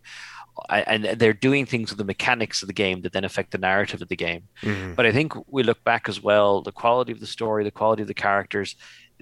[0.90, 4.02] and they're doing things with the mechanics of the game that then affect the narrative
[4.02, 4.96] of the game Mhm.
[4.96, 8.02] but I think we look back as well, the quality of the story, the quality
[8.02, 8.76] of the characters,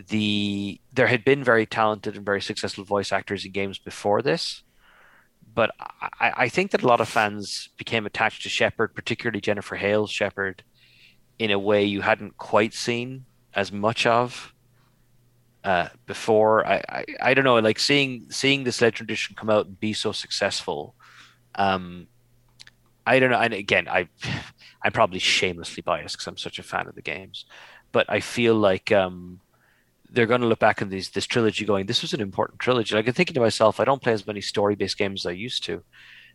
[0.07, 4.63] the there had been very talented and very successful voice actors in games before this.
[5.55, 5.71] But
[6.19, 10.11] I, I think that a lot of fans became attached to Shepard, particularly Jennifer Hale's
[10.11, 10.63] Shepard,
[11.39, 14.53] in a way you hadn't quite seen as much of
[15.63, 16.67] uh, before.
[16.67, 19.93] I, I, I don't know, like seeing seeing this Legend Edition come out and be
[19.93, 20.93] so successful.
[21.55, 22.07] Um,
[23.07, 23.39] I don't know.
[23.39, 24.09] And again, I
[24.83, 27.45] I'm probably shamelessly biased because I'm such a fan of the games,
[27.93, 29.39] but I feel like um,
[30.09, 32.95] they're going to look back on these this trilogy, going, "This was an important trilogy."
[32.95, 35.63] Like I'm thinking to myself, I don't play as many story-based games as I used
[35.65, 35.73] to.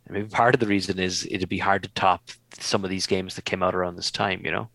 [0.07, 3.07] And maybe part of the reason is it'd be hard to top some of these
[3.07, 4.43] games that came out around this time.
[4.45, 4.69] You know,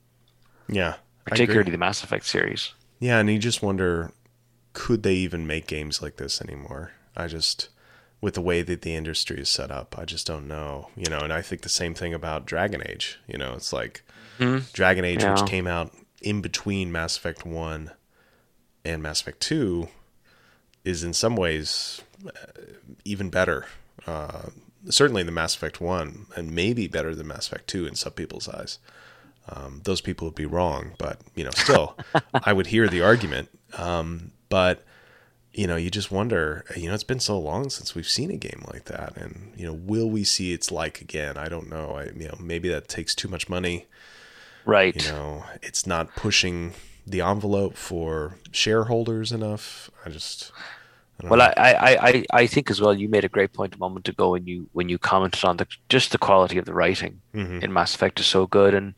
[0.70, 0.96] Yeah,
[1.26, 2.74] particularly the Mass Effect series.
[3.00, 4.12] Yeah, and you just wonder
[4.74, 6.92] could they even make games like this anymore?
[7.16, 7.70] I just
[8.22, 10.90] with the way that the industry is set up, I just don't know.
[10.96, 13.20] You know, and I think the same thing about Dragon Age.
[13.28, 14.04] You know, it's like
[14.40, 14.72] Mhm.
[14.74, 15.34] Dragon Age, Yeah.
[15.40, 17.92] which came out in between Mass Effect 1
[18.86, 19.88] and Mass Effect 2,
[20.84, 22.32] is in some ways uh,
[23.04, 23.66] even better.
[24.08, 24.50] Uh,
[24.90, 28.48] certainly the Mass Effect 1, and maybe better than Mass Effect 2 in some people's
[28.48, 28.80] eyes.
[29.50, 31.98] Um, those people would be wrong, but you know, still,
[32.34, 33.50] I would hear the argument.
[33.78, 34.84] Um, but
[35.54, 36.66] you know, you just wonder.
[36.76, 39.66] You know, it's been so long since we've seen a game like that, and you
[39.66, 41.38] know, will we see its like again?
[41.38, 41.92] I don't know.
[41.92, 43.86] I, you know, maybe that takes too much money.
[44.66, 44.96] Right.
[44.96, 46.74] You know, it's not pushing
[47.06, 49.90] the envelope for shareholders enough.
[50.06, 50.52] I just,
[51.24, 51.54] I Well, know.
[51.58, 52.94] I, I, I, I think as well.
[52.94, 55.68] You made a great point a moment ago when you when you commented on the
[55.90, 57.64] just the quality of the writing Mhm.
[57.64, 58.96] in Mass Effect is so good, and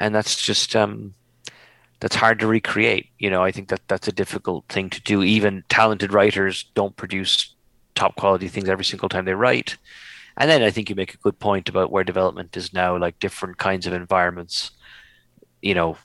[0.00, 1.14] and that's just um,
[2.00, 3.08] that's hard to recreate.
[3.18, 5.22] You know, I think that that's a difficult thing to do.
[5.22, 7.54] Even talented writers don't produce
[7.94, 9.76] top quality things every single time they write.
[10.36, 13.18] And then I think you make a good point about where development is now, like
[13.18, 14.70] different kinds of environments.
[15.62, 15.96] You know,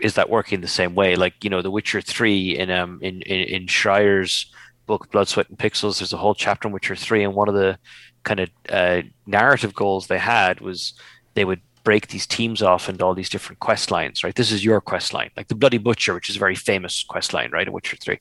[0.00, 1.16] is that working the same way?
[1.16, 4.52] Like you know, The Witcher Three in um in in, in Schreier's
[4.86, 5.98] book Blood, Sweat, and Pixels.
[5.98, 7.78] There's a whole chapter on Witcher Three, and one of the
[8.24, 10.94] kind of uh, narrative goals they had was
[11.34, 14.34] they would break these teams off into all these different quest lines, right?
[14.34, 17.32] This is your quest line, like the Bloody Butcher, which is a very famous quest
[17.32, 17.66] line, right?
[17.66, 18.18] In Witcher 3.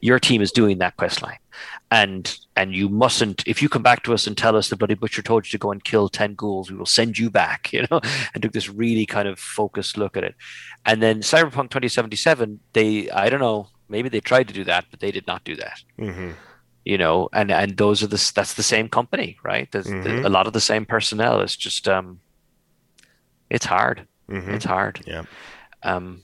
[0.00, 1.36] Your team is doing that quest line.
[1.90, 4.94] And and you mustn't, if you come back to us and tell us the Bloody
[4.94, 7.86] Butcher told you to go and kill 10 ghouls, we will send you back, you
[7.90, 8.00] know,
[8.34, 10.34] and took this really kind of focused look at it.
[10.84, 15.00] And then Cyberpunk 2077, they, I don't know, maybe they tried to do that, but
[15.00, 16.34] they did not do that Mhm.
[16.84, 20.24] you know and and those are the that's the same company right there's Mhm.
[20.24, 22.18] a lot of the same personnel it's just um
[23.50, 24.54] it's hard Mhm.
[24.54, 25.22] it's hard Yeah.
[25.84, 26.22] um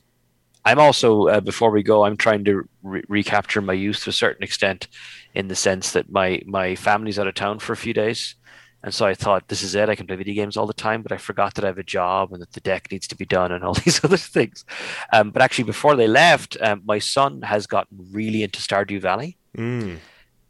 [0.65, 4.13] i'm also uh, before we go i'm trying to re- recapture my youth to a
[4.13, 4.89] certain extent
[5.35, 8.35] in the sense that my my family's out of town for a few days.
[8.83, 9.89] And so i thought this is it.
[9.89, 11.83] I can play video games all the time but i forgot that i have a
[11.99, 14.65] job and that the deck needs to be done and all these other things.
[15.13, 19.37] Um, but actually before they left um, my son has gotten really into stardew valley.
[19.57, 19.99] Mm.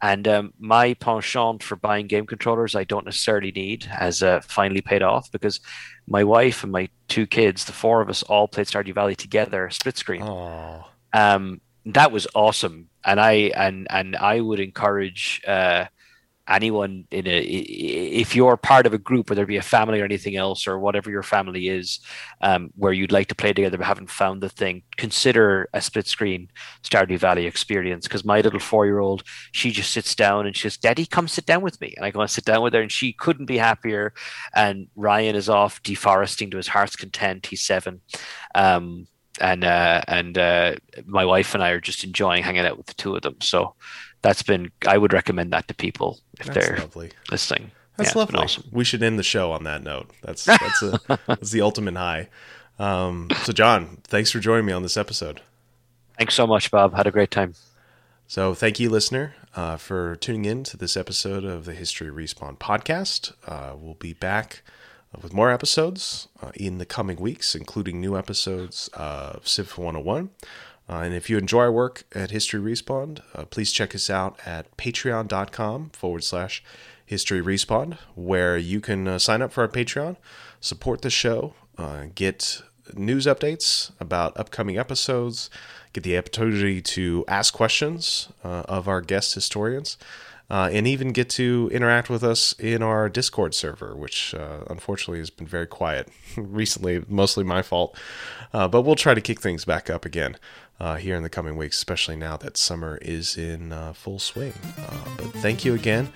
[0.01, 4.81] And um, my penchant for buying game controllers I don't necessarily need has uh, finally
[4.81, 5.59] paid off because
[6.07, 9.69] my wife and my two kids, the four of us, all played Stardew Valley together,
[9.69, 10.21] split screen.
[10.23, 10.85] Oh.
[11.13, 15.85] Um, that was awesome, and I and and I would encourage uh,
[16.49, 20.05] anyone in a if you're part of a group whether it be a family or
[20.05, 21.99] anything else or whatever your family is
[22.41, 26.07] um, where you'd like to play together but haven't found the thing consider a split
[26.07, 26.49] screen
[26.83, 28.07] stardew valley experience.
[28.07, 31.61] Because my little four-year-old she just sits down and she says daddy come sit down
[31.61, 31.93] with me.
[31.95, 34.13] And i go and sit down with her and she couldn't be happier.
[34.55, 37.47] And ryan is off deforesting to his heart's content.
[37.47, 38.01] He's seven.
[38.55, 39.07] Um,
[39.41, 42.93] and uh, and uh, my wife and I are just enjoying hanging out with the
[42.95, 43.37] two of them.
[43.39, 43.75] So
[44.21, 47.11] that's been I would recommend that to people if That's they're lovely.
[47.31, 47.71] listening.
[47.97, 48.39] That's Yeah, lovely.
[48.39, 48.63] awesome.
[48.71, 50.09] We should end the show on that note.
[50.21, 52.29] That's that's a, that's the ultimate high.
[52.77, 55.41] Um, so, John, thanks for joining me on this episode.
[56.17, 56.93] Thanks so much, Bob.
[56.95, 57.55] Had a great time.
[58.27, 62.57] So, thank you, listener, uh, for tuning in to this episode of the History Respawn
[62.57, 63.33] podcast.
[63.45, 64.61] Uh, we'll be back
[65.21, 70.29] with more episodes uh, in the coming weeks, including new episodes of Civ 101.
[70.89, 74.39] Uh, and if you enjoy our work at History Respawn, uh, please check us out
[74.45, 76.63] at patreon.com forward slash
[77.05, 80.17] History Respawn, where you can uh, sign up for our Patreon,
[80.59, 82.61] support the show, uh, get
[82.95, 85.51] news updates about upcoming episodes,
[85.93, 89.97] get the opportunity to ask questions uh, of our guest historians,
[90.49, 94.33] uh, and even get to interact with us in our Discord server, which
[94.67, 97.95] unfortunately has been very quiet recently, mostly my fault.
[98.51, 100.37] But we'll try to kick things back up again
[100.79, 104.53] uh, here in the coming weeks, especially now that summer is in uh, full swing.
[104.77, 106.11] Uh, but thank you again,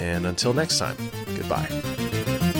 [0.00, 0.96] and until next time,
[1.36, 2.55] goodbye.